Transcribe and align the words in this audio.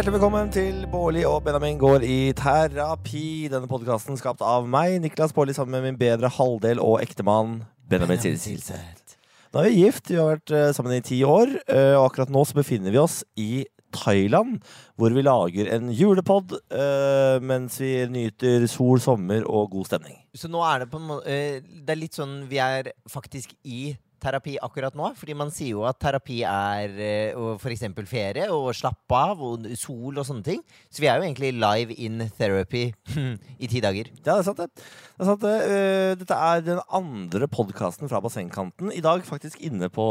Hjertelig 0.00 0.16
velkommen 0.16 0.48
til 0.48 0.76
Bårli 0.88 1.26
og 1.28 1.42
Benjamin 1.44 1.76
går 1.76 2.06
i 2.08 2.30
terapi. 2.32 3.50
Denne 3.52 3.68
podkasten 3.68 4.16
skapt 4.16 4.40
av 4.40 4.64
meg, 4.64 4.94
Niklas 5.04 5.34
Bårli, 5.36 5.52
sammen 5.52 5.74
med 5.74 5.84
min 5.84 5.98
bedre 6.00 6.30
halvdel 6.32 6.80
og 6.80 7.02
ektemann 7.02 7.58
Benjamin 7.92 8.16
Silseth. 8.16 9.18
Nå 9.52 9.60
er 9.60 9.68
vi 9.68 9.82
gift, 9.82 10.08
vi 10.08 10.16
har 10.16 10.30
vært 10.38 10.54
eh, 10.56 10.70
sammen 10.72 10.96
i 10.96 11.02
ti 11.04 11.20
år, 11.20 11.52
eh, 11.68 11.92
og 11.98 12.06
akkurat 12.06 12.32
nå 12.32 12.46
så 12.48 12.56
befinner 12.62 12.96
vi 12.96 13.02
oss 13.02 13.18
i 13.36 13.66
Thailand, 13.92 14.64
hvor 14.96 15.12
vi 15.12 15.26
lager 15.26 15.68
en 15.76 15.92
julepod 15.92 16.56
uh, 16.56 17.36
mens 17.44 17.76
vi 17.82 17.92
nyter 18.08 18.64
sol, 18.72 19.04
sommer 19.04 19.44
og 19.44 19.74
god 19.74 19.90
stemning. 19.90 20.16
Så 20.32 20.48
nå 20.48 20.64
er 20.64 20.80
det 20.80 20.92
på 20.94 21.02
en 21.02 21.08
måte 21.10 21.40
Det 21.60 21.92
er 21.92 22.00
litt 22.00 22.16
sånn 22.16 22.46
vi 22.48 22.62
er 22.62 22.94
faktisk 23.10 23.52
i 23.68 23.90
terapi 24.22 24.56
akkurat 24.62 24.94
nå. 24.98 25.10
Fordi 25.18 25.34
man 25.38 25.50
sier 25.54 25.74
jo 25.74 25.84
at 25.88 25.98
terapi 26.02 26.40
er 26.46 26.94
eh, 27.00 27.40
f.eks. 27.56 27.84
ferie 28.10 28.46
og 28.52 28.70
slappe 28.76 29.16
av 29.16 29.40
og 29.44 29.66
sol 29.80 30.20
og 30.20 30.26
sånne 30.28 30.46
ting. 30.46 30.62
Så 30.92 31.02
vi 31.04 31.08
er 31.10 31.18
jo 31.20 31.26
egentlig 31.28 31.52
live 31.58 31.96
in 31.98 32.22
therapy 32.38 32.86
i 33.64 33.70
ti 33.70 33.82
dager. 33.84 34.10
Ja, 34.22 34.34
det 34.34 34.38
er 34.40 34.46
sant, 34.48 34.60
det. 34.62 34.68
det, 34.76 35.20
er 35.24 35.30
sant, 35.32 35.44
det. 35.44 35.54
Eh, 35.74 36.14
dette 36.20 36.38
er 36.50 36.64
den 36.66 36.82
andre 37.00 37.48
podkasten 37.50 38.10
fra 38.12 38.20
bassengkanten. 38.24 38.92
I 38.96 39.02
dag 39.04 39.24
faktisk 39.26 39.60
inne 39.66 39.90
på, 39.92 40.06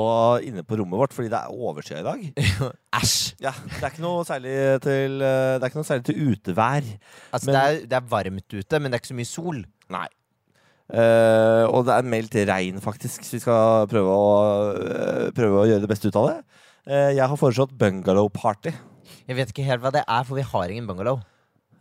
inne 0.46 0.66
på 0.68 0.80
rommet 0.82 1.00
vårt, 1.02 1.16
fordi 1.16 1.32
det 1.34 1.40
er 1.40 1.56
overskya 1.56 2.02
i 2.04 2.08
dag. 2.10 2.28
Æsj! 3.00 3.18
Ja, 3.46 3.54
Det 3.70 3.84
er 3.86 3.92
ikke 3.94 4.04
noe 4.04 4.24
særlig 4.28 4.54
til, 4.84 5.20
eh, 5.24 5.56
det 5.58 5.64
er 5.64 5.70
ikke 5.72 5.80
noe 5.82 5.88
særlig 5.88 6.08
til 6.10 6.24
utevær. 6.34 6.88
Altså, 7.32 7.50
Men- 7.52 7.56
det, 7.56 7.62
er, 7.64 7.84
det 7.94 8.00
er 8.02 8.10
varmt 8.12 8.56
ute, 8.58 8.80
men 8.80 8.90
det 8.92 8.98
er 8.98 9.04
ikke 9.04 9.14
så 9.14 9.20
mye 9.22 9.30
sol. 9.30 9.62
Nei. 9.94 10.08
Eh, 10.90 11.64
og 11.70 11.84
det 11.86 11.94
er 11.94 12.08
meldt 12.10 12.36
regn, 12.50 12.80
faktisk, 12.82 13.26
så 13.26 13.36
vi 13.36 13.42
skal 13.44 13.90
prøve 13.92 14.14
å, 14.14 14.30
uh, 14.74 15.28
prøve 15.38 15.62
å 15.62 15.68
gjøre 15.70 15.84
det 15.84 15.90
beste 15.92 16.10
ut 16.10 16.18
av 16.18 16.30
det. 16.32 16.38
Uh, 16.90 17.12
jeg 17.14 17.22
har 17.22 17.38
foreslått 17.38 17.76
bungalow 17.78 18.32
party. 18.34 18.74
Jeg 19.30 19.38
vet 19.38 19.52
ikke 19.54 19.68
helt 19.68 19.84
hva 19.84 19.94
det 19.94 20.02
er, 20.02 20.26
for 20.26 20.40
vi 20.40 20.48
har 20.50 20.74
ingen 20.74 20.90
bungalow. 20.90 21.22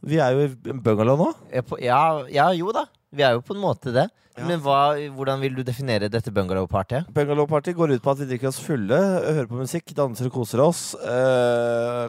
Vi 0.04 0.20
er 0.20 0.36
jo 0.36 0.44
i 0.44 0.76
bungalow 0.84 1.16
nå. 1.18 1.30
Ja, 1.54 1.64
på, 1.64 1.80
ja, 1.80 2.00
ja, 2.32 2.50
jo 2.54 2.74
da. 2.76 2.84
Vi 3.08 3.24
er 3.24 3.38
jo 3.38 3.44
på 3.44 3.56
en 3.56 3.64
måte 3.64 3.94
det. 3.96 4.10
Men 4.46 4.60
hva, 4.62 4.94
hvordan 5.16 5.40
vil 5.42 5.54
du 5.58 5.62
definere 5.66 6.08
dette 6.12 6.30
bungalow-partyet? 6.34 7.08
Bungalow 7.16 7.46
party 7.50 7.72
går 7.76 7.96
ut 7.96 8.02
på 8.04 8.12
at 8.12 8.20
vi 8.22 8.26
drikker 8.30 8.48
oss 8.50 8.60
fulle, 8.62 8.98
hører 9.24 9.48
på 9.50 9.58
musikk, 9.58 9.90
danser 9.96 10.28
og 10.28 10.34
koser 10.36 10.62
oss. 10.62 10.82
Øh, 11.02 12.08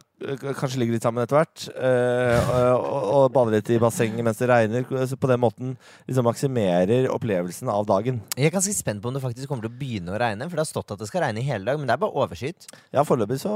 kanskje 0.60 0.80
ligger 0.82 0.98
litt 0.98 1.06
sammen 1.06 1.24
etter 1.24 1.40
hvert. 1.40 1.66
Øh, 1.74 2.52
og, 2.54 3.08
og 3.20 3.26
bader 3.36 3.56
litt 3.58 3.72
i 3.74 3.80
bassenget 3.82 4.24
mens 4.26 4.38
det 4.42 4.50
regner. 4.52 4.86
På 4.90 5.32
den 5.32 5.42
måten 5.42 5.74
liksom 6.10 6.28
maksimerer 6.30 7.10
opplevelsen 7.14 7.72
av 7.74 7.88
dagen. 7.90 8.22
Jeg 8.38 8.52
er 8.52 8.56
ganske 8.56 8.76
spent 8.78 9.02
på 9.04 9.10
om 9.12 9.18
det 9.18 9.24
faktisk 9.24 9.50
kommer 9.50 9.66
til 9.66 9.74
å 9.74 9.80
begynne 9.80 10.14
å 10.14 10.20
regne. 10.22 10.48
For 10.50 10.60
det 10.60 10.66
har 10.68 10.72
stått 10.72 10.94
at 10.96 11.02
det 11.02 11.10
skal 11.10 11.26
regne 11.26 11.42
i 11.44 11.48
hele 11.48 11.66
dag, 11.72 11.80
men 11.82 11.90
det 11.90 11.96
er 11.98 12.04
bare 12.04 12.16
overskyet. 12.26 12.70
Ja, 12.96 13.06
foreløpig 13.08 13.40
så, 13.42 13.54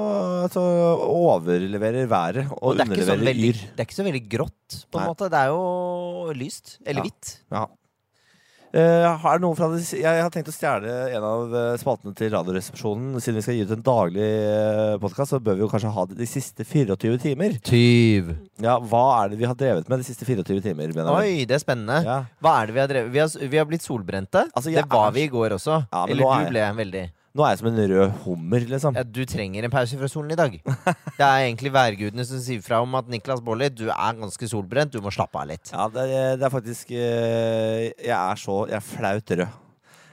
så 0.53 0.63
overleverer 1.07 2.07
været 2.11 2.47
og, 2.49 2.57
Og 2.73 2.75
underleverer 2.79 3.13
sånn 3.13 3.27
yr. 3.29 3.61
det 3.75 3.83
er 3.83 3.87
ikke 3.87 3.99
så 3.99 4.07
veldig 4.07 4.23
grått, 4.31 4.79
på 4.89 4.99
en 4.99 5.03
Nei. 5.05 5.11
måte. 5.13 5.29
Det 5.33 5.39
er 5.43 5.53
jo 5.53 6.35
lyst. 6.37 6.77
Eller 6.85 7.03
Ja. 7.03 7.07
hvitt. 7.09 7.33
Ja. 7.53 7.65
Eh, 8.73 9.05
er 9.05 9.37
det 9.37 9.43
noen 9.43 9.53
fra 9.53 9.67
det, 9.69 9.83
jeg 10.01 10.21
har 10.25 10.31
tenkt 10.33 10.47
å 10.49 10.53
stjele 10.55 10.89
en 11.13 11.25
av 11.27 11.51
eh, 11.53 11.75
spaltene 11.77 12.15
til 12.17 12.31
Radioresepsjonen. 12.33 13.19
Siden 13.21 13.37
vi 13.37 13.43
skal 13.45 13.57
gi 13.59 13.65
ut 13.67 13.73
en 13.75 13.83
daglig 13.85 14.25
uh, 14.25 14.95
podkast, 15.03 15.35
så 15.35 15.39
bør 15.45 15.59
vi 15.59 15.61
jo 15.61 15.69
kanskje 15.69 15.91
ha 15.93 16.05
det 16.09 16.17
de 16.17 16.25
siste 16.25 16.65
24 16.65 17.19
timer. 17.21 17.59
Tyv. 17.61 18.31
Ja, 18.65 18.79
Hva 18.81 19.03
er 19.19 19.29
det 19.29 19.37
vi 19.43 19.45
har 19.45 19.53
drevet 19.59 19.91
med 19.93 20.01
de 20.01 20.07
siste 20.07 20.25
24 20.25 20.63
timer? 20.65 20.89
Oi, 21.13 21.43
det 21.45 21.59
er 21.59 21.61
spennende. 21.61 21.99
Ja. 22.01 22.17
Hva 22.41 22.55
er 22.63 22.71
det 22.71 22.73
vi 22.79 22.81
har 22.81 22.89
drevet 22.89 23.13
Vi 23.13 23.21
har, 23.21 23.35
vi 23.53 23.61
har 23.61 23.69
blitt 23.69 23.85
solbrente. 23.85 24.47
Altså, 24.55 24.73
det 24.73 24.87
var 24.89 25.11
er- 25.11 25.17
vi 25.19 25.27
i 25.27 25.33
går 25.37 25.53
også. 25.59 25.77
Ja, 25.93 26.05
Eller 26.07 26.23
du 26.23 26.23
du 26.23 26.33
jeg- 26.33 26.49
ble 26.55 26.65
veldig. 26.81 27.05
Nå 27.33 27.41
er 27.41 27.55
jeg 27.55 27.59
som 27.63 27.67
en 27.71 27.79
rød 27.89 28.11
hummer, 28.27 28.61
liksom. 28.69 28.93
Ja, 28.93 29.01
du 29.09 29.23
trenger 29.25 29.65
en 29.65 29.71
pause 29.73 29.97
fra 29.97 30.05
solen 30.11 30.35
i 30.35 30.37
dag. 30.37 30.53
Det 31.17 31.23
er 31.25 31.47
egentlig 31.47 31.71
værgudene 31.73 32.25
som 32.29 32.37
sier 32.43 32.61
fra 32.61 32.77
om 32.85 32.93
at 32.99 33.09
Niklas 33.09 33.41
Baarli, 33.41 33.71
du 33.73 33.87
er 33.89 34.19
ganske 34.19 34.49
solbrent. 34.51 34.93
Du 34.93 35.01
må 35.01 35.09
slappe 35.13 35.41
av 35.41 35.49
litt. 35.49 35.71
Ja, 35.73 35.87
det, 35.89 36.03
er- 36.13 36.37
det 36.37 36.45
er 36.45 36.53
faktisk 36.53 36.93
eh, 36.93 37.89
Jeg 38.05 38.13
er 38.13 38.37
så 38.37 38.59
Jeg 38.69 38.77
er 38.77 38.85
flaut 38.85 39.33
rød. 39.41 39.59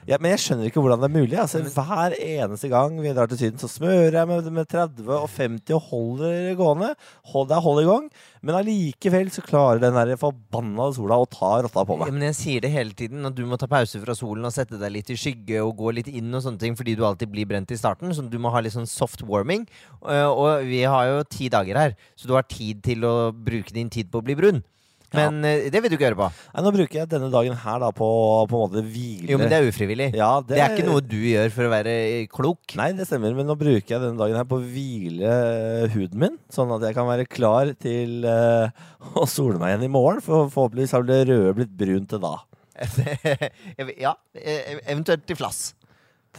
Ja, 0.09 0.17
men 0.19 0.31
jeg 0.33 0.41
skjønner 0.41 0.67
ikke 0.67 0.81
hvordan 0.81 1.01
det 1.03 1.07
er 1.09 1.13
mulig. 1.13 1.37
Altså, 1.37 1.61
hver 1.61 2.15
eneste 2.17 2.69
gang 2.71 2.95
vi 3.03 3.11
drar 3.13 3.29
til 3.29 3.37
Syden, 3.37 3.59
så 3.61 3.69
smører 3.69 4.17
jeg 4.17 4.29
med, 4.29 4.47
med 4.55 4.69
30 4.71 5.11
og 5.13 5.27
50 5.29 5.75
og 5.77 5.83
holder 5.91 6.33
det 6.47 6.55
gående. 6.59 6.89
Hold, 7.33 7.49
det 7.51 7.57
er 7.57 7.65
hold 7.67 7.81
i 7.83 7.87
gang. 7.89 8.07
Men 8.41 8.57
allikevel 8.57 9.29
så 9.33 9.43
klarer 9.45 9.83
den 9.83 9.93
der 9.97 10.15
forbanna 10.21 10.87
sola 10.95 11.19
å 11.21 11.27
ta 11.29 11.51
rotta 11.65 11.85
på 11.85 11.99
meg. 12.01 12.09
Ja, 12.09 12.15
men 12.17 12.25
jeg 12.31 12.37
sier 12.39 12.65
det 12.65 12.73
hele 12.73 12.97
tiden, 12.97 13.21
at 13.29 13.37
du 13.37 13.43
må 13.45 13.59
ta 13.61 13.69
pause 13.71 14.01
fra 14.01 14.15
solen 14.17 14.49
og 14.49 14.55
sette 14.55 14.79
deg 14.81 14.95
litt 14.97 15.13
i 15.13 15.19
skygge 15.21 15.61
og 15.61 15.75
gå 15.83 15.93
litt 15.99 16.09
inn 16.09 16.33
og 16.33 16.41
sånne 16.47 16.61
ting, 16.65 16.77
fordi 16.79 16.97
du 16.97 17.05
alltid 17.05 17.29
blir 17.33 17.49
brent 17.49 17.71
i 17.71 17.79
starten. 17.79 18.09
Så 18.17 18.25
du 18.25 18.39
må 18.41 18.49
ha 18.55 18.63
litt 18.65 18.73
sånn 18.75 18.89
soft 18.89 19.21
warming. 19.29 19.67
Eh, 20.01 20.25
Og 20.31 20.65
vi 20.65 20.81
har 20.89 21.07
jo 21.11 21.23
ti 21.29 21.49
dager 21.53 21.77
her, 21.77 21.95
så 22.17 22.27
du 22.29 22.33
har 22.37 22.49
tid 22.49 22.81
til 22.85 23.05
å 23.05 23.15
bruke 23.31 23.73
din 23.75 23.89
tid 23.93 24.09
på 24.11 24.21
å 24.21 24.25
bli 24.25 24.35
brun. 24.39 24.63
Men 25.17 25.43
ja. 25.43 25.55
det 25.73 25.81
vil 25.83 25.91
du 25.91 25.95
ikke 25.97 26.07
gjøre 26.07 26.19
på. 26.19 26.27
Nei, 26.53 26.63
nå 26.65 26.73
bruker 26.75 26.99
jeg 27.01 27.09
denne 27.11 27.31
dagen 27.33 27.57
her 27.63 27.81
da 27.83 27.89
på 27.95 28.09
på 28.47 28.57
en 28.57 28.63
måte 28.63 28.83
hvile. 28.85 29.29
Jo, 29.31 29.39
men 29.41 29.51
det 29.51 29.57
er 29.59 29.67
ufrivillig. 29.67 30.09
ja, 30.17 30.29
Det 30.45 30.59
er 30.59 30.75
ikke 30.75 30.87
noe 30.87 31.03
du 31.03 31.17
gjør 31.19 31.51
for 31.55 31.67
å 31.67 31.73
være 31.73 31.95
klok. 32.31 32.75
Nei, 32.79 32.91
det 32.97 33.07
stemmer, 33.09 33.35
men 33.37 33.49
nå 33.49 33.57
bruker 33.59 33.95
jeg 33.95 34.03
denne 34.03 34.19
dagen 34.19 34.39
her 34.39 34.47
på 34.47 34.61
å 34.61 34.63
hvile 34.63 35.33
eh, 35.33 35.91
huden 35.95 36.23
min, 36.23 36.39
sånn 36.53 36.71
at 36.77 36.87
jeg 36.87 36.97
kan 36.97 37.09
være 37.09 37.27
klar 37.29 37.73
til 37.81 38.27
uh, 38.27 38.71
å 39.21 39.27
sole 39.29 39.59
meg 39.61 39.75
igjen 39.75 39.89
i 39.89 39.91
morgen. 39.91 40.23
For 40.23 40.47
forhåpentligvis 40.51 40.95
har 40.97 41.07
det 41.07 41.21
røde 41.31 41.57
blitt 41.59 41.75
brunt 41.77 42.11
til 42.11 42.23
da. 42.23 42.37
ja, 44.05 44.15
eh, 44.37 44.79
eventuelt 44.87 45.27
til 45.27 45.39
flass. 45.39 45.71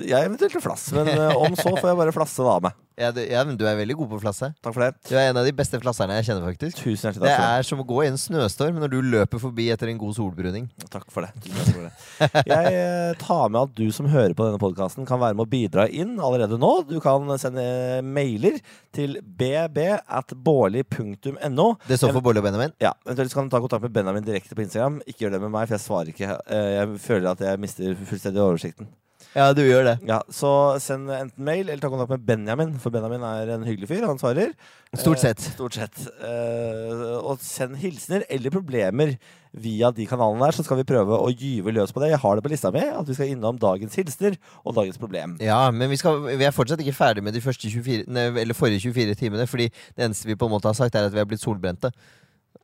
Jeg 0.00 0.24
eventuelt 0.24 0.54
til 0.56 0.62
flass, 0.64 0.86
men 0.96 1.08
eh, 1.12 1.36
om 1.36 1.52
så 1.58 1.68
får 1.76 1.90
jeg 1.92 1.96
bare 1.98 2.12
flasse 2.16 2.40
det 2.40 2.48
av 2.48 2.62
meg. 2.64 2.78
Ja, 3.00 3.08
du, 3.12 3.18
ja, 3.24 3.40
men 3.48 3.56
du 3.56 3.62
er 3.66 3.74
veldig 3.76 3.94
god 3.96 4.08
på 4.12 4.18
flasse. 4.20 4.50
Takk 4.64 4.74
for 4.76 4.84
det. 4.84 4.90
Du 5.08 5.14
er 5.16 5.30
en 5.30 5.38
av 5.40 5.46
de 5.48 5.52
beste 5.56 5.78
flasserne 5.80 6.16
jeg 6.18 6.26
kjenner, 6.28 6.44
faktisk. 6.44 6.76
Tusen 6.80 7.08
hjertelig 7.08 7.24
Det 7.24 7.30
takk 7.32 7.40
det. 7.40 7.58
er 7.58 7.66
som 7.68 7.80
å 7.80 7.86
gå 7.88 7.98
i 8.04 8.08
en 8.10 8.18
snøstorm 8.20 8.76
når 8.80 8.92
du 8.92 8.96
løper 9.14 9.40
forbi 9.42 9.66
etter 9.72 9.88
en 9.92 9.98
god 10.00 10.14
solbruning. 10.16 10.66
Takk 10.92 11.06
for 11.12 11.24
det. 11.24 11.32
Takk 11.44 11.70
for 11.72 11.86
det. 11.88 12.42
Jeg 12.52 12.74
eh, 12.76 13.12
tar 13.20 13.48
med 13.52 13.60
at 13.62 13.74
du 13.80 13.86
som 13.96 14.08
hører 14.12 14.36
på 14.38 14.44
denne 14.46 14.60
podkasten, 14.60 15.08
kan 15.08 15.20
være 15.24 15.36
med 15.38 15.46
å 15.46 15.50
bidra 15.52 15.86
inn 15.88 16.14
allerede 16.20 16.60
nå. 16.60 16.70
Du 16.88 16.98
kan 17.04 17.28
sende 17.40 17.64
mailer 18.04 18.60
til 18.96 19.18
bb 19.24 19.80
at 19.96 20.36
bårli.no. 20.36 21.68
Det 21.88 21.98
står 22.00 22.12
for 22.16 22.24
Bolle 22.24 22.40
og 22.44 22.48
Benjamin. 22.48 22.72
Ja, 22.82 22.92
eventuelt 23.06 23.32
så 23.32 23.40
kan 23.40 23.48
du 23.48 23.56
ta 23.56 23.60
kontakt 23.64 23.84
med 23.88 23.96
Benjamin 23.96 24.24
direkte 24.28 24.56
på 24.56 24.64
Instagram. 24.66 25.00
Ikke 25.08 25.26
gjør 25.26 25.36
det 25.38 25.42
med 25.46 25.52
meg, 25.56 25.68
for 25.68 25.76
jeg 25.78 25.86
svarer 25.88 26.12
ikke. 26.12 26.36
Eh, 26.48 26.72
Jeg 26.82 27.00
føler 27.08 27.32
at 27.32 27.40
jeg 27.48 27.60
mister 27.62 27.96
fullstendig 28.08 28.42
oversikten. 28.44 28.88
Ja, 29.32 29.46
du 29.56 29.62
gjør 29.64 29.86
det. 29.86 29.94
Ja, 30.08 30.18
Så 30.32 30.48
send 30.82 31.08
enten 31.08 31.44
mail 31.44 31.64
eller 31.64 31.80
ta 31.80 31.88
kontakt 31.92 32.12
med 32.12 32.24
Benjamin, 32.28 32.74
for 32.82 32.92
Benjamin 32.92 33.22
er 33.24 33.54
en 33.54 33.64
hyggelig 33.64 33.88
fyr. 33.88 34.04
Han 34.04 34.20
svarer. 34.20 34.52
Stort 34.92 35.22
sett. 35.22 35.40
Eh, 35.40 35.54
stort 35.54 35.78
sett. 35.78 36.02
Eh, 36.20 37.04
og 37.22 37.40
send 37.40 37.78
hilsener 37.80 38.26
eller 38.28 38.52
problemer 38.52 39.14
via 39.52 39.90
de 39.92 40.04
kanalene 40.08 40.44
der, 40.44 40.56
så 40.56 40.64
skal 40.64 40.80
vi 40.80 40.86
prøve 40.88 41.16
å 41.16 41.30
gyve 41.32 41.72
løs 41.72 41.92
på 41.92 42.00
det. 42.02 42.10
Jeg 42.12 42.20
har 42.20 42.36
det 42.36 42.44
på 42.44 42.52
lista 42.52 42.72
mi, 42.72 42.84
at 42.84 43.08
vi 43.08 43.16
skal 43.16 43.32
innom 43.32 43.60
dagens 43.60 43.96
hilsener 43.96 44.36
og 44.64 44.76
dagens 44.76 45.00
problem. 45.00 45.38
Ja, 45.40 45.62
men 45.72 45.88
vi, 45.92 46.00
skal, 46.00 46.20
vi 46.28 46.44
er 46.44 46.52
fortsatt 46.56 46.80
ikke 46.84 46.96
ferdig 46.96 47.24
med 47.24 47.36
de 47.36 47.40
24, 47.44 48.04
nei, 48.12 48.28
eller 48.44 48.56
forrige 48.56 48.84
24 48.92 49.16
timene. 49.20 49.48
Fordi 49.48 49.70
det 49.72 50.08
eneste 50.08 50.28
vi 50.28 50.36
på 50.36 50.48
en 50.48 50.56
måte 50.58 50.68
har 50.68 50.76
sagt, 50.76 50.96
er 50.96 51.08
at 51.08 51.16
vi 51.16 51.20
har 51.24 51.28
blitt 51.28 51.44
solbrente. 51.44 51.92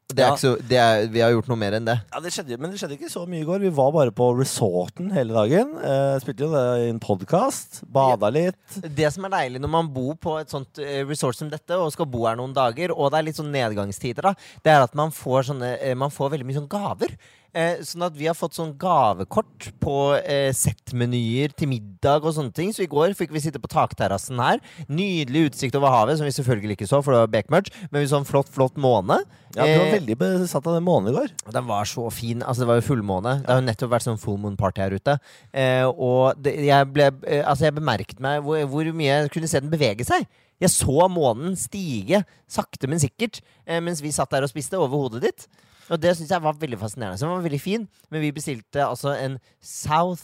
Det 0.08 0.24
Ja. 0.24 0.36
så, 0.40 0.54
det 0.64 0.78
er, 0.80 1.06
vi 1.12 1.20
har 1.20 1.34
gjort 1.34 1.48
noe 1.50 1.58
mer 1.60 1.74
enn 1.76 1.84
det. 1.84 1.98
Ja, 2.14 2.20
det 2.24 2.30
skjedde, 2.32 2.56
Men 2.58 2.70
det 2.72 2.78
skjedde 2.80 2.96
ikke 2.96 3.10
så 3.12 3.26
mye 3.28 3.42
i 3.42 3.44
går. 3.44 3.60
Vi 3.60 3.68
var 3.76 3.90
bare 3.92 4.10
på 4.10 4.30
resorten 4.38 5.10
hele 5.12 5.34
dagen. 5.36 5.74
Eh, 5.84 6.16
spilte 6.24 6.46
jo 6.46 6.48
det 6.54 6.62
i 6.86 6.88
en 6.88 6.98
podkast. 6.98 7.82
Bada 7.84 8.30
litt. 8.32 8.56
Det 8.80 9.12
som 9.12 9.26
er 9.28 9.34
deilig 9.36 9.60
når 9.60 9.68
man 9.68 9.90
bor 9.92 10.14
på 10.16 10.38
et 10.40 10.48
sånt 10.48 10.80
eh, 10.80 11.04
resort 11.04 11.36
som 11.36 11.50
dette, 11.52 11.76
og 11.76 11.92
skal 11.92 12.08
bo 12.08 12.24
her 12.24 12.36
noen 12.40 12.54
dager, 12.56 12.90
og 12.96 13.10
det 13.12 13.18
er 13.20 13.28
litt 13.28 13.36
sånn 13.36 13.52
nedgangstider, 13.52 14.30
da, 14.30 14.32
det 14.64 14.72
er 14.72 14.86
at 14.88 14.96
man 14.96 15.12
får, 15.12 15.50
sånne, 15.52 15.74
eh, 15.76 15.92
man 15.94 16.08
får 16.14 16.32
veldig 16.32 16.48
mye 16.48 16.56
sånn 16.62 16.72
gaver. 16.72 17.12
Eh, 17.56 17.80
sånn 17.86 18.04
at 18.04 18.16
vi 18.18 18.26
har 18.28 18.36
fått 18.36 18.56
sånn 18.58 18.74
gavekort 18.78 19.70
på 19.80 19.94
eh, 20.20 20.50
settmenyer 20.52 21.54
til 21.56 21.70
middag 21.70 22.26
og 22.26 22.34
sånne 22.36 22.52
ting. 22.54 22.72
Så 22.76 22.84
i 22.84 22.90
går 22.90 23.14
fikk 23.18 23.32
vi 23.32 23.40
sitte 23.40 23.60
på 23.62 23.70
takterrassen 23.72 24.40
her. 24.42 24.60
Nydelig 24.92 25.46
utsikt 25.48 25.78
over 25.78 25.92
havet, 25.94 26.18
som 26.20 26.28
vi 26.28 26.34
selvfølgelig 26.36 26.76
ikke 26.76 26.88
så, 26.90 27.00
for 27.04 27.16
det 27.16 27.22
var 27.24 27.32
bekmørkt. 27.38 27.72
Men 27.88 28.04
vi 28.04 28.10
så 28.10 28.20
en 28.20 28.28
flott, 28.28 28.50
flott 28.52 28.76
måne. 28.76 29.22
Ja, 29.56 29.64
Du 29.64 29.72
var 29.72 29.86
Eh, 29.88 29.94
veldig 29.96 30.18
besatt 30.20 30.66
av 30.68 30.76
den 30.76 30.84
månen 30.84 31.08
i 31.12 31.16
går. 31.16 31.32
Den 31.50 31.66
var 31.66 31.88
så 31.88 32.10
fin. 32.12 32.42
altså 32.42 32.62
Det 32.66 32.68
var 32.68 32.80
jo 32.82 32.88
fullmåne. 32.90 33.38
Det 33.40 33.48
har 33.48 33.62
jo 33.62 33.66
nettopp 33.70 33.94
vært 33.96 34.06
sånn 34.10 34.20
full 34.20 34.36
moon 34.38 34.56
party 34.60 34.82
her 34.84 34.92
ute. 34.98 35.18
Eh, 35.52 35.86
og 35.88 36.36
det, 36.42 36.52
jeg, 36.68 36.92
ble, 36.92 37.08
eh, 37.26 37.40
altså 37.48 37.64
jeg 37.70 37.78
bemerket 37.80 38.20
meg 38.20 38.42
hvor, 38.44 38.60
hvor 38.68 38.92
mye 38.92 39.08
jeg 39.24 39.32
kunne 39.32 39.48
se 39.48 39.60
den 39.64 39.72
bevege 39.72 40.04
seg. 40.04 40.28
Jeg 40.60 40.74
så 40.74 41.06
månen 41.08 41.56
stige 41.56 42.24
sakte, 42.50 42.88
men 42.90 42.98
sikkert 43.00 43.40
eh, 43.64 43.80
mens 43.80 44.02
vi 44.02 44.12
satt 44.12 44.30
der 44.34 44.42
og 44.44 44.50
spiste 44.50 44.76
over 44.76 45.06
hodet 45.06 45.22
ditt. 45.22 45.48
Og 45.88 46.02
det 46.02 46.16
syns 46.16 46.30
jeg 46.30 46.42
var 46.44 46.58
veldig 46.60 46.78
fascinerende. 46.80 47.18
Så 47.18 47.26
den 47.26 47.34
var 47.34 47.46
veldig 47.46 47.60
fin. 47.60 47.88
Men 48.10 48.20
vi 48.24 48.32
bestilte 48.36 48.84
altså 48.84 49.14
en 49.16 49.38
South 49.64 50.22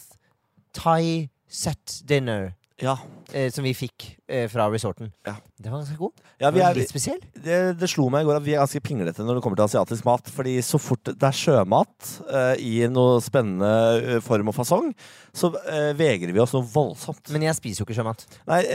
Thai 0.75 1.29
set 1.49 2.03
dinner. 2.09 2.53
Ja, 2.83 2.97
Eh, 3.35 3.51
som 3.51 3.65
vi 3.65 3.73
fikk 3.75 4.19
eh, 4.29 4.49
fra 4.51 4.67
resorten. 4.71 5.13
Ja. 5.27 5.37
Den 5.63 5.71
var 5.71 5.85
ganske 5.85 5.97
god. 5.97 6.23
ja 6.43 6.49
vi 6.51 6.61
er, 6.67 6.75
litt 6.75 6.91
spesiell. 6.91 7.21
det, 7.45 7.59
det 7.79 7.89
slo 7.89 8.09
meg 8.11 8.25
i 8.25 8.27
går 8.27 8.41
at 8.41 8.45
vi 8.47 8.57
er 8.57 8.63
ganske 8.65 8.81
pinglete 8.83 9.23
når 9.23 9.39
det 9.39 9.43
kommer 9.45 9.61
til 9.61 9.69
asiatisk 9.69 10.05
mat. 10.09 10.27
Fordi 10.35 10.57
så 10.67 10.81
fort 10.83 11.07
det 11.13 11.29
er 11.29 11.37
sjømat 11.39 12.09
uh, 12.27 12.55
i 12.59 12.73
noe 12.91 13.21
spennende 13.23 13.71
eh, 14.17 14.19
form 14.25 14.51
og 14.51 14.57
fasong, 14.59 14.91
så 15.35 15.53
uh, 15.55 15.93
vegrer 15.99 16.35
vi 16.35 16.43
oss 16.43 16.57
noe 16.57 16.67
voldsomt. 16.67 17.31
Men 17.31 17.47
jeg 17.47 17.55
spiser 17.61 17.85
jo 17.85 17.87
ikke 17.89 18.01
sjømat. 18.01 18.27
Nei, 18.51 18.65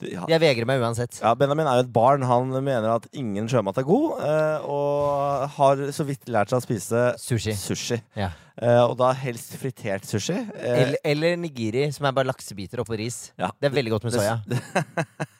Du, 0.00 0.06
ja. 0.08 0.24
Jeg 0.30 0.40
vegrer 0.40 0.66
meg 0.66 0.80
uansett. 0.82 1.18
Ja, 1.20 1.34
Benjamin 1.38 1.66
er 1.68 1.76
jo 1.78 1.84
et 1.84 1.90
barn. 1.94 2.22
Han 2.26 2.48
mener 2.64 2.88
at 2.94 3.04
ingen 3.14 3.46
sjømat 3.50 3.76
er 3.82 3.84
god, 3.86 4.22
uh, 4.22 4.64
og 4.70 5.50
har 5.58 5.82
så 5.94 6.06
vidt 6.08 6.30
lært 6.32 6.50
seg 6.50 6.62
å 6.62 6.64
spise 6.64 7.02
Sushi. 7.20 7.52
sushi. 7.58 7.98
Ja. 8.18 8.30
Uh, 8.54 8.86
og 8.86 8.94
da 9.00 9.10
helst 9.18 9.56
fritert 9.60 10.06
sushi. 10.08 10.36
Uh, 10.54 10.64
Eller, 10.64 10.96
eller 11.04 11.36
nigiri, 11.42 11.88
som 11.94 12.06
er 12.08 12.14
bare 12.16 12.30
laksebiter 12.30 12.80
oppå 12.82 12.96
ris. 12.98 13.32
ja. 13.40 13.50
Det 13.60 13.68
er 13.68 13.76
veldig 13.76 13.94
godt 13.98 14.08
med 14.08 14.14
Det- 14.16 14.22
soya. 14.24 14.38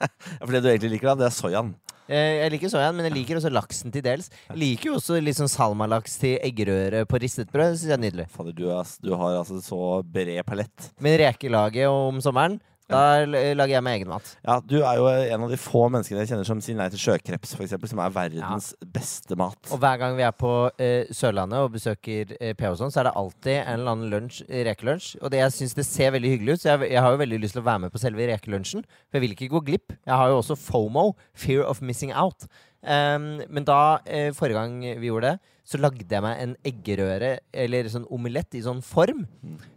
For 0.44 0.52
det 0.56 0.62
du 0.64 0.68
egentlig 0.70 0.92
liker, 0.98 1.10
da, 1.12 1.14
det 1.24 1.26
er 1.30 1.34
soyaen. 1.34 1.74
Eh, 2.04 2.42
Jeg 2.42 2.52
liker 2.52 2.68
soyaen, 2.68 2.96
men 2.98 3.06
jeg 3.08 3.14
liker 3.14 3.38
også 3.40 3.50
laksen 3.52 3.92
til 3.94 4.04
dels. 4.04 4.28
Jeg 4.50 4.58
liker 4.60 4.90
jo 4.90 4.98
også 4.98 5.16
sånn 5.38 5.48
salmalaks 5.48 6.18
til 6.20 6.36
eggerøre 6.44 7.06
på 7.08 7.20
ristet 7.22 7.48
brød. 7.52 7.72
Det 7.72 7.80
synes 7.80 7.90
jeg 7.90 7.96
er 7.96 8.04
nydelig. 8.04 8.26
Fader, 8.34 8.52
du, 8.52 8.66
er, 8.68 8.84
du 9.00 9.14
har 9.16 9.38
altså 9.40 9.60
så 9.64 9.80
bred 10.04 10.44
palett. 10.44 10.90
Men 11.00 11.16
rekelaget 11.22 11.88
om 11.88 12.20
sommeren, 12.20 12.58
da 12.90 13.24
lager 13.24 13.72
jeg 13.72 13.84
meg 13.86 13.98
egen 14.00 14.10
mat. 14.12 14.30
Ja, 14.44 14.58
Du 14.60 14.76
er 14.82 14.98
jo 14.98 15.06
en 15.08 15.44
av 15.46 15.52
de 15.52 15.58
få 15.60 15.86
menneskene 15.92 16.20
jeg 16.20 16.30
kjenner 16.32 16.48
som 16.48 16.60
sier 16.64 16.76
nei 16.76 16.88
til 16.92 17.00
sjøkreps, 17.00 17.54
eksempel, 17.64 17.88
som 17.90 18.02
er 18.04 18.12
verdens 18.12 18.72
beste 18.84 19.38
mat. 19.40 19.56
Og 19.72 19.80
hver 19.80 20.00
gang 20.02 20.18
vi 20.18 20.26
er 20.26 20.34
på 20.36 20.52
eh, 20.76 21.08
Sørlandet 21.14 21.64
og 21.64 21.72
besøker 21.78 22.34
eh, 22.40 22.52
PH 22.58 22.74
og 22.74 22.80
sånn, 22.82 22.92
så 22.92 23.00
er 23.02 23.08
det 23.08 23.14
alltid 23.22 23.56
en 23.62 23.78
eller 23.78 23.94
annen 23.94 24.12
lunsj, 24.12 24.42
eh, 24.48 24.66
rekelunsj. 24.68 25.14
Og 25.22 25.32
det, 25.32 25.40
jeg 25.40 25.56
syns 25.56 25.78
det 25.78 25.86
ser 25.88 26.12
veldig 26.16 26.34
hyggelig 26.34 26.58
ut, 26.58 26.64
så 26.64 26.74
jeg, 26.74 26.90
jeg 26.92 27.06
har 27.06 27.16
jo 27.16 27.22
veldig 27.24 27.40
lyst 27.46 27.56
til 27.56 27.64
å 27.64 27.68
være 27.70 27.84
med 27.86 27.94
på 27.94 28.02
selve 28.02 28.28
rekelunsjen. 28.34 28.84
For 29.08 29.18
jeg 29.18 29.24
vil 29.24 29.36
ikke 29.38 29.50
gå 29.54 29.64
glipp. 29.70 29.96
Jeg 30.04 30.20
har 30.20 30.32
jo 30.32 30.38
også 30.42 30.58
FOMO, 30.60 31.06
fear 31.32 31.64
of 31.64 31.80
missing 31.80 32.12
out. 32.12 32.48
Um, 32.84 33.40
men 33.48 33.64
da, 33.64 33.98
eh, 34.04 34.28
forrige 34.36 34.60
gang 34.60 35.00
vi 35.00 35.08
gjorde 35.08 35.32
det, 35.32 35.52
så 35.64 35.80
lagde 35.80 36.04
jeg 36.04 36.20
meg 36.20 36.42
en 36.42 36.52
eggerøre, 36.68 37.38
eller 37.64 37.88
sånn 37.88 38.04
omelett 38.12 38.52
i 38.58 38.60
sånn 38.64 38.82
form. 38.84 39.24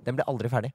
Den 0.04 0.18
ble 0.20 0.26
aldri 0.28 0.52
ferdig. 0.52 0.74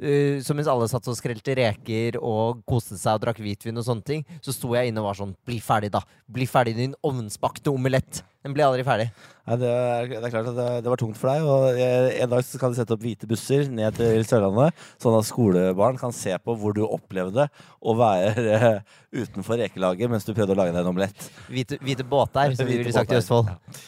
Uh, 0.00 0.40
så 0.44 0.56
mens 0.56 0.70
alle 0.70 0.88
satt 0.90 1.06
og 1.12 1.18
skrelte 1.18 1.54
reker 1.58 2.16
og 2.18 2.62
koste 2.68 2.96
seg 2.96 3.18
og 3.18 3.26
drakk 3.26 3.42
hvitvin, 3.44 3.76
og 3.76 3.86
sånne 3.86 4.06
ting, 4.06 4.26
så 4.40 4.54
sto 4.56 4.72
jeg 4.76 4.90
inne 4.90 5.02
og 5.02 5.10
var 5.10 5.20
sånn 5.20 5.36
Bli 5.46 5.60
ferdig, 5.64 5.92
da! 5.92 6.00
Bli 6.30 6.48
ferdig, 6.48 6.76
din 6.78 6.96
ovnsbakte 7.06 7.72
omelett! 7.72 8.22
Den 8.40 8.54
ble 8.56 8.64
aldri 8.64 8.84
ferdig. 8.86 9.10
Ja, 9.44 9.56
det, 9.60 9.68
er, 9.68 10.06
det 10.14 10.20
er 10.24 10.32
klart 10.32 10.48
at 10.48 10.56
det, 10.56 10.66
det 10.86 10.88
var 10.88 11.00
tungt 11.02 11.18
for 11.20 11.28
deg. 11.28 11.44
Og 11.44 11.76
eh, 11.76 12.22
En 12.24 12.30
dag 12.32 12.46
kan 12.62 12.72
de 12.72 12.78
sette 12.78 12.94
opp 12.96 13.02
hvite 13.04 13.28
busser 13.28 13.68
ned 13.68 13.98
til 13.98 14.24
Sørlandet, 14.24 14.80
sånn 15.02 15.18
at 15.18 15.28
skolebarn 15.28 16.00
kan 16.00 16.14
se 16.16 16.32
på 16.40 16.56
hvor 16.56 16.72
du 16.76 16.80
opplevde 16.86 17.50
å 17.80 17.96
være 17.98 18.32
uh, 18.48 18.98
utenfor 19.12 19.60
rekelaget 19.60 20.08
mens 20.12 20.24
du 20.24 20.32
prøvde 20.32 20.56
å 20.56 20.60
lage 20.62 20.72
deg 20.72 20.80
en 20.80 20.92
omelett. 20.94 21.28
Hvite, 21.52 21.80
hvite 21.84 22.06
båter, 22.08 22.56
som 22.56 22.68
vi 22.68 22.80
ville 22.80 22.96
sagt 22.96 23.12
i 23.12 23.20
Østfold. 23.20 23.52
ja. 23.52 23.80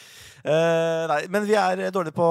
Eh, 0.43 1.05
nei, 1.07 1.21
men 1.31 1.45
vi 1.47 1.55
er 1.55 1.85
dårlige 1.95 2.17
på, 2.17 2.29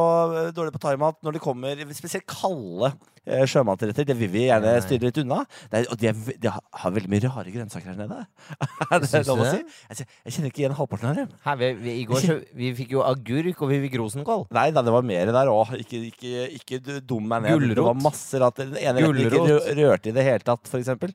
dårlige 0.52 0.76
på 0.76 0.82
timeout 0.84 1.22
når 1.24 1.38
det 1.38 1.42
kommer 1.46 1.84
spesielt 1.96 2.26
kalde 2.28 2.90
eh, 3.28 3.44
sjømatretter. 3.50 4.06
Det 4.08 4.16
vil 4.18 4.32
vi 4.34 4.46
gjerne 4.48 4.74
styre 4.86 5.08
litt 5.10 5.20
unna. 5.24 5.42
Det 5.72 5.82
er, 5.82 5.88
og 5.94 6.00
de, 6.02 6.08
er, 6.12 6.38
de 6.46 6.52
har- 6.54 6.92
veldig 6.96 7.12
mye 7.14 7.24
rare 7.28 7.54
grønnsaker 7.54 7.92
her 7.94 8.00
nede. 8.00 8.20
er 8.92 9.04
det 9.06 9.24
lov 9.28 9.44
å 9.44 9.50
si? 9.50 9.62
Jeg, 9.92 10.08
jeg 10.26 10.36
kjenner 10.38 10.52
ikke 10.52 10.64
igjen 10.64 10.78
halvparten 10.78 11.10
av 11.12 11.20
dem. 11.22 11.34
Her, 11.46 11.60
vi, 11.62 11.72
vi, 11.86 11.96
I 12.02 12.06
går 12.10 12.24
så, 12.26 12.38
vi 12.58 12.72
fikk 12.82 12.96
jo 12.98 13.04
agurk, 13.08 13.62
og 13.62 13.72
vi 13.74 13.82
fikk 13.88 14.00
rosenkål. 14.02 14.46
Nei 14.58 14.68
da, 14.76 14.84
det 14.86 14.96
var 14.96 15.06
mer 15.08 15.34
der 15.36 15.52
òg. 15.54 15.76
Ikke, 15.82 16.04
ikke, 16.12 16.46
ikke 16.60 16.82
du- 16.86 17.00
dum 17.14 17.28
meg 17.32 17.46
ned. 17.48 17.68
Det 17.72 17.78
var 17.78 17.92
Gulrot. 17.94 18.04
masse 18.08 18.42
rart. 18.42 18.62
Den 18.62 18.78
ene 18.82 19.04
ikke 19.06 19.14
Gulrot. 19.30 19.70
rørte 19.82 20.12
i 20.12 20.16
det 20.18 20.26
hele 20.28 20.46
tatt, 20.46 20.66
for 20.70 20.82
eksempel. 20.82 21.14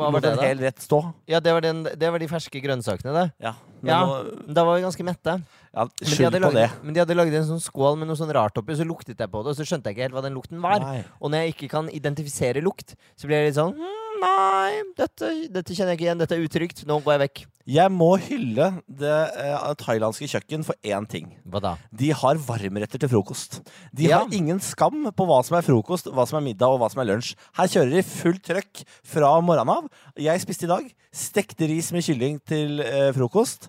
Hva 0.00 0.10
var 0.16 0.20
det, 0.24 0.34
da? 0.36 0.42
hel 0.48 0.58
rett 0.64 0.80
stå. 0.82 1.00
Ja, 1.28 1.40
det 1.40 1.52
var, 1.52 1.60
den, 1.64 1.82
det 1.84 2.10
var 2.12 2.18
de 2.22 2.28
ferske 2.30 2.60
grønnsakene, 2.64 3.12
det. 3.14 3.26
Ja, 3.44 3.54
men 3.82 3.90
Ja, 3.92 4.00
nå- 4.06 4.54
Da 4.54 4.64
var 4.64 4.76
vi 4.76 4.82
ganske 4.86 5.04
mette. 5.04 5.36
ja 5.72 5.84
Men 5.84 5.90
de, 6.00 6.06
Skyld 6.10 6.26
hadde 6.32 6.40
på 6.48 6.52
det. 6.56 6.70
men 6.82 6.94
de 6.94 7.00
hadde 7.00 7.14
laget 7.16 7.34
en 7.34 7.48
sånn 7.52 7.60
skål 7.62 7.96
med 7.98 8.08
noe 8.08 8.16
sånn 8.16 8.32
rart 8.34 8.56
oppi, 8.58 8.74
så 8.74 8.84
luktet 8.84 9.18
jeg 9.18 9.30
på 9.30 9.44
det, 9.44 9.50
og 9.52 9.56
så 9.56 9.62
skjønte 9.68 9.84
jeg 9.90 9.96
ikke 9.96 10.02
helt 10.08 10.14
hva 10.18 10.22
den 10.26 10.34
lukten 10.34 10.60
var. 10.60 10.80
Nei. 10.80 11.04
Og 11.20 11.30
når 11.30 11.44
jeg 11.46 11.54
ikke 11.54 11.68
kan 11.70 11.88
identifisere 11.88 12.62
lukt, 12.62 12.96
så 13.16 13.26
blir 13.28 13.38
jeg 13.44 13.52
litt 13.52 13.60
sånn 13.60 13.74
«Hm, 13.76 14.09
Nei, 14.20 14.82
dette, 14.98 15.28
dette 15.52 15.74
kjenner 15.76 15.94
jeg 15.94 15.98
ikke 16.00 16.06
igjen. 16.08 16.20
Dette 16.20 16.36
er 16.36 16.44
utrygt. 16.44 16.82
Nå 16.88 16.98
går 17.04 17.14
jeg 17.16 17.22
vekk. 17.24 17.40
Jeg 17.70 17.92
må 17.94 18.08
hylle 18.18 18.66
det 19.00 19.12
eh, 19.38 19.66
thailandske 19.78 20.26
kjøkken 20.32 20.64
for 20.66 20.74
én 20.86 21.06
ting. 21.08 21.28
Hva 21.48 21.60
da? 21.62 21.72
De 21.94 22.08
har 22.16 22.40
varmretter 22.42 22.98
til 23.04 23.10
frokost. 23.12 23.60
De 23.94 24.08
Ja. 24.08 24.22
har 24.24 24.34
ingen 24.34 24.58
skam 24.64 25.04
på 25.14 25.26
hva 25.28 25.38
som 25.46 25.56
er 25.60 25.66
frokost, 25.66 26.10
hva 26.10 26.26
som 26.26 26.40
er 26.40 26.46
middag 26.48 26.72
og 26.74 26.80
hva 26.82 26.90
som 26.90 27.02
er 27.04 27.10
lunsj. 27.12 27.34
Her 27.60 27.70
kjører 27.70 27.94
de 27.94 28.02
fullt 28.08 28.42
trøkk 28.48 28.82
fra 29.06 29.32
morgenen 29.44 29.76
av. 29.76 29.88
Jeg 30.18 30.42
spiste 30.42 30.66
i 30.66 30.72
dag 30.72 30.90
stekte 31.14 31.66
ris 31.70 31.92
med 31.94 32.04
kylling 32.06 32.40
til 32.46 32.80
eh, 32.84 33.10
frokost. 33.16 33.68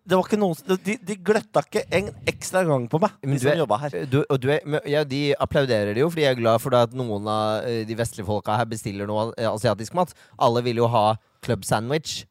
Det 0.00 0.18
var 0.18 0.26
ikke 0.26 0.38
noen, 0.40 0.78
de, 0.86 0.96
de 1.08 1.16
gløtta 1.24 1.62
ikke 1.66 1.84
en 1.98 2.10
ekstra 2.30 2.64
gang 2.68 2.88
på 2.90 3.00
meg, 3.02 3.14
Men 3.22 3.36
de 3.36 3.40
du 3.42 3.46
som 3.48 3.62
jobba 3.62 3.78
her. 3.84 3.96
Du, 4.10 4.18
og 4.22 4.40
du 4.42 4.48
er, 4.54 4.64
ja, 4.90 5.04
de 5.08 5.22
applauderer 5.42 5.92
det 5.94 6.04
jo, 6.04 6.10
fordi 6.12 6.26
jeg 6.26 6.36
er 6.36 6.40
glad 6.40 6.62
for 6.64 6.76
at 6.78 6.96
noen 6.96 7.28
av 7.30 7.68
eh, 7.68 7.82
de 7.88 7.96
vestlige 7.98 8.28
folka 8.28 8.58
her 8.60 8.68
bestiller 8.70 9.08
noe 9.10 9.30
eh, 9.36 9.48
asiatisk 9.50 9.96
mat. 9.98 10.14
Alle 10.42 10.64
vil 10.66 10.82
jo 10.82 10.90
ha 10.92 11.06
club 11.44 11.66
sandwich, 11.66 12.22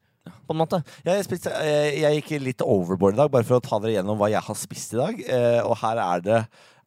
på 0.46 0.54
en 0.54 0.60
måte. 0.60 0.82
Ja, 1.06 1.16
jeg, 1.16 1.26
spiste, 1.26 1.50
jeg, 1.66 1.96
jeg 2.02 2.20
gikk 2.20 2.44
litt 2.44 2.62
overboard 2.64 3.16
i 3.16 3.22
dag, 3.22 3.32
bare 3.32 3.46
for 3.48 3.58
å 3.58 3.64
ta 3.64 3.78
dere 3.82 3.96
gjennom 3.96 4.20
hva 4.20 4.30
jeg 4.32 4.42
har 4.46 4.58
spist 4.58 4.94
i 4.94 5.00
dag. 5.00 5.24
Eh, 5.26 5.58
og 5.64 5.74
her 5.82 6.00
er 6.02 6.22
det 6.24 6.40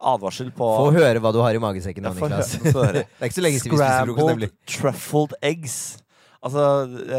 advarsel 0.05 0.51
på 0.55 0.67
Få 0.77 0.89
høre 0.95 1.21
hva 1.23 1.31
du 1.33 1.39
har 1.43 1.55
i 1.55 1.61
magesekken 1.61 2.05
Ja, 2.05 2.13
Niklas. 2.15 2.55
høre. 2.67 3.05
det 3.05 3.21
er 3.21 3.29
ikke 3.29 3.37
så 3.39 3.45
lenge 3.45 3.61
siden 3.61 3.75
vi 3.75 3.81
spiste 3.81 4.07
frokost, 4.09 4.31
nemlig. 4.33 4.49
Scrambled 4.51 4.75
truffled 4.75 5.37
eggs. 5.51 5.77
Altså 6.45 6.65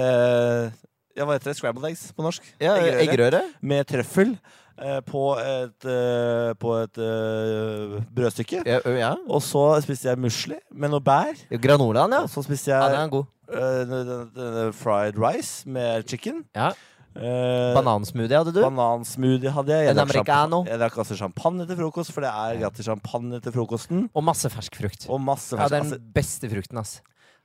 eh, 0.00 0.74
Ja, 1.16 1.24
hva 1.24 1.36
heter 1.38 1.50
det? 1.52 1.56
Scrambled 1.58 1.88
eggs 1.90 2.10
på 2.16 2.24
norsk? 2.26 2.42
Ja, 2.60 2.74
Eggerøre. 2.76 3.02
Eggerøre. 3.06 3.42
Med 3.62 3.86
trøffel 3.88 4.34
eh, 4.78 4.98
på 5.08 5.22
et, 5.40 5.86
eh, 5.88 6.50
på 6.60 6.74
et 6.82 6.98
eh, 7.00 7.94
brødstykke. 8.18 8.60
Ja, 8.68 8.80
ø, 8.84 8.96
ja. 8.98 9.14
Og 9.28 9.40
så 9.44 9.62
spiste 9.84 10.10
jeg 10.10 10.20
musli 10.20 10.58
med 10.74 10.92
noe 10.92 11.00
bær. 11.00 11.32
Granolaen, 11.62 12.12
ja. 12.18 12.24
Og 12.26 12.32
så 12.32 12.44
spiste 12.44 12.74
ja. 12.74 12.82
Den 12.88 12.98
jeg 13.00 13.06
er 13.08 13.14
god. 13.16 13.26
eh, 13.48 13.80
den- 13.88 14.30
den 14.36 14.72
fried 14.76 15.16
rice 15.18 15.64
med 15.68 16.04
chicken. 16.08 16.44
Ja. 16.54 16.72
Eh, 17.16 17.72
Banansmoothie 17.72 18.36
hadde 18.36 18.52
du. 18.52 18.60
Banansmoothie 18.60 19.48
hadde 19.50 19.72
jeg. 19.72 19.86
Jeg 19.86 19.90
En 19.90 19.96
drakk 19.96 20.10
champa- 20.12 20.36
americano. 20.36 20.64
Jeg 20.68 20.78
drakk 20.82 20.98
altså 21.00 21.16
champagne 21.16 21.66
til 21.66 21.76
frokost, 21.78 22.12
for 22.12 22.20
det 22.20 22.28
er 22.28 22.58
gratis 22.60 22.84
champagne 22.84 23.40
til 23.40 23.52
frokosten. 23.52 24.10
Og 24.14 24.22
masse 24.22 24.50
fersk 24.52 24.76
frukt. 24.76 25.06
Og 25.08 25.18
masse 25.24 25.56
Ja, 25.56 25.62
fersk. 25.64 25.70
det 25.70 25.78
er 25.78 25.84
altså, 25.86 25.96
den 25.96 26.12
beste 26.12 26.50
frukten, 26.52 26.78
ass. 26.78 27.00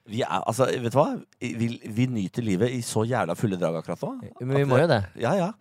Vi 0.09 0.23
er, 0.25 0.41
altså, 0.41 0.65
vet 0.65 0.93
du 0.93 0.97
hva? 0.97 1.11
Vi, 1.39 1.69
vi 1.85 2.07
nyter 2.09 2.45
livet 2.45 2.73
i 2.73 2.81
så 2.85 3.05
jævla 3.07 3.35
fulle 3.37 3.59
drag 3.61 3.77
akkurat 3.79 4.01
nå. 4.01 4.33
Men 4.41 4.57
vi 4.57 4.67
må 4.67 4.81
jo 4.81 4.89
det. 4.89 5.03
Ja, 5.21 5.35
ja. 5.37 5.51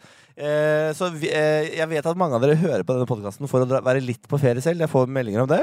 Eh, 0.40 0.88
så 0.96 1.10
vi, 1.12 1.28
eh, 1.28 1.68
jeg 1.76 1.88
vet 1.90 2.06
at 2.06 2.16
mange 2.16 2.36
av 2.38 2.40
dere 2.40 2.56
hører 2.56 2.84
på 2.86 2.94
denne 2.94 3.08
podkasten 3.08 3.48
for 3.50 3.60
å 3.60 3.66
dra, 3.68 3.82
være 3.84 4.00
litt 4.00 4.24
på 4.30 4.38
ferie 4.40 4.62
selv. 4.64 4.80
Jeg 4.80 4.88
får 4.88 5.10
meldinger 5.12 5.42
om 5.44 5.50
det. 5.50 5.60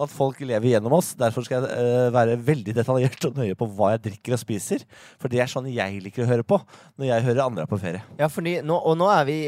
At 0.00 0.12
folk 0.14 0.38
lever 0.44 0.70
gjennom 0.70 0.94
oss. 0.94 1.12
Derfor 1.18 1.46
skal 1.46 1.64
jeg 1.64 1.78
eh, 1.82 2.10
være 2.14 2.36
veldig 2.46 2.74
detaljert 2.76 3.26
og 3.26 3.40
nøye 3.40 3.56
på 3.58 3.66
hva 3.74 3.94
jeg 3.96 4.04
drikker 4.06 4.36
og 4.36 4.42
spiser. 4.42 4.84
For 5.20 5.32
det 5.32 5.42
er 5.42 5.50
sånn 5.50 5.66
jeg 5.72 5.98
liker 6.04 6.24
å 6.24 6.30
høre 6.30 6.46
på 6.46 6.60
når 7.00 7.08
jeg 7.08 7.26
hører 7.26 7.42
andre 7.46 7.66
er 7.66 7.72
på 7.72 7.80
ferie. 7.82 8.04
Ja, 8.20 8.30
fordi 8.30 8.60
nå, 8.62 8.76
og 8.78 8.98
nå 9.00 9.10
er 9.10 9.26
vi 9.26 9.38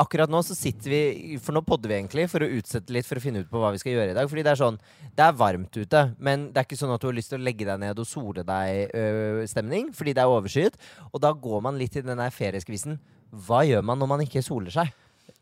Akkurat 0.00 0.30
nå 0.30 0.40
så 0.46 0.54
sitter 0.56 0.92
vi 0.92 1.36
For 1.42 1.54
nå 1.54 1.60
podder 1.66 1.90
vi 1.90 1.96
egentlig 1.96 2.26
for 2.30 2.44
å 2.44 2.48
utsette 2.56 2.92
litt 2.94 3.06
for 3.06 3.18
å 3.18 3.22
finne 3.22 3.42
ut 3.42 3.50
på 3.50 3.60
hva 3.60 3.72
vi 3.74 3.80
skal 3.82 3.96
gjøre 3.96 4.14
i 4.14 4.16
dag. 4.16 4.30
Fordi 4.30 4.44
det 4.46 4.52
er 4.54 4.60
sånn 4.60 4.78
Det 5.10 5.26
er 5.26 5.36
varmt 5.36 5.76
ute, 5.76 6.04
men 6.22 6.48
det 6.54 6.62
er 6.62 6.68
ikke 6.68 6.78
sånn 6.80 6.94
at 6.94 7.02
du 7.02 7.10
har 7.10 7.16
lyst 7.16 7.34
til 7.34 7.42
å 7.42 7.44
legge 7.44 7.66
deg 7.68 7.82
ned 7.82 8.00
og 8.00 8.08
sole 8.14 8.44
deg-stemning. 8.46 9.90
fordi 9.94 10.14
det 10.14 10.22
er 10.24 10.30
overskyet. 10.32 10.76
Og 11.12 11.20
da 11.22 11.32
går 11.32 11.62
man 11.66 11.78
litt 11.80 11.96
i 11.98 12.02
den 12.04 12.18
der 12.20 12.30
ferieskvisen. 12.34 12.98
Hva 13.34 13.64
gjør 13.66 13.82
man 13.86 13.98
når 13.98 14.10
man 14.14 14.22
ikke 14.24 14.42
soler 14.46 14.70
seg? 14.74 14.92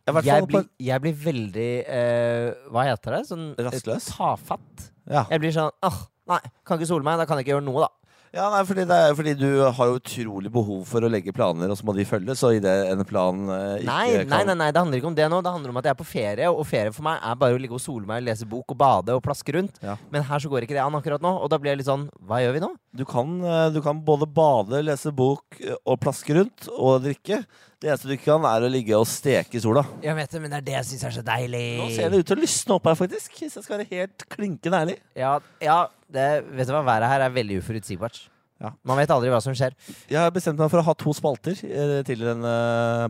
Jeg, 0.03 0.25
Jeg 0.27 0.47
blir, 0.51 0.65
jeg 0.83 0.99
blir 1.05 1.13
veldig 1.15 1.67
eh, 1.87 2.49
Hva 2.75 2.83
heter 2.89 3.15
det? 3.15 3.21
Sånn 3.29 3.45
eh, 3.55 3.63
Rastløs? 3.69 4.09
tafatt. 4.11 4.89
ja. 5.07 5.23
Jeg 5.31 5.39
blir 5.45 5.53
sånn 5.55 5.71
Åh, 5.87 5.99
nei, 6.33 6.41
kan 6.67 6.81
ikke 6.81 6.89
sole 6.91 7.07
meg. 7.07 7.21
Da 7.21 7.27
kan 7.29 7.39
jeg 7.39 7.47
ikke 7.47 7.55
gjøre 7.55 7.67
noe, 7.69 7.85
da. 7.87 7.91
Ja, 8.33 8.47
nei, 8.49 8.63
fordi, 8.65 8.87
det 8.89 8.97
er, 8.97 9.11
fordi 9.13 9.33
du 9.37 9.49
har 9.61 9.89
jo 9.91 9.99
utrolig 9.99 10.49
behov 10.53 10.87
for 10.89 11.05
å 11.05 11.09
legge 11.13 11.35
planer, 11.37 11.69
og 11.69 11.77
så 11.77 11.85
må 11.85 11.93
de 11.93 12.07
følges. 12.09 12.41
Og 12.49 12.57
idet 12.57 12.73
en 12.89 13.05
plan 13.05 13.43
eh, 13.53 13.83
ikke 13.83 13.89
Nei, 13.91 14.07
kan 14.15 14.31
nei, 14.33 14.55
nei, 14.57 14.69
det 14.73 14.81
handler 14.81 15.03
ikke 15.03 15.11
om 15.11 15.19
det 15.19 15.27
nå. 15.29 15.41
Det 15.45 15.53
handler 15.53 15.75
om 15.75 15.81
at 15.83 15.89
jeg 15.89 15.93
er 15.93 15.99
på 15.99 16.07
ferie, 16.09 16.49
og 16.49 16.65
ferie 16.69 16.95
for 16.97 17.05
meg 17.05 17.21
er 17.21 17.37
bare 17.43 17.59
å 17.59 17.61
ligge 17.61 17.77
og 17.77 17.83
sole 17.85 18.09
meg, 18.09 18.25
lese 18.25 18.49
bok 18.49 18.73
og 18.73 18.79
bade 18.81 19.19
og 19.19 19.21
plaske 19.27 19.53
rundt. 19.59 19.77
Ja. 19.85 19.99
Men 20.15 20.25
her 20.31 20.41
så 20.41 20.49
går 20.49 20.65
ikke 20.65 20.79
det 20.79 20.85
an 20.85 20.97
akkurat 20.97 21.25
nå, 21.25 21.35
og 21.45 21.53
da 21.53 21.59
blir 21.61 21.75
jeg 21.75 21.83
litt 21.83 21.91
sånn 21.91 22.09
Hva 22.25 22.41
gjør 22.41 22.57
vi 22.57 22.65
nå? 22.65 22.71
Du 22.97 23.05
kan, 23.09 23.37
eh, 23.45 23.67
du 23.77 23.83
kan 23.85 24.01
både 24.07 24.31
bade, 24.41 24.81
lese 24.89 25.13
bok 25.13 25.61
eh, 25.61 25.77
og 25.85 26.01
plaske 26.01 26.39
rundt 26.41 26.73
og 26.73 27.05
drikke. 27.05 27.43
Det 27.83 27.89
eneste 27.91 28.07
du 28.07 28.13
ikke 28.15 28.29
kan, 28.29 28.45
er 28.47 28.63
å 28.63 28.69
ligge 28.71 28.95
og 28.95 29.09
steke 29.11 29.59
i 29.59 29.63
sola. 29.63 29.83
Jeg 30.05 30.15
vet 30.15 30.31
det, 30.31 30.41
men 30.45 30.53
det 30.53 30.59
er 30.61 30.67
det 30.69 30.75
jeg 30.77 30.87
syns 30.93 31.01
er 31.09 31.15
så 31.17 31.23
deilig. 31.27 31.63
Nå 31.81 31.89
ser 31.91 32.13
det 32.13 32.21
ut 32.21 32.29
til 32.31 32.39
å 32.39 32.43
lysne 32.45 32.77
opp 32.77 32.85
her, 32.87 32.99
faktisk. 33.01 33.33
Hvis 33.41 33.57
jeg 33.59 33.65
skal 33.65 33.81
være 33.81 33.89
helt 33.91 34.27
klinkende 34.31 34.83
ærlig. 34.85 34.95
Ja, 35.19 35.33
ja 35.59 35.79
det, 36.07 36.29
vet 36.55 36.71
du 36.71 36.77
hva, 36.77 36.85
været 36.87 37.11
her 37.11 37.25
er 37.27 37.35
veldig 37.35 37.57
uforutsigbart. 37.59 38.21
Ja. 38.63 38.71
Man 38.87 39.01
vet 39.01 39.11
aldri 39.11 39.33
hva 39.33 39.41
som 39.43 39.57
skjer. 39.59 39.75
Jeg 40.07 40.21
har 40.21 40.31
bestemt 40.31 40.61
meg 40.63 40.71
for 40.71 40.79
å 40.79 40.85
ha 40.87 40.95
to 40.95 41.15
spalter 41.19 41.59
eh, 41.67 41.97
til 42.07 42.23
denne 42.23 42.53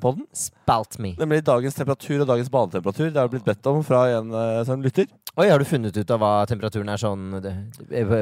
podden. 0.01 0.25
Spalt 0.33 0.97
me. 1.05 1.13
Nemlig 1.21 1.43
dagens 1.45 1.77
temperatur 1.77 2.23
og 2.25 2.31
dagens 2.31 2.49
badetemperatur. 2.55 3.11
Det 3.13 3.21
har 3.21 3.29
blitt 3.35 3.45
bedt 3.45 3.69
om 3.69 3.83
fra 3.85 4.07
en 4.15 4.33
eh, 4.33 4.63
sånn 4.71 4.81
lytter. 4.87 5.11
Oi, 5.37 5.51
har 5.53 5.61
du 5.61 5.69
funnet 5.69 6.01
ut 6.01 6.15
av 6.17 6.25
hva 6.25 6.33
temperaturen 6.49 6.89
er 6.93 7.01
sånn 7.01 7.29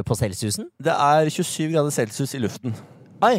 på 0.06 0.18
celsiusen? 0.18 0.66
Det 0.82 0.98
er 0.98 1.30
27 1.30 1.70
grader 1.76 1.94
celsius 1.94 2.34
i 2.34 2.42
luften. 2.42 2.74
Oi! 3.22 3.36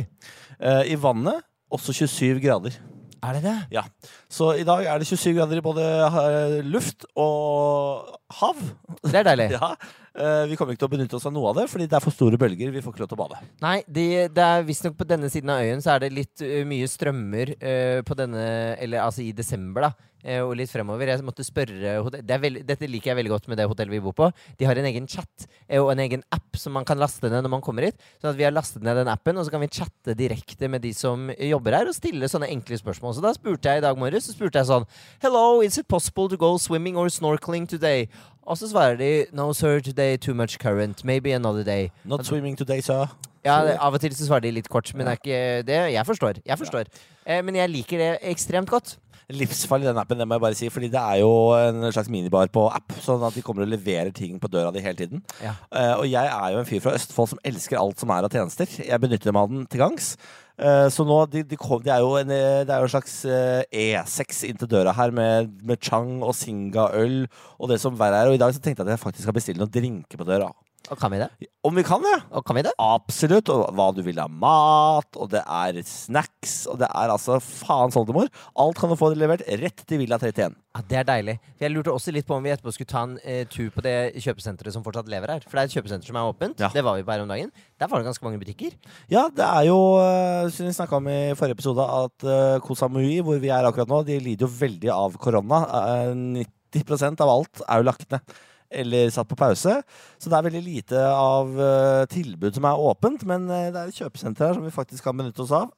Eh, 0.62 0.94
I 0.96 0.96
vannet 0.96 1.44
også 1.72 1.96
27 2.06 2.40
grader. 2.44 2.80
Er 3.22 3.34
det 3.38 3.44
det? 3.46 3.56
Ja. 3.72 3.84
Så 4.30 4.54
i 4.58 4.64
dag 4.66 4.86
er 4.90 4.98
det 4.98 5.08
27 5.08 5.36
grader 5.38 5.60
i 5.60 5.62
både 5.66 5.84
eh, 5.86 6.56
luft 6.66 7.06
og 7.16 8.08
hav. 8.40 8.62
Det 9.06 9.20
er 9.22 9.28
deilig. 9.30 9.52
Ja. 9.62 9.76
Eh, 10.12 10.46
vi 10.52 10.58
kommer 10.60 10.76
ikke 10.76 10.84
til 10.84 10.90
å 10.90 10.92
benytte 10.92 11.16
oss 11.16 11.26
av 11.30 11.32
noe 11.32 11.54
av 11.54 11.62
det, 11.62 11.70
fordi 11.72 11.88
det 11.88 11.96
er 11.96 12.04
for 12.04 12.12
store 12.12 12.36
bølger. 12.40 12.74
Vi 12.76 12.84
får 12.84 12.92
ikke 12.92 13.04
lov 13.06 13.12
til 13.14 13.16
å 13.16 13.22
bade. 13.22 13.38
Nei, 13.64 13.78
de, 13.88 14.06
det 14.28 14.44
er 14.44 14.66
visstnok 14.68 14.98
på 15.00 15.08
denne 15.08 15.32
siden 15.32 15.54
av 15.54 15.64
øyen 15.64 15.84
så 15.84 15.94
er 15.94 16.04
det 16.04 16.10
litt 16.18 16.44
uh, 16.44 16.62
mye 16.68 16.90
strømmer 16.92 17.54
uh, 17.56 18.00
på 18.04 18.18
denne 18.20 18.42
Eller 18.76 19.06
altså 19.06 19.24
i 19.24 19.32
desember, 19.36 19.88
da. 19.88 20.10
uh, 20.26 20.42
og 20.50 20.58
litt 20.60 20.74
fremover. 20.74 21.14
Jeg 21.14 21.24
måtte 21.24 21.46
spørre 21.48 21.96
det 22.28 22.40
veld, 22.44 22.60
Dette 22.68 22.90
liker 22.92 23.14
jeg 23.14 23.20
veldig 23.22 23.32
godt 23.38 23.48
med 23.48 23.62
det 23.62 23.70
hotellet 23.72 23.96
vi 23.96 24.02
bor 24.04 24.18
på. 24.18 24.28
De 24.60 24.68
har 24.68 24.82
en 24.82 24.90
egen 24.92 25.08
chat 25.08 25.48
uh, 25.48 25.80
og 25.80 25.94
en 25.94 26.04
egen 26.04 26.26
app 26.36 26.60
som 26.60 26.76
man 26.76 26.88
kan 26.88 27.00
laste 27.00 27.32
ned 27.32 27.48
når 27.48 27.56
man 27.56 27.64
kommer 27.64 27.88
hit. 27.88 28.04
Sånn 28.20 28.34
at 28.34 28.42
vi 28.42 28.50
har 28.50 28.52
lastet 28.52 28.84
ned 28.84 29.00
den 29.00 29.14
appen, 29.14 29.40
og 29.40 29.48
så 29.48 29.56
kan 29.56 29.64
vi 29.64 29.72
chatte 29.72 30.18
direkte 30.20 30.68
med 30.68 30.84
de 30.84 30.92
som 30.98 31.32
jobber 31.32 31.80
her, 31.80 31.88
og 31.88 31.96
stille 31.96 32.28
sånne 32.28 32.52
enkle 32.52 32.82
spørsmål. 32.84 33.16
Så 33.16 33.24
da 33.24 33.32
spurte 33.38 33.72
jeg 33.72 33.80
i 33.80 33.88
dag 33.88 33.96
morges 33.96 34.28
så 34.28 34.36
spurte 34.36 34.60
jeg 34.60 34.68
sånn 34.74 34.90
Hello, 35.24 35.64
is 35.64 35.80
it 35.80 35.88
possible 35.88 36.28
to 36.28 36.36
go 36.36 36.58
swimming 36.60 37.00
or 37.00 37.08
snorkeling 37.08 37.64
today? 37.72 38.10
Og 38.46 38.58
så 38.58 38.70
svarer 38.70 38.96
de 38.98 39.26
No 39.34 39.54
sir, 39.54 39.80
today 39.80 40.18
too 40.18 40.34
much 40.34 40.58
current. 40.60 41.06
Maybe 41.06 41.36
another 41.36 41.64
day. 41.64 41.90
Not 42.04 42.26
swimming 42.26 42.58
today, 42.58 42.82
sir. 42.82 43.06
Ja, 43.46 43.62
det, 43.66 43.78
Av 43.80 43.94
og 43.94 44.02
til 44.02 44.14
så 44.16 44.26
svarer 44.26 44.46
de 44.46 44.52
litt 44.52 44.70
kort, 44.70 44.92
men 44.94 45.08
det 45.08 45.12
er 45.14 45.22
ikke 45.22 45.68
det. 45.68 45.80
Jeg 45.94 46.06
forstår. 46.06 46.42
Jeg 46.46 46.58
forstår. 46.58 46.90
Eh, 47.26 47.42
men 47.46 47.56
jeg 47.56 47.70
liker 47.70 47.98
det 47.98 48.10
ekstremt 48.34 48.70
godt. 48.70 48.98
Livsfarlig 49.36 49.90
den 49.90 50.02
appen, 50.02 50.20
det 50.20 50.28
må 50.28 50.38
jeg 50.38 50.46
bare 50.46 50.60
si. 50.60 50.70
Fordi 50.74 50.92
det 50.92 51.02
er 51.02 51.22
jo 51.24 51.32
en 51.58 51.88
slags 51.92 52.12
minibar 52.12 52.52
på 52.54 52.68
app, 52.72 52.98
sånn 53.04 53.24
at 53.28 53.38
de 53.38 53.44
kommer 53.46 53.66
og 53.66 53.74
leverer 53.74 54.14
ting 54.16 54.38
på 54.42 54.52
døra 54.52 54.74
di 54.76 54.84
hele 54.84 55.00
tiden. 55.00 55.26
Ja. 55.44 55.56
Uh, 55.72 55.96
og 56.02 56.06
jeg 56.10 56.28
er 56.28 56.54
jo 56.54 56.62
en 56.62 56.70
fyr 56.70 56.84
fra 56.84 56.96
Østfold 56.98 57.34
som 57.34 57.44
elsker 57.48 57.80
alt 57.80 58.02
som 58.02 58.14
er 58.14 58.28
av 58.28 58.34
tjenester. 58.34 58.80
Jeg 58.82 59.04
benytter 59.04 59.36
meg 59.36 59.48
av 59.48 59.54
den 59.54 59.68
til 59.72 59.84
gangs. 59.84 60.16
Eh, 60.62 60.88
så 60.94 61.06
nå, 61.08 61.18
de, 61.32 61.42
de 61.48 61.58
kom, 61.58 61.80
det, 61.82 61.90
er 61.94 62.04
jo 62.04 62.12
en, 62.20 62.32
eh, 62.36 62.62
det 62.68 62.74
er 62.74 62.84
jo 62.84 62.90
en 62.90 62.94
slags 62.94 63.16
eh, 63.26 63.64
E6 63.72 64.44
inn 64.50 64.60
til 64.62 64.70
døra 64.70 64.94
her 64.94 65.14
med, 65.16 65.56
med 65.66 65.82
Chang 65.82 66.20
og 66.22 66.36
Singa-øl 66.38 67.24
og 67.58 67.72
det 67.72 67.80
som 67.82 67.98
verre 67.98 68.20
er. 68.22 68.30
Og 68.30 68.38
i 68.38 68.42
dag 68.42 68.54
så 68.54 68.62
tenkte 68.62 68.84
jeg 68.84 68.92
at 68.92 68.98
jeg 68.98 69.06
faktisk 69.06 69.26
skal 69.26 69.38
bestille 69.38 69.64
noen 69.64 69.74
drinker 69.74 70.22
på 70.22 70.28
døra. 70.28 70.52
Og 70.92 71.00
kan 71.00 71.14
vi 71.14 71.22
det? 71.22 71.30
Om 71.64 71.78
vi 71.78 71.84
kan 71.88 72.04
det? 72.04 72.18
Og 72.36 72.44
kan 72.44 72.58
vi 72.58 72.66
det? 72.68 72.74
Absolutt. 72.84 73.48
Og 73.54 73.70
hva 73.78 73.88
du 73.96 74.02
vil 74.04 74.18
av 74.20 74.32
mat, 74.32 75.08
og 75.16 75.30
det 75.32 75.40
er 75.46 75.80
snacks, 75.88 76.66
og 76.68 76.82
det 76.82 76.90
er 76.90 77.14
altså 77.14 77.38
faens 77.40 77.96
oldemor. 78.00 78.28
Alt 78.60 78.82
kan 78.82 78.92
du 78.92 78.98
få 79.00 79.14
levert 79.16 79.46
rett 79.62 79.86
til 79.88 80.02
Villa 80.02 80.20
31. 80.20 80.58
Ja, 80.76 80.82
Det 80.88 81.00
er 81.00 81.08
deilig. 81.08 81.38
For 81.56 81.66
Jeg 81.66 81.74
lurte 81.76 81.96
også 81.96 82.12
litt 82.12 82.28
på 82.28 82.36
om 82.36 82.44
vi 82.44 82.52
etterpå 82.52 82.76
skulle 82.76 82.92
ta 82.92 83.06
en 83.08 83.16
eh, 83.24 83.46
tur 83.48 83.72
på 83.72 83.84
det 83.86 83.96
kjøpesenteret 84.20 84.76
som 84.76 84.84
fortsatt 84.84 85.08
lever 85.12 85.32
her. 85.38 85.48
For 85.48 85.56
det 85.56 85.64
er 85.64 85.72
et 85.72 85.78
kjøpesenter 85.80 86.12
som 86.12 86.20
er 86.20 86.28
åpent. 86.34 86.60
Ja. 86.60 86.72
Det 86.76 86.84
var 86.84 87.00
vi 87.00 87.08
på 87.08 87.16
her 87.16 87.24
om 87.24 87.32
dagen. 87.32 87.56
Der 87.80 87.88
var 87.88 88.04
det 88.04 88.12
ganske 88.12 88.28
mange 88.28 88.44
butikker. 88.44 88.76
Ja, 89.12 89.30
det 89.32 89.48
er 89.48 89.72
jo, 89.72 89.80
eh, 90.04 90.52
som 90.52 90.68
vi 90.68 90.76
snakka 90.76 91.00
om 91.00 91.08
i 91.08 91.20
forrige 91.40 91.60
episode, 91.60 91.88
at 91.88 92.28
uh, 92.28 92.60
Koh 92.64 92.76
Samui, 92.76 93.22
hvor 93.24 93.40
vi 93.40 93.52
er 93.52 93.68
akkurat 93.68 93.92
nå, 93.92 94.04
de 94.08 94.20
lider 94.20 94.44
jo 94.44 94.52
veldig 94.60 94.92
av 94.92 95.20
korona. 95.24 95.64
Uh, 95.72 96.46
90% 96.76 97.24
av 97.24 97.38
alt 97.40 97.64
er 97.68 97.80
jo 97.80 97.94
lagt 97.94 98.10
ned. 98.12 98.40
Eller 98.72 99.12
satt 99.12 99.28
på 99.28 99.38
pause. 99.40 99.82
Så 100.18 100.32
det 100.32 100.38
er 100.38 100.48
veldig 100.48 100.64
lite 100.64 101.04
av 101.12 101.52
uh, 101.60 102.08
tilbud 102.12 102.56
som 102.56 102.68
er 102.70 102.88
åpent. 102.88 103.26
Men 103.28 103.50
uh, 103.52 103.68
det 103.68 103.78
er 103.78 103.92
et 103.92 104.02
kjøpesenter 104.02 104.48
her 104.48 104.58
som 104.58 104.66
vi 104.68 104.74
faktisk 104.74 105.08
kan 105.08 105.18
benytte 105.20 105.44
oss 105.44 105.54
av. 105.58 105.70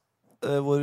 Uh, 0.44 0.60
hvor 0.62 0.82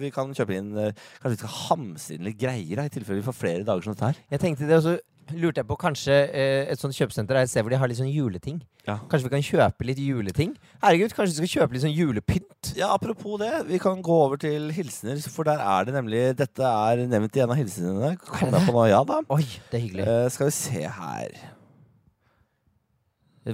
vi 0.00 0.08
kan 0.10 0.32
kjøpe 0.34 0.56
inn 0.56 0.72
Kanskje 0.74 1.30
vi 1.30 1.36
skal 1.38 2.22
litt 2.26 2.40
greier, 2.40 2.80
da, 2.80 2.86
i 2.88 2.92
tilfelle 2.92 3.20
vi 3.20 3.28
får 3.28 3.38
flere 3.38 3.66
dager 3.66 3.86
som 3.86 3.94
dette 3.94 4.10
her. 4.10 4.24
Jeg 4.34 4.42
tenkte 4.42 4.68
det, 4.68 4.80
og 4.80 4.88
så 4.88 4.96
lurte 5.34 5.62
jeg 5.62 5.68
på 5.68 5.76
kanskje 5.80 6.14
eh, 6.30 6.66
et 6.70 6.80
sånt 6.80 6.94
kjøpesenter 6.96 7.38
er 7.38 7.46
et 7.46 7.50
sted 7.50 7.64
hvor 7.64 7.74
de 7.74 7.80
har 7.80 7.90
litt 7.90 7.98
sånn 7.98 8.12
juleting. 8.12 8.60
Ja. 8.86 8.98
Kanskje 9.10 9.26
vi 9.26 9.32
kan 9.32 9.42
kjøpe 9.46 9.88
litt 9.88 9.98
juleting? 9.98 10.52
Herregud, 10.84 11.14
kanskje 11.16 11.42
vi 11.42 11.50
skal 11.50 11.52
kjøpe 11.62 11.74
litt 11.76 11.84
sånn 11.86 11.96
julepynt? 11.96 12.72
Ja, 12.78 12.92
Apropos 12.94 13.40
det, 13.42 13.50
vi 13.66 13.80
kan 13.82 14.04
gå 14.04 14.20
over 14.28 14.38
til 14.40 14.70
hilsener, 14.76 15.18
for 15.32 15.48
der 15.48 15.62
er 15.62 15.88
det 15.88 15.96
nemlig 15.96 16.22
Dette 16.38 16.70
er 16.70 17.06
nevnt 17.10 17.36
i 17.36 17.42
en 17.42 17.52
av 17.52 17.58
hilsenene. 17.58 18.14
Kommer 18.22 18.60
jeg 18.60 18.68
på 18.70 18.76
nå? 18.78 18.86
Ja 18.92 19.02
da. 19.08 19.20
Oi, 19.34 19.44
det 19.72 19.80
er 19.80 19.86
hyggelig. 19.88 20.06
Eh, 20.06 20.30
skal 20.34 20.50
vi 20.52 20.56
se 20.60 20.86
her 21.00 21.55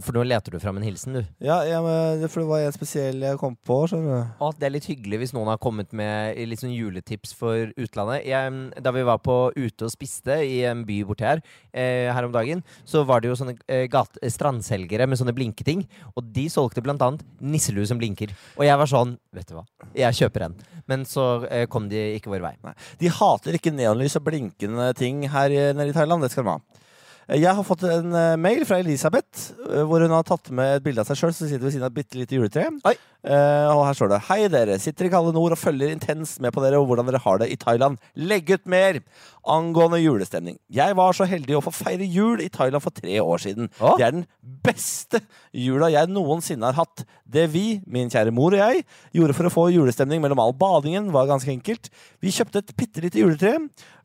For 0.00 0.16
nå 0.16 0.22
leter 0.25 0.54
du 0.54 0.56
fram 0.62 0.78
en 0.78 0.87
hilsen, 0.87 1.18
du. 1.18 1.26
Ja, 1.44 1.58
ja 1.68 1.82
men, 1.84 2.22
for 2.32 2.40
det 2.40 2.49
var 2.49 2.62
en 2.64 2.72
spesiell 2.72 3.20
jeg 3.20 3.37
kom 3.40 3.58
på. 3.61 3.76
skjønner 3.90 4.22
du. 4.22 4.30
Å, 4.40 4.49
det 4.56 4.68
er 4.68 4.72
litt 4.72 4.88
hyggelig 4.88 5.18
hvis 5.20 5.34
noen 5.37 5.50
har 5.52 5.61
kommet 5.61 5.92
med 5.96 6.38
litt 6.49 6.62
sånn 6.62 6.72
juletips 6.72 7.34
for 7.37 7.75
utlandet. 7.76 8.25
Jeg, 8.25 8.54
da 8.80 8.94
vi 8.96 9.04
var 9.04 9.20
på 9.20 9.37
ute 9.52 9.84
og 9.84 9.92
spiste 9.92 10.38
i 10.46 10.62
en 10.70 10.87
by 10.88 11.02
borti 11.08 11.28
her 11.28 11.42
eh, 11.42 12.08
her 12.08 12.25
om 12.25 12.32
dagen, 12.32 12.64
så 12.88 13.04
var 13.08 13.20
det 13.20 13.28
jo 13.28 13.37
sånne 13.42 13.58
eh, 13.68 13.84
gate, 13.92 14.20
strandselgere 14.32 15.08
med 15.11 15.20
sånne 15.20 15.37
blinketing. 15.37 15.84
Og 16.16 16.25
de 16.32 16.49
solgte 16.52 16.84
blant 16.84 17.04
annet 17.04 17.26
nisselue 17.44 17.84
som 17.88 18.00
blinker. 18.00 18.32
Og 18.56 18.64
jeg 18.68 18.80
var 18.80 18.90
sånn 18.90 19.18
Vet 19.32 19.49
du 19.49 19.54
hva, 19.56 19.62
jeg 19.96 20.16
kjøper 20.18 20.44
en. 20.44 20.54
Men 20.88 21.06
så 21.08 21.46
eh, 21.49 21.64
kom 21.72 21.87
de 21.88 22.00
ikke 22.18 22.32
vår 22.32 22.42
vei. 22.44 22.52
Nei. 22.64 22.75
De 23.00 23.12
hater 23.12 23.56
ikke 23.56 23.72
neonlys 23.72 24.18
og 24.20 24.26
blinkende 24.26 24.90
ting 24.96 25.25
her 25.32 25.52
nede 25.72 25.88
i 25.92 25.96
Thailand. 25.96 26.25
Det 26.25 26.32
skal 26.32 26.44
de 26.44 26.56
ha. 26.56 26.81
Jeg 27.30 27.54
har 27.54 27.64
fått 27.66 27.84
en 27.86 28.14
eh, 28.18 28.34
mail 28.40 28.64
fra 28.66 28.80
Elisabeth 28.82 29.52
eh, 29.68 29.82
hvor 29.86 30.02
hun 30.02 30.14
har 30.14 30.26
tatt 30.26 30.50
med 30.50 30.78
et 30.78 30.84
bilde 30.84 31.04
av 31.04 31.08
seg 31.10 31.20
sjøl 31.20 31.34
som 31.36 31.46
sitter 31.46 31.62
ved 31.62 31.74
siden 31.76 31.86
av 31.86 31.92
et 31.92 32.00
bitte 32.00 32.18
lite 32.18 32.38
juletre. 32.38 32.66
Oi. 32.88 32.96
Eh, 33.22 33.68
og 33.70 33.84
her 33.86 33.94
står 33.94 34.10
det 34.10 34.22
Hei, 34.26 34.40
dere. 34.50 34.78
Sitter 34.82 35.06
i 35.06 35.12
kalde 35.12 35.30
nord 35.34 35.54
og 35.54 35.60
følger 35.60 35.92
intenst 35.94 36.40
med 36.42 36.50
på 36.54 36.62
dere 36.64 36.80
og 36.80 36.88
hvordan 36.88 37.06
dere 37.06 37.22
har 37.22 37.38
det 37.38 37.52
i 37.52 37.58
Thailand. 37.60 38.00
Legg 38.18 38.50
ut 38.50 38.66
mer! 38.66 38.98
Angående 39.42 39.98
julestemning. 39.98 40.56
Jeg 40.70 40.94
var 40.98 41.14
så 41.18 41.26
heldig 41.26 41.56
å 41.58 41.62
få 41.64 41.72
feire 41.74 42.06
jul 42.06 42.42
i 42.42 42.50
Thailand 42.52 42.82
for 42.82 42.94
tre 42.94 43.16
år 43.22 43.42
siden. 43.42 43.70
Å? 43.82 43.94
Det 43.98 44.06
er 44.06 44.14
den 44.14 44.26
beste 44.62 45.22
jula 45.50 45.90
jeg 45.90 46.10
noensinne 46.10 46.68
har 46.68 46.78
hatt. 46.78 47.02
Det 47.26 47.48
vi, 47.50 47.80
min 47.90 48.10
kjære 48.12 48.34
mor 48.34 48.54
og 48.54 48.62
jeg, 48.62 48.84
gjorde 49.18 49.38
for 49.38 49.48
å 49.48 49.54
få 49.54 49.66
julestemning 49.74 50.22
mellom 50.22 50.42
all 50.42 50.54
badingen, 50.54 51.10
var 51.14 51.30
ganske 51.30 51.50
enkelt. 51.50 51.90
Vi 52.22 52.34
kjøpte 52.34 52.62
et 52.62 52.74
bitte 52.78 53.02
lite 53.02 53.22
juletre 53.22 53.56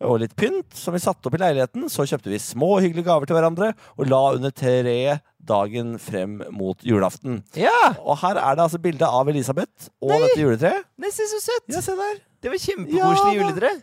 og 0.06 0.22
litt 0.24 0.34
pynt 0.38 0.74
som 0.78 0.98
vi 0.98 1.02
satte 1.06 1.30
opp 1.30 1.38
i 1.38 1.42
leiligheten. 1.42 1.86
Så 1.90 2.06
kjøpte 2.10 2.34
vi 2.34 2.42
små 2.42 2.78
hyggelige 2.82 3.10
gaver 3.10 3.30
til 3.30 3.38
hverandre 3.38 3.74
og 3.98 4.10
la 4.10 4.24
under 4.38 4.54
treet 4.54 5.26
dagen 5.48 5.96
frem 6.02 6.38
mot 6.54 6.84
julaften. 6.86 7.42
Ja! 7.58 7.74
Og 8.04 8.20
her 8.24 8.40
er 8.42 8.58
det 8.60 8.66
altså 8.68 8.82
bilde 8.84 9.08
av 9.08 9.30
Elisabeth 9.32 9.90
og 10.04 10.12
Nei. 10.14 10.22
dette 10.28 10.42
juletreet. 10.44 10.88
Det 11.00 11.14
se 11.16 11.30
så 11.32 11.42
søtt 11.50 11.74
Ja, 11.78 11.82
se 11.86 11.96
der. 11.98 12.20
Det 12.44 12.54
var 12.54 12.62
kjempekoselig 12.62 13.34
Ja, 13.34 13.42
juletre. 13.42 13.74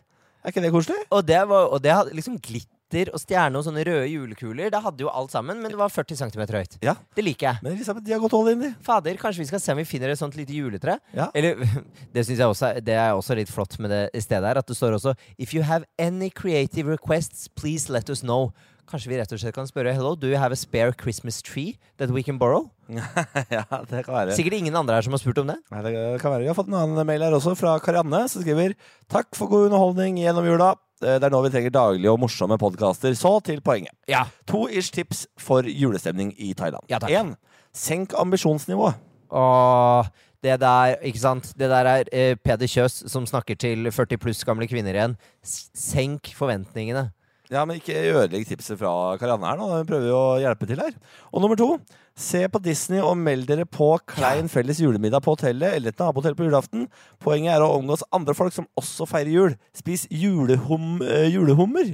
Er 0.44 0.52
ikke 0.52 0.62
det 0.62 0.70
koselig? 0.74 1.00
Og 1.10 1.24
det, 1.26 1.40
var, 1.48 1.68
og 1.72 1.80
det 1.82 1.92
hadde 1.96 2.12
liksom 2.16 2.36
glitter 2.44 3.08
og 3.10 3.18
stjerne 3.18 3.58
og 3.58 3.64
sånne 3.66 3.82
røde 3.88 4.04
julekuler. 4.12 4.68
Det 4.70 4.78
hadde 4.84 5.02
jo 5.02 5.08
alt 5.10 5.32
sammen, 5.32 5.58
men 5.64 5.72
det 5.72 5.78
var 5.80 5.88
40 5.90 6.18
cm 6.20 6.42
høyt. 6.52 6.76
Ja. 6.84 6.92
Det 7.16 7.24
liker 7.24 7.48
jeg. 7.48 7.64
Men 7.64 7.72
Elisabeth, 7.72 8.04
de 8.06 8.12
har 8.14 8.20
gått 8.22 8.36
all 8.36 8.50
in, 8.52 8.60
de. 8.60 8.70
Fader, 8.86 9.16
kanskje 9.18 9.40
vi 9.42 9.48
skal 9.48 9.62
se 9.64 9.72
om 9.72 9.80
vi 9.80 9.86
finner 9.88 10.12
et 10.12 10.20
sånt 10.20 10.36
lite 10.38 10.54
juletre? 10.54 10.98
Ja. 11.16 11.30
Eller, 11.34 11.58
det 12.14 12.26
synes 12.28 12.38
jeg 12.44 12.52
også 12.52 12.70
Det 12.84 12.94
er 12.94 13.16
også 13.16 13.34
litt 13.40 13.50
flott 13.50 13.74
med 13.82 13.90
det 13.90 14.04
stedet 14.22 14.46
her. 14.52 14.60
At 14.60 14.68
det 14.70 14.76
står 14.78 14.98
også 15.00 15.16
If 15.40 15.56
you 15.56 15.64
have 15.66 15.88
any 15.98 16.28
creative 16.30 16.92
requests, 16.92 17.48
please 17.56 17.90
let 17.90 18.12
us 18.12 18.20
know. 18.22 18.52
Kanskje 18.90 19.08
vi 19.10 19.16
rett 19.18 19.32
og 19.32 19.40
slett 19.40 19.54
kan 19.56 19.66
spørre 19.68 19.94
Hello, 19.96 20.12
do 20.14 20.28
you 20.28 20.36
have 20.38 20.52
a 20.52 20.58
spare 20.60 20.92
Christmas 21.00 21.38
tree 21.42 21.78
that 21.96 22.10
we 22.12 22.22
can 22.22 22.36
borrow? 22.38 22.66
ja, 22.92 23.64
det 23.88 24.02
kan 24.04 24.12
være. 24.14 24.34
Sikkert 24.36 24.58
ingen 24.58 24.76
andre 24.76 24.98
her 24.98 25.06
som 25.06 25.14
har 25.16 25.22
spurt 25.22 25.40
om 25.40 25.48
det. 25.48 25.56
Nei, 25.72 25.80
det 25.86 25.92
kan 26.20 26.34
være. 26.34 26.44
Vi 26.44 26.50
har 26.52 26.58
fått 26.58 26.68
en 26.68 26.76
annen 26.82 27.06
mail 27.08 27.24
her 27.24 27.32
også, 27.36 27.54
fra 27.56 27.78
Karianne, 27.80 28.24
som 28.28 28.44
skriver 28.44 28.74
Takk 29.12 29.30
for 29.38 29.48
god 29.48 29.70
underholdning 29.70 30.20
gjennom 30.20 30.44
jula. 30.50 30.74
Eh, 31.00 31.16
Det 31.16 31.24
er 31.30 31.32
nå 31.32 31.40
vi 31.46 31.52
trenger 31.54 31.72
daglige 31.74 32.12
og 32.12 32.20
morsomme 32.26 32.60
podkaster. 32.60 33.16
Så 33.16 33.32
til 33.48 33.64
poenget. 33.64 33.96
Ja. 34.10 34.26
To 34.52 34.66
ish 34.68 34.92
tips 34.92 35.24
for 35.40 35.64
julestemning 35.64 36.34
i 36.36 36.52
Thailand. 36.52 36.84
Ja, 36.92 37.00
takk. 37.00 37.10
En, 37.16 37.34
senk 37.74 38.12
ambisjonsnivået. 38.20 39.00
Åh, 39.34 40.12
det 40.44 40.60
der, 40.60 40.98
ikke 41.02 41.18
sant? 41.24 41.54
Det 41.56 41.72
der 41.72 41.88
er 41.88 42.12
eh, 42.12 42.36
Peder 42.36 42.68
Kjøs 42.68 43.00
som 43.10 43.24
snakker 43.26 43.56
til 43.58 43.88
40 43.90 44.20
pluss 44.20 44.44
gamle 44.44 44.68
kvinner 44.68 44.92
igjen. 44.94 45.16
S 45.42 45.70
senk 45.72 46.34
forventningene. 46.36 47.08
Ja, 47.52 47.66
men 47.68 47.76
ikke 47.76 47.92
ødelegg 47.92 48.46
tipset 48.48 48.78
fra 48.80 48.90
Karianne 49.20 49.44
her 49.50 49.58
nå. 49.60 49.66
Hun 49.68 49.88
prøver 49.88 50.08
jo 50.08 50.16
å 50.16 50.38
hjelpe 50.40 50.68
til 50.68 50.80
her. 50.80 50.94
Og 51.28 51.44
nummer 51.44 51.58
to, 51.60 51.68
se 52.16 52.40
på 52.48 52.60
Disney 52.64 53.02
og 53.04 53.18
meld 53.20 53.44
dere 53.50 53.66
på 53.68 53.90
klein 54.08 54.48
felles 54.48 54.80
julemiddag 54.80 55.20
på 55.24 55.34
hotellet 55.36 55.76
eller 55.76 55.92
et 55.92 56.00
nabohotell 56.00 56.36
på 56.38 56.48
julaften. 56.48 56.88
Poenget 57.20 57.52
er 57.56 57.64
å 57.66 57.74
omgås 57.76 58.06
andre 58.16 58.36
folk 58.38 58.56
som 58.56 58.68
også 58.80 59.08
feirer 59.10 59.34
jul. 59.34 59.56
Spis 59.76 60.06
julehum, 60.08 61.02
eh, 61.04 61.28
julehummer. 61.34 61.92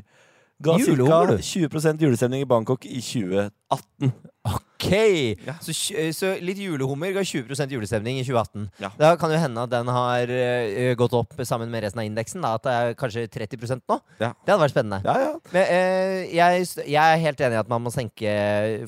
Ga 0.62 0.76
ca. 0.78 1.38
20% 1.40 2.02
julestemning 2.04 2.44
i 2.44 2.50
Bangkok 2.50 2.86
i 2.86 3.00
2018. 3.00 4.14
Ok! 4.80 4.92
Ja. 5.44 5.54
Så, 5.60 5.74
så 6.16 6.32
litt 6.40 6.60
julehummer 6.62 7.12
ga 7.12 7.24
20% 7.26 7.74
julestemning 7.74 8.20
i 8.20 8.24
2018. 8.24 8.68
Ja. 8.80 8.90
Da 8.96 9.12
kan 9.20 9.32
jo 9.32 9.40
hende 9.40 9.64
at 9.66 9.72
den 9.72 9.90
har 9.92 10.32
uh, 10.32 10.92
gått 10.98 11.16
opp 11.18 11.36
sammen 11.44 11.70
med 11.72 11.84
resten 11.84 12.00
av 12.00 12.08
indeksen. 12.08 12.40
Da, 12.44 12.54
at 12.56 12.64
det 12.64 12.76
er 12.76 12.96
kanskje 13.00 13.26
30 13.28 13.82
nå. 13.84 14.00
Ja. 14.22 14.32
Det 14.32 14.54
hadde 14.54 14.62
vært 14.64 14.74
spennende. 14.74 15.00
Ja, 15.04 15.28
ja. 15.28 15.32
Men, 15.52 15.68
uh, 15.68 16.18
jeg, 16.32 16.66
jeg 16.86 17.00
er 17.00 17.24
helt 17.26 17.44
enig 17.44 17.58
i 17.58 17.62
at 17.62 17.72
man 17.72 17.84
må 17.84 17.92
senke 17.94 18.34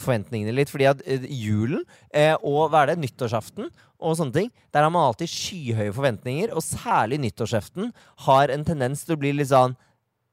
forventningene 0.03 0.57
litt. 0.57 0.73
Fordi 0.73 0.89
at 0.89 1.05
uh, 1.05 1.29
julen 1.29 1.85
eh, 2.13 2.35
og 2.41 2.71
hva 2.73 2.85
er 2.85 2.93
det, 2.93 3.01
nyttårsaften 3.03 3.69
og 4.03 4.17
sånne 4.19 4.35
ting, 4.35 4.49
der 4.75 4.87
har 4.87 4.93
man 4.93 5.07
alltid 5.07 5.31
skyhøye 5.31 5.95
forventninger. 5.95 6.55
Og 6.57 6.65
særlig 6.65 7.21
nyttårsaften 7.23 7.93
har 8.27 8.53
en 8.55 8.67
tendens 8.67 9.05
til 9.07 9.17
å 9.17 9.21
bli 9.23 9.35
litt 9.37 9.53
sånn 9.53 9.77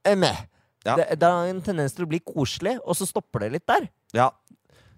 eh, 0.06 0.16
meh. 0.18 0.46
Ja. 0.86 0.96
Det, 0.96 1.10
det 1.20 1.28
har 1.28 1.50
en 1.50 1.60
tendens 1.64 1.92
til 1.92 2.06
å 2.06 2.10
bli 2.10 2.22
koselig, 2.24 2.78
og 2.80 2.96
så 2.96 3.08
stopper 3.08 3.44
det 3.44 3.54
litt 3.58 3.66
der. 3.68 3.90
ja. 4.16 4.30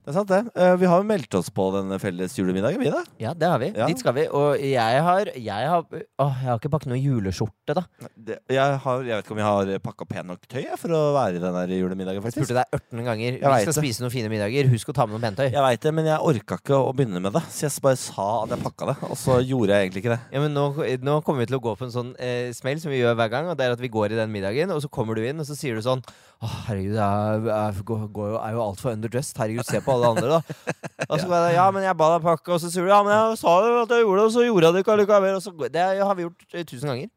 Det 0.03 0.11
er 0.11 0.15
sant, 0.17 0.31
det. 0.33 0.39
Eh, 0.59 0.73
vi 0.81 0.89
har 0.91 0.99
jo 0.99 1.07
meldt 1.07 1.35
oss 1.39 1.47
på 1.55 1.63
den 1.77 1.93
felles 2.03 2.33
julemiddagen, 2.35 2.81
vi, 2.83 2.89
da. 2.91 3.05
Ja, 3.23 3.31
det 3.39 3.47
har 3.47 3.61
vi. 3.63 3.69
Ja. 3.71 3.87
Dit 3.87 4.01
skal 4.03 4.17
vi. 4.17 4.25
Og 4.35 4.59
jeg 4.59 5.03
har 5.07 5.29
Jeg 5.37 5.69
har, 5.71 5.85
å, 5.87 6.27
jeg 6.27 6.49
har 6.49 6.59
ikke 6.59 6.71
pakket 6.73 6.91
noe 6.91 6.99
juleskjorte, 6.99 7.77
da. 7.79 7.85
Det, 8.19 8.41
jeg, 8.51 8.81
har, 8.83 9.05
jeg 9.07 9.15
vet 9.21 9.23
ikke 9.29 9.37
om 9.37 9.43
jeg 9.45 9.47
har 9.47 9.71
pakka 9.85 10.09
pent 10.11 10.27
nok 10.33 10.49
tøy 10.51 10.65
for 10.81 10.97
å 10.99 11.03
være 11.15 11.39
i 11.39 11.43
den 11.45 11.55
der 11.55 11.75
julemiddagen, 11.77 12.25
faktisk. 12.25 12.43
spurte 12.49 12.59
deg 12.59 12.75
18 12.81 13.05
ganger. 13.13 13.39
Jeg 13.39 13.47
Vi 13.47 13.61
skal 13.63 13.71
det. 13.71 13.77
spise 13.79 14.03
noen 14.03 14.15
fine 14.17 14.33
middager. 14.33 14.73
Husk 14.75 14.91
å 14.91 14.97
ta 14.99 15.07
med 15.07 15.15
noe 15.21 15.23
pentøy. 15.23 15.47
Jeg 15.55 15.67
veit 15.69 15.87
det, 15.87 15.95
men 16.01 16.11
jeg 16.11 16.19
orka 16.33 16.59
ikke 16.59 16.81
å 16.83 16.91
begynne 16.99 17.23
med 17.23 17.39
det. 17.39 17.45
Så 17.55 17.69
jeg 17.69 17.87
bare 17.87 18.01
sa 18.03 18.27
at 18.43 18.57
jeg 18.57 18.65
pakka 18.67 18.91
det, 18.91 18.97
og 19.07 19.15
så 19.23 19.39
gjorde 19.39 19.79
jeg 19.79 19.87
egentlig 19.87 20.03
ikke 20.03 20.17
det. 20.17 20.21
Ja, 20.35 20.43
men 20.43 20.59
nå, 20.59 20.67
nå 21.07 21.17
kommer 21.23 21.45
vi 21.47 21.51
til 21.53 21.61
å 21.61 21.63
gå 21.69 21.77
på 21.79 21.87
en 21.87 21.95
sånn 21.95 22.11
eh, 22.19 22.51
smell 22.59 22.83
som 22.83 22.91
vi 22.91 22.99
gjør 23.05 23.15
hver 23.23 23.31
gang. 23.39 23.53
Og 23.55 23.57
det 23.61 23.71
er 23.71 23.79
at 23.79 23.87
vi 23.87 23.93
går 23.95 24.17
i 24.17 24.19
den 24.19 24.35
middagen, 24.35 24.75
og 24.75 24.83
så 24.83 24.91
kommer 24.91 25.15
du 25.15 25.23
inn, 25.23 25.39
og 25.39 25.47
så 25.47 25.55
sier 25.55 25.79
du 25.79 25.87
sånn 25.87 26.03
Å, 26.43 26.49
herregud, 26.67 26.97
jeg 26.99 27.51
er, 27.55 27.77
går, 27.87 28.01
går 28.11 28.33
er 28.41 28.55
jo 28.57 28.63
altfor 28.65 28.97
underdressed. 28.97 29.37
Herregud, 29.39 29.63
se 29.69 29.79
på 29.85 29.93
alle 29.95 30.09
andre, 30.11 30.41
da. 30.41 30.73
Og 31.07 31.21
så 31.21 31.29
bare 31.31 31.53
Ja, 31.55 31.69
men 31.71 31.85
jeg 31.87 31.95
ba 32.01 32.09
deg 32.17 32.25
pakke, 32.25 32.51
og 32.57 32.59
så 32.59 32.71
sier 32.73 32.89
du 32.89 32.91
ja, 32.91 32.99
men 33.07 33.15
jeg 33.15 33.39
sa 33.39 33.53
jo 33.63 33.77
at 33.85 33.95
jeg 33.95 34.03
gjorde 34.03 34.19
det, 34.19 34.25
og 34.27 34.35
så 34.35 34.43
gjorde 34.49 34.67
jeg 34.67 34.75
det 34.75 34.83
ikke 34.83 34.97
allikevel. 34.97 35.39
Og 35.39 35.45
så, 35.45 35.55
det 35.77 35.87
har 36.03 36.19
vi 36.19 36.27
gjort 36.27 36.43
eh, 36.51 36.67
tusen 36.67 36.91
ganger. 36.91 37.13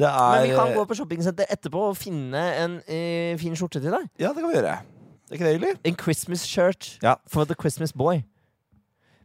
Det 0.00 0.08
er 0.08 0.32
Men 0.32 0.46
vi 0.48 0.56
kan 0.56 0.72
gå 0.78 0.86
på 0.88 0.96
shoppingsenter 0.96 1.52
etterpå 1.52 1.84
og 1.90 1.98
finne 2.00 2.40
en 2.62 2.78
uh, 2.80 3.34
fin 3.42 3.56
skjorte 3.58 3.82
til 3.84 3.92
deg. 3.92 4.08
Ja, 4.16 4.32
det 4.32 4.40
kan 4.40 4.48
vi 4.48 4.56
gjøre. 4.56 4.78
Er 4.80 5.36
ikke 5.36 5.44
det 5.44 5.52
hyggelig? 5.58 5.74
En 5.84 5.98
Christmas 6.00 6.46
shirt 6.48 6.94
Ja. 7.04 7.18
for 7.28 7.44
the 7.44 7.54
Christmas 7.60 7.92
boy. 7.92 8.22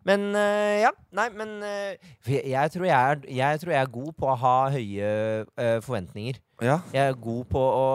Men 0.07 0.31
eh, 0.39 0.85
ja, 0.85 0.91
nei, 1.15 1.27
men 1.35 1.57
eh, 1.67 2.11
jeg, 2.29 2.45
jeg, 2.53 2.73
tror 2.73 2.87
jeg, 2.87 2.95
er, 2.95 3.23
jeg 3.41 3.61
tror 3.61 3.73
jeg 3.73 3.81
er 3.83 3.93
god 3.97 4.11
på 4.15 4.29
å 4.31 4.37
ha 4.39 4.55
høye 4.71 5.09
eh, 5.43 5.77
forventninger. 5.83 6.39
Ja. 6.63 6.79
Jeg 6.95 7.11
er 7.11 7.21
god 7.21 7.43
på 7.51 7.61
å 7.61 7.87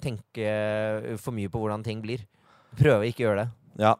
tenke 0.00 0.52
for 1.20 1.36
mye 1.36 1.50
på 1.52 1.60
hvordan 1.60 1.82
ting 1.84 1.98
blir. 2.04 2.22
Prøve 2.78 3.02
å 3.02 3.08
ikke 3.08 3.26
gjøre 3.26 3.42
det. 3.42 3.48
Ja. 3.76 3.90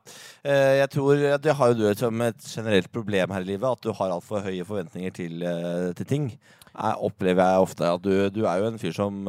Jeg 0.48 0.88
tror 0.94 1.20
at 1.34 1.42
Det 1.44 1.52
har 1.58 1.72
jo 1.72 1.76
du 1.76 1.98
som 2.00 2.22
et 2.24 2.46
generelt 2.48 2.88
problem 2.94 3.34
her 3.34 3.44
i 3.44 3.50
livet, 3.50 3.66
at 3.68 3.82
du 3.84 3.92
har 3.92 4.14
altfor 4.14 4.40
høye 4.46 4.64
forventninger 4.64 5.12
til, 5.18 5.44
til 5.98 6.08
ting. 6.08 6.30
Jeg 6.70 7.02
opplever 7.04 7.44
jeg 7.50 7.66
ofte 7.66 7.90
at 7.90 8.00
du, 8.04 8.14
du 8.32 8.46
er 8.48 8.62
jo 8.62 8.70
en 8.70 8.80
fyr 8.80 8.96
som 8.96 9.28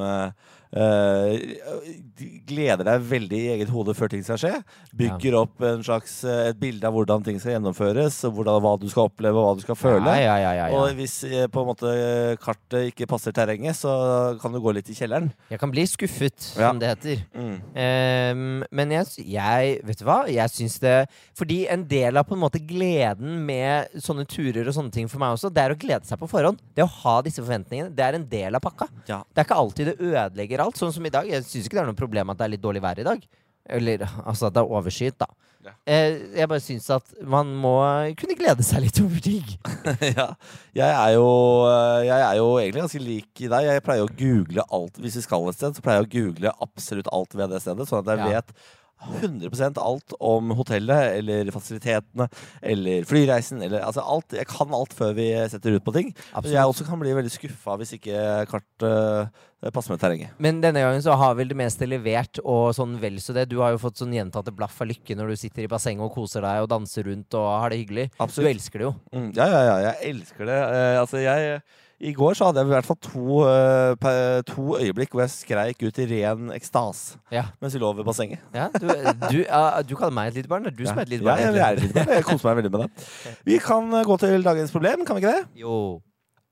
gleder 2.47 2.83
deg 2.87 3.05
veldig 3.07 3.37
i 3.39 3.49
eget 3.55 3.71
hode 3.71 3.93
før 3.97 4.11
ting 4.11 4.23
skal 4.25 4.39
skje. 4.41 4.53
Bygger 4.97 5.37
opp 5.39 5.63
en 5.63 5.83
slags, 5.85 6.19
eh, 6.27 6.49
et 6.51 6.59
bilde 6.59 6.87
av 6.87 6.95
hvordan 6.95 7.23
ting 7.25 7.39
skal 7.39 7.55
gjennomføres, 7.55 8.19
hvordan, 8.25 8.59
hva 8.63 8.73
du 8.79 8.87
skal 8.91 9.07
oppleve, 9.07 9.37
og 9.37 9.47
hva 9.47 9.55
du 9.59 9.63
skal 9.63 9.79
føle. 9.79 10.15
Ja, 10.19 10.37
ja, 10.41 10.51
ja, 10.57 10.67
Og 10.75 10.91
hvis 10.97 11.23
eh, 11.27 11.47
på 11.51 11.63
en 11.63 11.69
måte 11.71 11.93
kartet 12.43 12.91
ikke 12.91 13.07
passer 13.09 13.35
terrenget, 13.35 13.77
så 13.79 14.37
kan 14.41 14.53
du 14.53 14.59
gå 14.63 14.73
litt 14.75 14.89
i 14.91 14.97
kjelleren. 14.97 15.31
Jeg 15.51 15.61
kan 15.61 15.71
bli 15.71 15.85
skuffet, 15.87 16.39
som 16.39 16.81
det 16.81 16.91
heter. 16.93 17.23
Mm. 17.37 17.55
Um, 17.77 18.63
men 18.71 18.91
jeg, 18.91 19.25
jeg 19.27 19.75
Vet 19.87 19.99
du 19.99 20.05
hva? 20.07 20.17
Jeg 20.31 20.51
syns 20.51 20.77
det 20.81 20.93
Fordi 21.37 21.57
en 21.71 21.83
del 21.87 22.17
av 22.17 22.25
på 22.27 22.35
en 22.35 22.41
måte 22.41 22.59
gleden 22.63 23.37
med 23.45 23.93
sånne 24.03 24.25
turer 24.29 24.67
og 24.67 24.75
sånne 24.75 24.93
ting 24.93 25.07
for 25.11 25.21
meg 25.21 25.35
også, 25.35 25.51
det 25.53 25.63
er 25.63 25.73
å 25.73 25.79
glede 25.79 26.07
seg 26.07 26.19
på 26.19 26.29
forhånd. 26.29 26.59
Det 26.75 26.85
å 26.85 26.89
ha 27.03 27.15
disse 27.25 27.43
forventningene. 27.43 27.93
Det 27.95 28.05
er 28.05 28.17
en 28.17 28.27
del 28.29 28.57
av 28.57 28.63
pakka. 28.63 28.89
Det 29.05 29.15
er 29.15 29.45
ikke 29.45 29.59
alltid 29.61 29.91
det 29.91 29.97
ødelegger 30.01 30.56
alt. 30.63 30.77
Sånn 30.79 30.93
som 30.95 31.05
i 31.05 31.13
dag. 31.13 31.27
Jeg 31.29 31.43
syns 31.45 31.65
ikke 31.67 31.77
det 31.79 31.83
er 31.83 31.91
noe 31.91 31.97
problem 31.99 32.29
at 32.33 32.37
det 32.39 32.45
er 32.47 32.53
litt 32.55 32.63
dårlig 32.63 32.81
vær 32.85 32.99
i 32.99 33.05
dag. 33.07 33.27
Eller 33.67 34.05
altså 34.23 34.47
at 34.47 34.55
det 34.55 34.61
er 34.63 34.71
overskyet, 34.77 35.17
da. 35.19 35.27
Ja. 35.67 35.73
Eh, 35.89 36.17
jeg 36.37 36.47
bare 36.47 36.63
syns 36.63 36.85
at 36.95 37.09
man 37.27 37.49
må 37.59 37.73
kunne 38.15 38.37
glede 38.39 38.63
seg 38.63 38.85
litt 38.85 39.01
over 39.03 39.19
ting. 39.25 39.43
ja. 40.19 40.29
Jeg 40.77 40.87
er, 40.93 41.11
jo, 41.17 41.27
eh, 41.67 42.05
jeg 42.07 42.21
er 42.29 42.37
jo 42.39 42.47
egentlig 42.61 42.85
ganske 42.85 43.01
lik 43.03 43.43
i 43.43 43.49
deg. 43.51 43.67
Jeg 43.67 43.83
pleier 43.83 44.05
å 44.07 44.13
google 44.21 44.63
alt 44.77 45.01
Hvis 45.03 45.17
vi 45.19 45.25
skal 45.25 45.49
et 45.51 45.59
sted, 45.59 45.75
så 45.75 45.83
pleier 45.83 45.99
jeg 45.99 46.07
å 46.07 46.13
google 46.15 46.53
absolutt 46.63 47.11
alt 47.11 47.35
ved 47.35 47.51
det 47.51 47.59
stedet, 47.65 47.89
sånn 47.89 48.05
at 48.05 48.13
jeg 48.13 48.23
Ja. 48.23 48.37
vet 48.37 48.53
100% 48.97 49.77
alt 49.81 50.15
om 50.19 50.51
hotellet 50.57 51.19
eller 51.19 51.51
fasilitetene 51.53 52.27
eller 52.61 53.05
flyreisen. 53.07 53.61
Eller, 53.61 53.83
altså 53.85 54.01
alt, 54.01 54.33
jeg 54.33 54.47
kan 54.49 54.73
alt 54.73 54.95
før 54.97 55.13
vi 55.17 55.29
setter 55.51 55.77
ut 55.77 55.85
på 55.85 55.93
ting. 55.95 56.13
Men 56.33 56.55
jeg 56.55 56.71
også 56.71 56.87
kan 56.87 57.01
bli 57.01 57.13
veldig 57.17 57.33
skuffa 57.33 57.77
hvis 57.79 57.95
ikke 57.99 58.23
kartet 58.49 58.87
uh, 58.87 59.71
passer 59.73 59.93
med 59.93 60.01
terrenget. 60.01 60.35
Men 60.41 60.61
denne 60.63 60.83
gangen 60.83 61.03
så 61.05 61.17
har 61.19 61.37
vel 61.37 61.51
det 61.51 61.57
meste 61.59 61.89
levert, 61.89 62.41
og 62.43 62.73
sånn 62.77 62.97
vel 63.01 63.21
så 63.23 63.35
det. 63.37 63.47
Du 63.51 63.59
har 63.61 63.73
jo 63.75 63.81
fått 63.81 64.01
sånn 64.01 64.15
gjentatte 64.15 64.53
blaff 64.55 64.81
av 64.83 64.91
lykke 64.91 65.17
når 65.17 65.33
du 65.33 65.41
sitter 65.45 65.65
i 65.65 65.71
bassenget 65.71 66.05
og 66.05 66.13
koser 66.17 66.45
deg 66.45 66.65
og 66.65 66.71
danser 66.73 67.07
rundt 67.09 67.37
og 67.37 67.49
har 67.53 67.73
det 67.73 67.83
hyggelig. 67.83 68.09
Absolutt. 68.17 68.47
Du 68.47 68.53
elsker 68.53 68.81
det 68.81 68.89
jo. 68.89 68.95
Mm, 69.13 69.29
ja, 69.37 69.49
ja, 69.53 69.65
ja, 69.67 69.77
jeg 69.89 70.15
elsker 70.15 70.49
det. 70.49 70.61
Uh, 70.73 70.95
altså, 71.03 71.21
jeg 71.23 71.59
I 71.97 72.11
går 72.13 72.35
så 72.37 72.45
hadde 72.45 72.61
jeg 72.61 72.69
i 72.69 72.73
hvert 72.75 72.85
fall 72.85 72.97
to, 73.01 73.37
eh, 73.49 74.41
to 74.45 74.65
øyeblikk 74.77 75.15
hvor 75.15 75.23
jeg 75.23 75.33
skreik 75.33 75.79
ut 75.81 75.97
i 76.03 76.05
ren 76.11 76.51
ekstase 76.53 77.17
Ja. 77.33 77.47
mens 77.61 77.73
vi 77.73 77.81
lå 77.81 77.89
ved 77.97 78.05
bassenget. 78.05 78.43
Ja, 78.53 78.67
du, 78.69 78.85
du, 78.85 79.39
uh, 79.49 79.81
du 79.81 79.95
kaller 79.97 80.13
meg 80.13 80.29
et 80.29 80.37
lite 80.41 80.51
barn. 80.51 80.67
Det 80.67 80.75
er 80.75 80.77
du 80.77 80.85
som 80.85 81.01
er 81.01 81.07
et 81.07 81.15
lite 81.15 81.25
ja, 81.25 81.31
barn. 81.31 81.41
jeg, 81.41 81.55
jeg, 81.55 81.63
er 81.63 81.79
et 81.79 81.81
lite 81.87 81.97
barn. 81.97 82.13
jeg 82.19 82.27
koser 82.29 82.49
meg 82.51 82.59
veldig 82.61 82.73
med 82.75 82.85
det. 82.85 83.07
Vi 83.49 83.57
kan 83.65 83.89
eh, 83.97 84.05
gå 84.05 84.17
til 84.21 84.45
dagens 84.45 84.75
problem, 84.75 85.05
kan 85.09 85.17
vi 85.17 85.25
ikke 85.25 85.33
det? 85.39 85.43
Jo. 85.63 85.75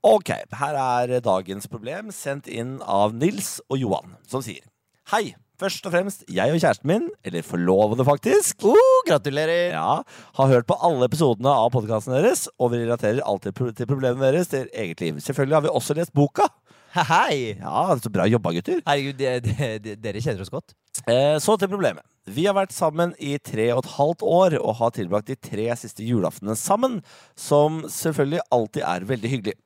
Ok, 0.06 0.34
her 0.58 0.82
er 0.82 1.16
dagens 1.22 1.70
problem 1.70 2.10
sendt 2.14 2.50
inn 2.50 2.80
av 2.82 3.14
Nils 3.14 3.60
og 3.70 3.78
Johan, 3.78 4.18
som 4.26 4.42
sier 4.42 4.66
Hei! 5.14 5.36
Først 5.56 5.86
og 5.88 5.92
fremst, 5.94 6.24
jeg 6.28 6.52
og 6.52 6.58
kjæresten 6.60 6.90
min, 6.90 7.06
eller 7.24 7.44
forlovede 7.46 8.04
faktisk, 8.04 8.60
Uh, 8.66 8.76
gratulerer! 9.08 9.70
ja, 9.72 10.02
har 10.36 10.50
hørt 10.52 10.66
på 10.68 10.76
alle 10.84 11.08
episodene 11.08 11.48
av 11.48 11.70
podkasten 11.72 12.12
deres, 12.12 12.46
og 12.60 12.74
vi 12.74 12.82
relaterer 12.82 13.22
alltid 13.24 13.54
pro- 13.56 13.72
til 13.72 13.88
problemene 13.88 14.20
deres 14.34 14.50
til 14.52 14.68
eget 14.74 15.00
liv. 15.00 15.20
Selvfølgelig 15.24 15.56
har 15.56 15.64
vi 15.64 15.72
også 15.72 15.96
lest 15.96 16.12
boka. 16.12 16.48
Hei! 16.96 17.56
Ja, 17.60 17.96
så 18.00 18.08
bra 18.12 18.24
jobba, 18.28 18.52
gutter. 18.56 18.82
Herregud, 18.86 19.16
de, 19.20 19.32
de, 19.44 19.70
de, 19.84 19.96
dere 20.00 20.20
kjenner 20.24 20.44
oss 20.44 20.52
godt. 20.52 20.72
Eh, 21.08 21.36
så 21.44 21.56
til 21.60 21.68
problemet. 21.72 22.04
Vi 22.32 22.46
har 22.48 22.56
vært 22.56 22.72
sammen 22.74 23.12
i 23.22 23.36
tre 23.38 23.68
og 23.74 23.82
et 23.84 23.90
halvt 23.96 24.24
år 24.26 24.56
og 24.60 24.78
har 24.80 24.94
tilbrakt 24.96 25.28
de 25.28 25.36
tre 25.36 25.68
siste 25.78 26.04
julaftene 26.04 26.56
sammen, 26.56 27.00
som 27.38 27.82
selvfølgelig 27.92 28.40
alltid 28.50 28.82
er 28.88 29.04
veldig 29.12 29.32
hyggelig. 29.34 29.56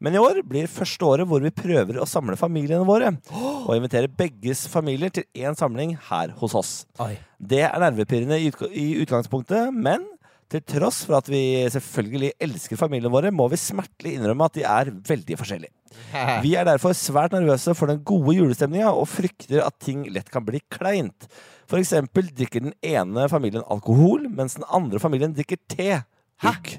Men 0.00 0.16
i 0.16 0.20
år 0.22 0.40
blir 0.46 0.70
første 0.70 1.06
året 1.06 1.28
hvor 1.28 1.42
vi 1.44 1.52
prøver 1.54 2.00
å 2.00 2.08
samle 2.08 2.38
familiene 2.40 2.86
våre, 2.88 3.12
og 3.32 3.74
invitere 3.76 4.10
begges 4.10 4.66
familier 4.70 5.12
til 5.14 5.26
én 5.36 5.58
samling 5.58 5.96
her 6.10 6.32
hos 6.40 6.56
oss. 6.56 6.72
Oi. 7.02 7.14
Det 7.40 7.64
er 7.66 7.82
nervepirrende 7.82 8.40
i, 8.40 8.86
utgangspunktet, 9.02 9.74
men 9.74 10.06
til 10.50 10.64
tross 10.66 11.04
for 11.06 11.20
at 11.20 11.28
vi 11.30 11.42
selvfølgelig 11.70 12.32
elsker 12.42 12.80
familiene 12.80 13.12
våre, 13.12 13.30
må 13.30 13.46
vi 13.52 13.60
smertelig 13.60 14.16
innrømme 14.16 14.48
at 14.48 14.56
de 14.56 14.64
er 14.66 14.90
veldig 15.10 15.38
forskjellige. 15.38 15.74
Vi 16.44 16.52
er 16.54 16.64
derfor 16.64 16.94
svært 16.94 17.34
nervøse 17.34 17.72
for 17.74 17.90
den 17.90 17.98
gode 18.06 18.36
julestemninga 18.36 18.92
og 18.94 19.08
frykter 19.10 19.64
at 19.64 19.74
ting 19.82 20.04
lett 20.14 20.30
kan 20.32 20.44
bli 20.46 20.60
kleint. 20.72 21.26
For 21.70 21.82
eksempel 21.82 22.30
drikker 22.30 22.62
den 22.62 22.76
ene 22.78 23.26
familien 23.30 23.66
alkohol, 23.66 24.28
mens 24.30 24.54
den 24.58 24.66
andre 24.70 25.02
familien 25.02 25.34
drikker 25.34 25.58
te. 25.70 26.00
Hugg. 26.42 26.78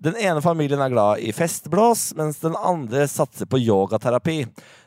Den 0.00 0.16
ene 0.16 0.40
familien 0.40 0.80
er 0.80 0.88
glad 0.88 1.20
i 1.20 1.32
festblås, 1.36 2.14
mens 2.16 2.38
den 2.40 2.54
andre 2.56 3.02
satser 3.10 3.44
på 3.50 3.58
yogaterapi. 3.60 4.38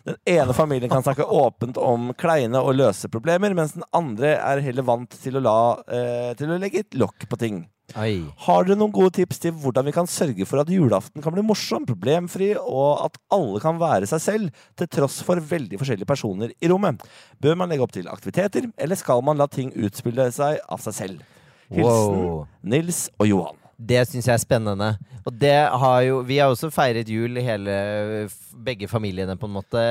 Den 0.09 0.15
ene 0.25 0.55
familien 0.57 0.89
kan 0.89 1.05
snakke 1.05 1.27
åpent 1.29 1.77
om 1.77 2.09
kleine 2.17 2.57
og 2.57 2.73
løse 2.79 3.11
problemer, 3.13 3.53
mens 3.53 3.75
den 3.77 3.85
andre 3.93 4.33
er 4.39 4.63
heller 4.65 4.87
vant 4.87 5.13
til 5.21 5.37
å, 5.37 5.43
la, 5.45 5.59
eh, 5.85 6.33
til 6.39 6.49
å 6.49 6.57
legge 6.57 6.81
et 6.81 6.97
lokk 6.97 7.27
på 7.29 7.39
ting. 7.45 7.61
Oi. 7.99 8.23
Har 8.47 8.65
dere 8.65 8.79
noen 8.79 8.95
gode 8.95 9.13
tips 9.19 9.43
til 9.43 9.53
hvordan 9.61 9.85
vi 9.85 9.93
kan 9.93 10.09
sørge 10.09 10.47
for 10.49 10.63
at 10.63 10.71
julaften 10.73 11.21
kan 11.21 11.35
bli 11.35 11.45
morsom, 11.45 11.85
problemfri, 11.85 12.55
og 12.57 13.05
at 13.05 13.19
alle 13.37 13.61
kan 13.61 13.77
være 13.77 14.09
seg 14.09 14.23
selv, 14.23 14.63
til 14.79 14.89
tross 14.97 15.21
for 15.27 15.37
veldig 15.37 15.77
forskjellige 15.77 16.09
personer 16.09 16.57
i 16.57 16.71
rommet? 16.73 17.05
Bør 17.37 17.59
man 17.61 17.69
legge 17.69 17.85
opp 17.85 17.93
til 17.93 18.09
aktiviteter, 18.09 18.71
eller 18.81 18.97
skal 18.97 19.21
man 19.21 19.37
la 19.37 19.45
ting 19.45 19.69
utspille 19.77 20.31
seg 20.33 20.57
av 20.65 20.81
seg 20.81 20.97
selv? 21.03 21.27
Hilsen 21.69 22.17
Wow. 22.23 22.47
Nils 22.65 23.11
og 23.19 23.29
Johan. 23.29 23.62
Det 23.79 24.03
syns 24.07 24.27
jeg 24.29 24.33
er 24.35 24.43
spennende. 24.43 24.91
Og 25.25 25.33
det 25.39 25.55
har 25.71 26.01
jo 26.05 26.21
Vi 26.27 26.37
har 26.39 26.51
også 26.53 26.69
feiret 26.71 27.07
jul 27.09 27.35
hele 27.41 28.27
begge 28.63 28.87
familiene 28.91 29.35
på 29.39 29.47
en 29.49 29.55
måte 29.57 29.81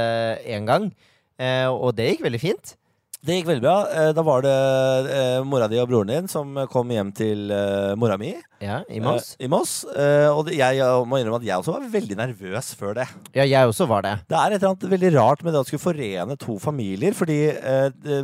én 0.46 0.66
gang. 0.68 0.90
Eh, 1.40 1.66
og 1.68 1.94
det 1.96 2.10
gikk 2.12 2.22
veldig 2.28 2.40
fint. 2.40 2.76
Det 3.22 3.36
gikk 3.36 3.46
veldig 3.52 3.62
bra. 3.62 3.74
Eh, 3.94 4.12
Da 4.16 4.22
var 4.26 4.42
det 4.42 4.52
eh, 5.14 5.42
mora 5.46 5.68
di 5.70 5.78
og 5.78 5.88
broren 5.90 6.10
din 6.10 6.28
som 6.30 6.54
kom 6.70 6.90
hjem 6.90 7.12
til 7.14 7.50
eh, 7.54 7.94
mora 7.98 8.16
mi 8.18 8.32
Ja, 8.62 8.80
i 8.90 8.98
Moss. 9.00 9.36
eh, 9.38 9.44
i 9.46 9.48
Moss. 9.50 9.74
Eh, 9.94 10.28
og 10.30 10.46
det, 10.48 10.56
jeg, 10.58 10.78
jeg 10.80 11.06
må 11.06 11.18
innrømme 11.20 11.38
at 11.42 11.46
jeg 11.46 11.58
også 11.62 11.76
var 11.76 11.86
veldig 11.92 12.16
nervøs 12.18 12.72
før 12.78 12.94
det. 12.98 13.08
Ja, 13.34 13.44
jeg 13.46 13.66
også 13.70 13.86
var 13.90 14.02
det. 14.06 14.16
Det 14.28 14.38
er 14.38 14.46
et 14.56 14.58
eller 14.60 14.72
annet 14.74 14.90
veldig 14.94 15.12
rart 15.18 15.44
med 15.46 15.54
det 15.54 15.62
å 15.62 15.66
skulle 15.68 15.84
forene 15.86 16.36
to 16.38 16.58
familier, 16.62 17.14
fordi 17.14 17.38
det, 18.02 18.22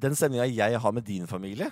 den 0.00 0.16
stemninga 0.16 0.48
jeg 0.48 0.80
har 0.80 0.92
med 0.96 1.04
din 1.08 1.26
familie, 1.28 1.68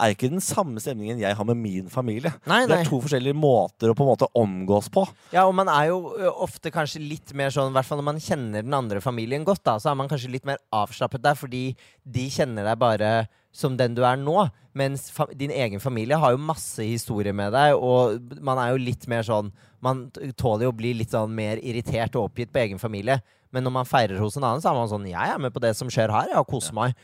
er 0.00 0.14
ikke 0.14 0.30
den 0.32 0.42
samme 0.42 0.82
stemningen 0.82 1.20
jeg 1.22 1.36
har 1.38 1.46
med 1.46 1.58
min 1.60 1.90
familie. 1.92 2.32
Nei, 2.50 2.64
Det 2.66 2.78
er 2.80 2.88
to 2.88 2.98
forskjellige 3.04 3.36
måter 3.38 3.90
å 3.90 3.96
på 3.96 4.04
en 4.04 4.10
måte 4.10 4.28
omgås 4.38 4.90
på. 4.92 5.04
Ja, 5.34 5.46
og 5.46 5.54
man 5.54 5.70
er 5.70 5.90
jo 5.92 6.00
ofte 6.44 6.72
kanskje 6.74 7.02
litt 7.04 7.34
mer 7.36 7.54
sånn, 7.54 7.70
i 7.70 7.76
hvert 7.76 7.88
fall 7.88 8.00
når 8.02 8.10
man 8.10 8.22
kjenner 8.22 8.66
den 8.66 8.74
andre 8.74 9.02
familien 9.04 9.46
godt, 9.46 9.62
da, 9.66 9.78
så 9.78 9.92
er 9.92 9.98
man 10.00 10.10
kanskje 10.10 10.32
litt 10.34 10.48
mer 10.48 10.58
avslappet 10.74 11.22
der, 11.24 11.38
fordi 11.38 11.64
de 12.04 12.26
kjenner 12.32 12.66
deg 12.66 12.80
bare 12.82 13.14
som 13.54 13.76
den 13.78 13.94
du 13.94 14.02
er 14.06 14.18
nå. 14.18 14.48
Mens 14.74 15.06
din 15.38 15.52
egen 15.54 15.78
familie 15.78 16.18
har 16.18 16.34
jo 16.34 16.42
masse 16.42 16.82
historier 16.82 17.36
med 17.36 17.54
deg, 17.54 17.76
og 17.78 18.18
man 18.42 18.58
er 18.58 18.72
jo 18.74 18.82
litt 18.82 19.06
mer 19.10 19.22
sånn 19.26 19.52
Man 19.84 20.06
tåler 20.40 20.64
jo 20.64 20.70
å 20.72 20.76
bli 20.78 20.94
litt 20.96 21.12
sånn 21.12 21.34
mer 21.36 21.60
irritert 21.60 22.14
og 22.16 22.30
oppgitt 22.30 22.48
på 22.54 22.62
egen 22.62 22.78
familie. 22.80 23.18
Men 23.52 23.66
når 23.66 23.72
man 23.74 23.86
feirer 23.86 24.16
hos 24.16 24.38
en 24.38 24.46
annen, 24.48 24.62
så 24.64 24.70
er 24.70 24.78
man 24.78 24.88
sånn 24.88 25.04
Jeg 25.10 25.34
er 25.34 25.42
med 25.44 25.52
på 25.52 25.60
det 25.60 25.74
som 25.76 25.90
skjer 25.92 26.08
her, 26.08 26.30
jeg 26.32 26.38
har 26.38 26.46
koser 26.48 26.72
meg. 26.72 26.94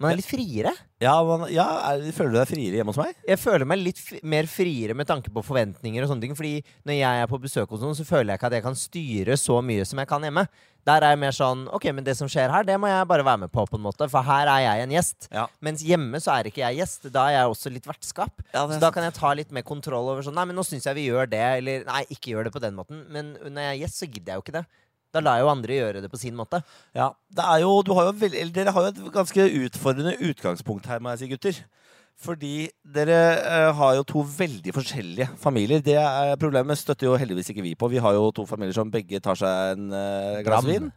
Man 0.00 0.14
er 0.14 0.18
litt 0.20 0.28
friere. 0.30 0.72
Ja, 1.00 1.12
man, 1.24 1.44
ja 1.52 1.66
er, 1.90 2.06
Føler 2.16 2.32
du 2.32 2.38
deg 2.38 2.48
friere 2.48 2.78
hjemme 2.80 2.92
hos 2.94 3.00
meg? 3.00 3.12
Jeg 3.28 3.40
føler 3.40 3.68
meg 3.68 3.82
litt 3.82 4.00
f 4.00 4.14
mer 4.24 4.48
friere 4.48 4.96
med 4.96 5.08
tanke 5.08 5.32
på 5.32 5.42
forventninger 5.44 6.04
og 6.04 6.10
sånne 6.10 6.24
ting. 6.24 6.36
Fordi 6.38 6.54
når 6.88 6.96
jeg 6.96 7.22
er 7.22 7.30
på 7.30 7.40
besøk 7.42 7.72
hos 7.74 7.84
noen, 7.84 7.96
så 7.98 8.06
føler 8.08 8.32
jeg 8.32 8.40
ikke 8.40 8.50
at 8.50 8.56
jeg 8.56 8.64
kan 8.64 8.78
styre 8.80 9.36
så 9.40 9.60
mye 9.64 9.84
som 9.88 10.00
jeg 10.00 10.08
kan 10.08 10.24
hjemme. 10.24 10.46
Der 10.88 11.04
er 11.04 11.12
jeg 11.12 11.20
mer 11.20 11.34
sånn 11.36 11.66
Ok, 11.76 11.90
men 11.92 12.06
det 12.06 12.14
som 12.16 12.28
skjer 12.30 12.48
her, 12.48 12.64
det 12.64 12.78
må 12.80 12.88
jeg 12.88 13.08
bare 13.10 13.24
være 13.26 13.42
med 13.42 13.52
på, 13.52 13.66
på 13.68 13.76
en 13.76 13.84
måte. 13.84 14.08
For 14.08 14.24
her 14.24 14.48
er 14.48 14.64
jeg 14.64 14.86
en 14.86 14.94
gjest. 14.96 15.28
Ja. 15.28 15.46
Mens 15.60 15.84
hjemme 15.84 16.20
så 16.24 16.32
er 16.38 16.48
ikke 16.48 16.64
jeg 16.64 16.80
gjest. 16.80 17.10
Da 17.12 17.26
er 17.28 17.36
jeg 17.36 17.52
også 17.52 17.72
litt 17.74 17.88
vertskap. 17.88 18.40
Ja, 18.54 18.64
så 18.64 18.80
da 18.80 18.92
kan 18.94 19.04
jeg 19.04 19.16
ta 19.18 19.34
litt 19.36 19.52
mer 19.52 19.66
kontroll 19.68 20.08
over 20.14 20.24
sånn 20.24 20.38
Nei, 20.40 20.46
men 20.48 20.56
nå 20.56 20.64
syns 20.64 20.88
jeg 20.88 20.96
vi 20.96 21.10
gjør 21.10 21.28
det. 21.28 21.44
Eller 21.60 21.84
nei, 21.88 22.06
ikke 22.08 22.32
gjør 22.32 22.48
det 22.48 22.54
på 22.56 22.64
den 22.64 22.78
måten. 22.78 23.04
Men 23.12 23.34
når 23.44 23.66
jeg 23.66 23.74
er 23.74 23.82
gjest, 23.84 24.00
så 24.00 24.08
gidder 24.08 24.32
jeg 24.32 24.40
jo 24.40 24.46
ikke 24.46 24.56
det. 24.62 24.64
Da 25.10 25.22
lar 25.24 25.38
jeg 25.38 25.46
jo 25.46 25.52
andre 25.52 25.76
gjøre 25.80 26.02
det 26.04 26.10
på 26.12 26.20
sin 26.20 26.36
måte. 26.38 26.62
Ja, 26.94 27.10
det 27.34 27.44
er 27.44 27.62
jo, 27.64 27.74
du 27.86 27.92
har 27.96 28.10
jo 28.10 28.16
veld, 28.20 28.36
eller 28.38 28.54
Dere 28.54 28.74
har 28.76 28.86
jo 28.86 28.92
et 28.92 29.12
ganske 29.14 29.46
utfordrende 29.64 30.16
utgangspunkt 30.30 30.86
her, 30.90 31.02
må 31.02 31.14
jeg 31.14 31.24
si, 31.24 31.30
gutter. 31.32 31.62
Fordi 32.20 32.54
dere 32.84 33.16
eh, 33.38 33.70
har 33.78 33.94
jo 33.96 34.04
to 34.04 34.22
veldig 34.36 34.74
forskjellige 34.76 35.30
familier. 35.40 35.80
Det 35.84 35.96
er 35.96 36.34
Problemet 36.40 36.78
støtter 36.78 37.08
jo 37.08 37.16
heldigvis 37.16 37.48
ikke 37.52 37.64
vi 37.64 37.72
på. 37.80 37.88
Vi 37.88 38.02
har 38.02 38.12
jo 38.16 38.28
to 38.36 38.44
familier 38.48 38.76
som 38.76 38.92
begge 38.92 39.22
tar 39.24 39.38
seg 39.40 39.78
en 39.78 39.88
eh, 39.96 40.42
glass 40.44 40.68
vin. 40.68 40.90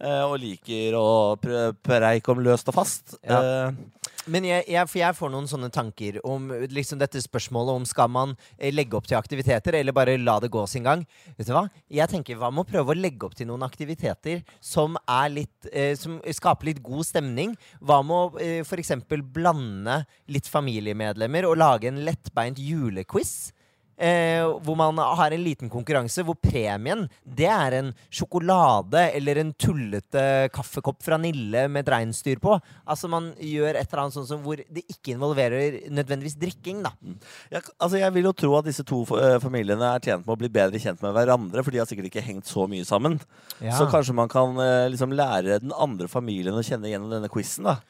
Eh, 0.00 0.24
og 0.24 0.38
liker 0.42 0.94
å 0.98 1.08
pre 1.40 1.72
preike 1.84 2.32
om 2.32 2.42
løst 2.44 2.68
og 2.70 2.76
fast. 2.78 3.18
Ja. 3.22 3.40
Eh, 3.42 4.04
Men 4.28 4.44
jeg, 4.44 4.64
jeg, 4.68 4.88
jeg 5.00 5.16
får 5.16 5.30
noen 5.32 5.46
sånne 5.48 5.70
tanker 5.72 6.18
om 6.26 6.50
liksom 6.68 6.98
dette 7.00 7.20
spørsmålet 7.24 7.78
om 7.78 7.84
skal 7.88 8.10
man 8.12 8.34
eh, 8.58 8.68
legge 8.74 8.98
opp 8.98 9.06
til 9.08 9.16
aktiviteter, 9.16 9.78
eller 9.78 9.96
bare 9.96 10.18
la 10.20 10.34
det 10.44 10.50
gå 10.52 10.66
sin 10.68 10.84
gang. 10.84 11.06
Vet 11.38 11.48
du 11.48 11.54
hva? 11.56 11.64
Jeg 11.88 12.12
tenker 12.12 12.36
Hva 12.36 12.50
med 12.52 12.66
å 12.66 12.68
prøve 12.68 12.92
å 12.92 12.98
legge 12.98 13.24
opp 13.24 13.36
til 13.38 13.48
noen 13.48 13.64
aktiviteter 13.64 14.42
som, 14.60 14.98
litt, 15.32 15.70
eh, 15.72 15.94
som 15.96 16.20
skaper 16.20 16.68
litt 16.72 16.82
god 16.84 17.08
stemning? 17.08 17.56
Hva 17.80 18.02
med 18.04 18.16
å 18.18 18.42
eh, 18.44 18.60
f.eks. 18.66 18.92
blande 19.32 20.02
litt 20.28 20.50
familiemedlemmer 20.52 21.48
og 21.48 21.56
lage 21.62 21.88
en 21.88 22.04
lettbeint 22.04 22.60
julequiz? 22.60 23.54
Eh, 23.98 24.44
hvor 24.62 24.76
man 24.78 24.98
har 25.02 25.34
en 25.34 25.42
liten 25.42 25.70
konkurranse 25.72 26.22
hvor 26.22 26.36
premien 26.38 27.00
det 27.26 27.48
er 27.50 27.74
en 27.80 27.88
sjokolade 28.14 29.08
eller 29.18 29.40
en 29.42 29.50
tullete 29.58 30.22
kaffekopp 30.54 31.02
fra 31.02 31.18
Nille 31.18 31.64
med 31.66 31.82
et 31.82 31.90
reinsdyr 31.96 32.38
på. 32.42 32.54
Altså 32.86 33.10
Man 33.10 33.32
gjør 33.42 33.74
et 33.74 33.88
eller 33.88 34.04
annet 34.04 34.14
sånn 34.14 34.28
som 34.28 34.44
hvor 34.44 34.62
det 34.62 34.84
ikke 34.86 35.16
involverer 35.16 35.80
nødvendigvis 35.90 36.38
drikking. 36.38 36.84
da 36.86 36.92
jeg, 37.50 37.64
altså 37.74 37.98
jeg 37.98 38.14
vil 38.14 38.28
jo 38.30 38.34
tro 38.44 38.52
at 38.60 38.68
disse 38.68 38.86
to 38.86 39.02
eh, 39.18 39.40
familiene 39.42 39.90
er 39.96 40.04
tjent 40.04 40.22
med 40.22 40.36
å 40.36 40.40
bli 40.44 40.52
bedre 40.52 40.78
kjent 40.82 41.02
med 41.02 41.16
hverandre, 41.16 41.64
for 41.66 41.74
de 41.74 41.82
har 41.82 41.90
sikkert 41.90 42.12
ikke 42.12 42.26
hengt 42.28 42.46
så 42.46 42.68
mye 42.70 42.86
sammen. 42.86 43.18
Ja. 43.58 43.74
Så 43.80 43.88
kanskje 43.90 44.14
man 44.14 44.30
kan 44.30 44.54
eh, 44.62 44.86
liksom 44.92 45.14
lære 45.16 45.58
den 45.64 45.74
andre 45.74 46.06
familien 46.10 46.54
å 46.54 46.62
kjenne 46.62 46.92
gjennom 46.92 47.10
denne 47.16 47.30
quizen. 47.32 47.66
da. 47.66 47.80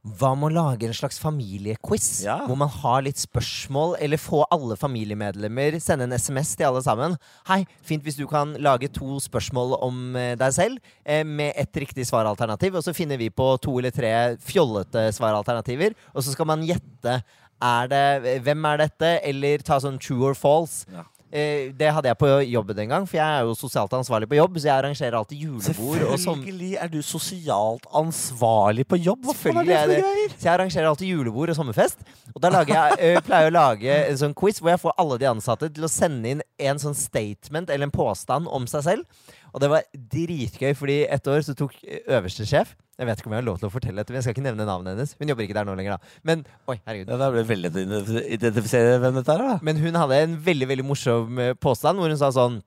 Hva 0.00 0.30
med 0.32 0.48
å 0.48 0.54
lage 0.56 0.88
en 0.88 0.96
slags 0.96 1.18
familiequiz? 1.20 2.22
Ja. 2.24 2.38
Hvor 2.48 2.56
man 2.56 2.70
har 2.72 3.02
litt 3.04 3.20
spørsmål, 3.20 3.98
eller 4.00 4.20
få 4.20 4.46
alle 4.48 4.78
familiemedlemmer 4.80 5.49
sende 5.82 6.06
en 6.06 6.16
SMS 6.16 6.54
til 6.56 6.68
alle 6.68 6.82
sammen. 6.84 7.16
Hei, 7.48 7.64
fint 7.86 8.04
hvis 8.06 8.18
du 8.18 8.26
kan 8.30 8.54
lage 8.62 8.90
to 8.92 9.18
spørsmål 9.22 9.76
om 9.82 10.16
eh, 10.16 10.32
deg 10.40 10.56
selv 10.56 10.78
eh, 11.04 11.24
med 11.26 11.52
ett 11.56 11.76
riktig 11.82 12.06
svaralternativ, 12.08 12.76
og 12.78 12.84
så 12.86 12.94
finner 12.96 13.20
vi 13.20 13.30
på 13.30 13.52
to 13.62 13.78
eller 13.78 13.94
tre 13.94 14.12
fjollete 14.40 15.08
svaralternativer, 15.16 15.96
og 16.14 16.24
så 16.24 16.34
skal 16.34 16.50
man 16.50 16.66
gjette 16.66 17.20
er 17.60 17.88
det, 17.92 18.36
hvem 18.46 18.64
er 18.70 18.84
dette, 18.86 19.08
eller 19.28 19.64
ta 19.64 19.76
sånn 19.82 20.00
true 20.00 20.30
or 20.30 20.36
false. 20.38 20.86
Ja. 20.88 21.04
Eh, 21.32 21.70
det 21.78 21.92
hadde 21.94 22.08
jeg 22.10 22.18
på 22.18 22.28
jobben 22.50 22.78
en 22.82 22.88
gang, 22.90 23.04
for 23.06 23.16
jeg 23.20 23.38
er 23.38 23.44
jo 23.46 23.52
sosialt 23.54 23.92
ansvarlig 23.94 24.26
på 24.26 24.34
jobb, 24.34 24.56
så 24.58 24.66
jeg 24.66 24.74
arrangerer 24.80 25.14
alltid 25.14 25.38
julebord. 25.44 26.00
sånn 26.18 26.40
Selvfølgelig 26.40 26.72
er 26.82 26.88
du 26.90 26.98
sosialt 27.06 27.86
ansvarlig 27.94 28.84
på 28.90 28.98
jobb. 28.98 29.22
Hva 29.24 29.30
er 29.30 29.38
Selvfølgelig 29.38 29.66
det 29.70 29.76
er 29.76 29.84
for 29.86 29.94
det. 29.94 30.00
greier? 30.02 30.34
Så 30.34 30.42
jeg 30.48 30.52
arrangerer 30.56 30.88
alltid 30.90 31.12
julebord 31.12 31.52
og 31.54 31.56
sommerfest. 31.60 32.02
Og 32.34 32.42
da 32.42 32.50
lager 32.50 32.74
jeg, 32.74 32.98
ø, 33.16 33.20
pleier 33.26 33.46
jeg 33.46 33.52
å 33.52 33.56
lage 33.56 33.98
en 34.10 34.18
sånn 34.24 34.34
quiz 34.34 34.58
hvor 34.60 34.72
jeg 34.74 34.82
får 34.82 34.96
alle 34.98 35.18
de 35.22 35.28
ansatte 35.30 35.70
til 35.74 35.86
å 35.86 35.92
sende 35.92 36.34
inn 36.34 36.42
en 36.58 36.82
sånn 36.82 36.98
statement 36.98 37.70
eller 37.70 37.86
en 37.86 37.94
påstand 37.94 38.50
om 38.50 38.66
seg 38.70 38.82
selv. 38.88 39.06
Og 39.54 39.60
det 39.62 39.68
var 39.72 39.84
dritgøy, 39.94 40.72
fordi 40.78 40.98
et 41.10 41.26
år 41.32 41.42
så 41.46 41.54
tok 41.58 41.74
øverste 42.06 42.46
sjef 42.46 42.74
Jeg 43.00 43.08
vet 43.08 43.20
ikke 43.22 43.30
om 43.30 43.34
jeg 43.34 43.40
har 43.42 43.46
lov 43.48 43.58
til 43.60 43.68
å 43.70 43.72
fortelle 43.72 43.96
dette, 44.02 44.12
men 44.12 44.20
jeg 44.20 44.26
skal 44.26 44.34
ikke 44.36 44.44
nevne 44.44 44.66
navnet 44.68 44.92
hennes. 44.94 45.14
Hun 45.18 45.30
jobber 45.32 45.46
ikke 45.46 45.56
der 45.56 45.64
nå 45.68 45.74
lenger, 45.78 45.96
da. 45.96 46.16
Men 46.28 46.42
oi, 46.68 46.76
herregud. 46.86 47.08
Ja, 47.08 47.16
Da 47.22 47.30
ble 47.32 47.40
det 47.44 47.48
veldig 47.48 47.70
å 47.70 48.24
identifisere 48.36 48.98
hvem 49.00 49.16
dette 49.20 49.32
er. 49.36 49.44
da. 49.46 49.54
Men 49.64 49.80
hun 49.80 49.96
hadde 49.96 50.18
en 50.26 50.34
veldig 50.44 50.68
veldig 50.74 50.84
morsom 50.90 51.38
eh, 51.40 51.54
påstand 51.56 51.98
hvor 52.02 52.12
hun 52.12 52.20
sa 52.20 52.28
sånn 52.36 52.60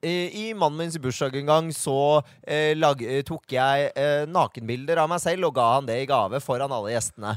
«Eh, 0.00 0.28
I 0.32 0.44
mannen 0.56 0.78
min 0.80 0.92
sin 0.92 1.02
bursdag 1.04 1.34
en 1.36 1.48
gang 1.48 1.66
så 1.76 1.94
eh, 2.44 2.72
lag, 2.76 3.00
eh, 3.04 3.20
tok 3.26 3.52
jeg 3.52 3.90
eh, 3.92 4.22
nakenbilder 4.32 5.00
av 5.02 5.10
meg 5.12 5.20
selv 5.20 5.48
og 5.50 5.56
ga 5.58 5.66
han 5.74 5.88
det 5.88 5.98
i 6.02 6.06
gave 6.08 6.40
foran 6.40 6.72
alle 6.72 6.94
gjestene. 6.94 7.34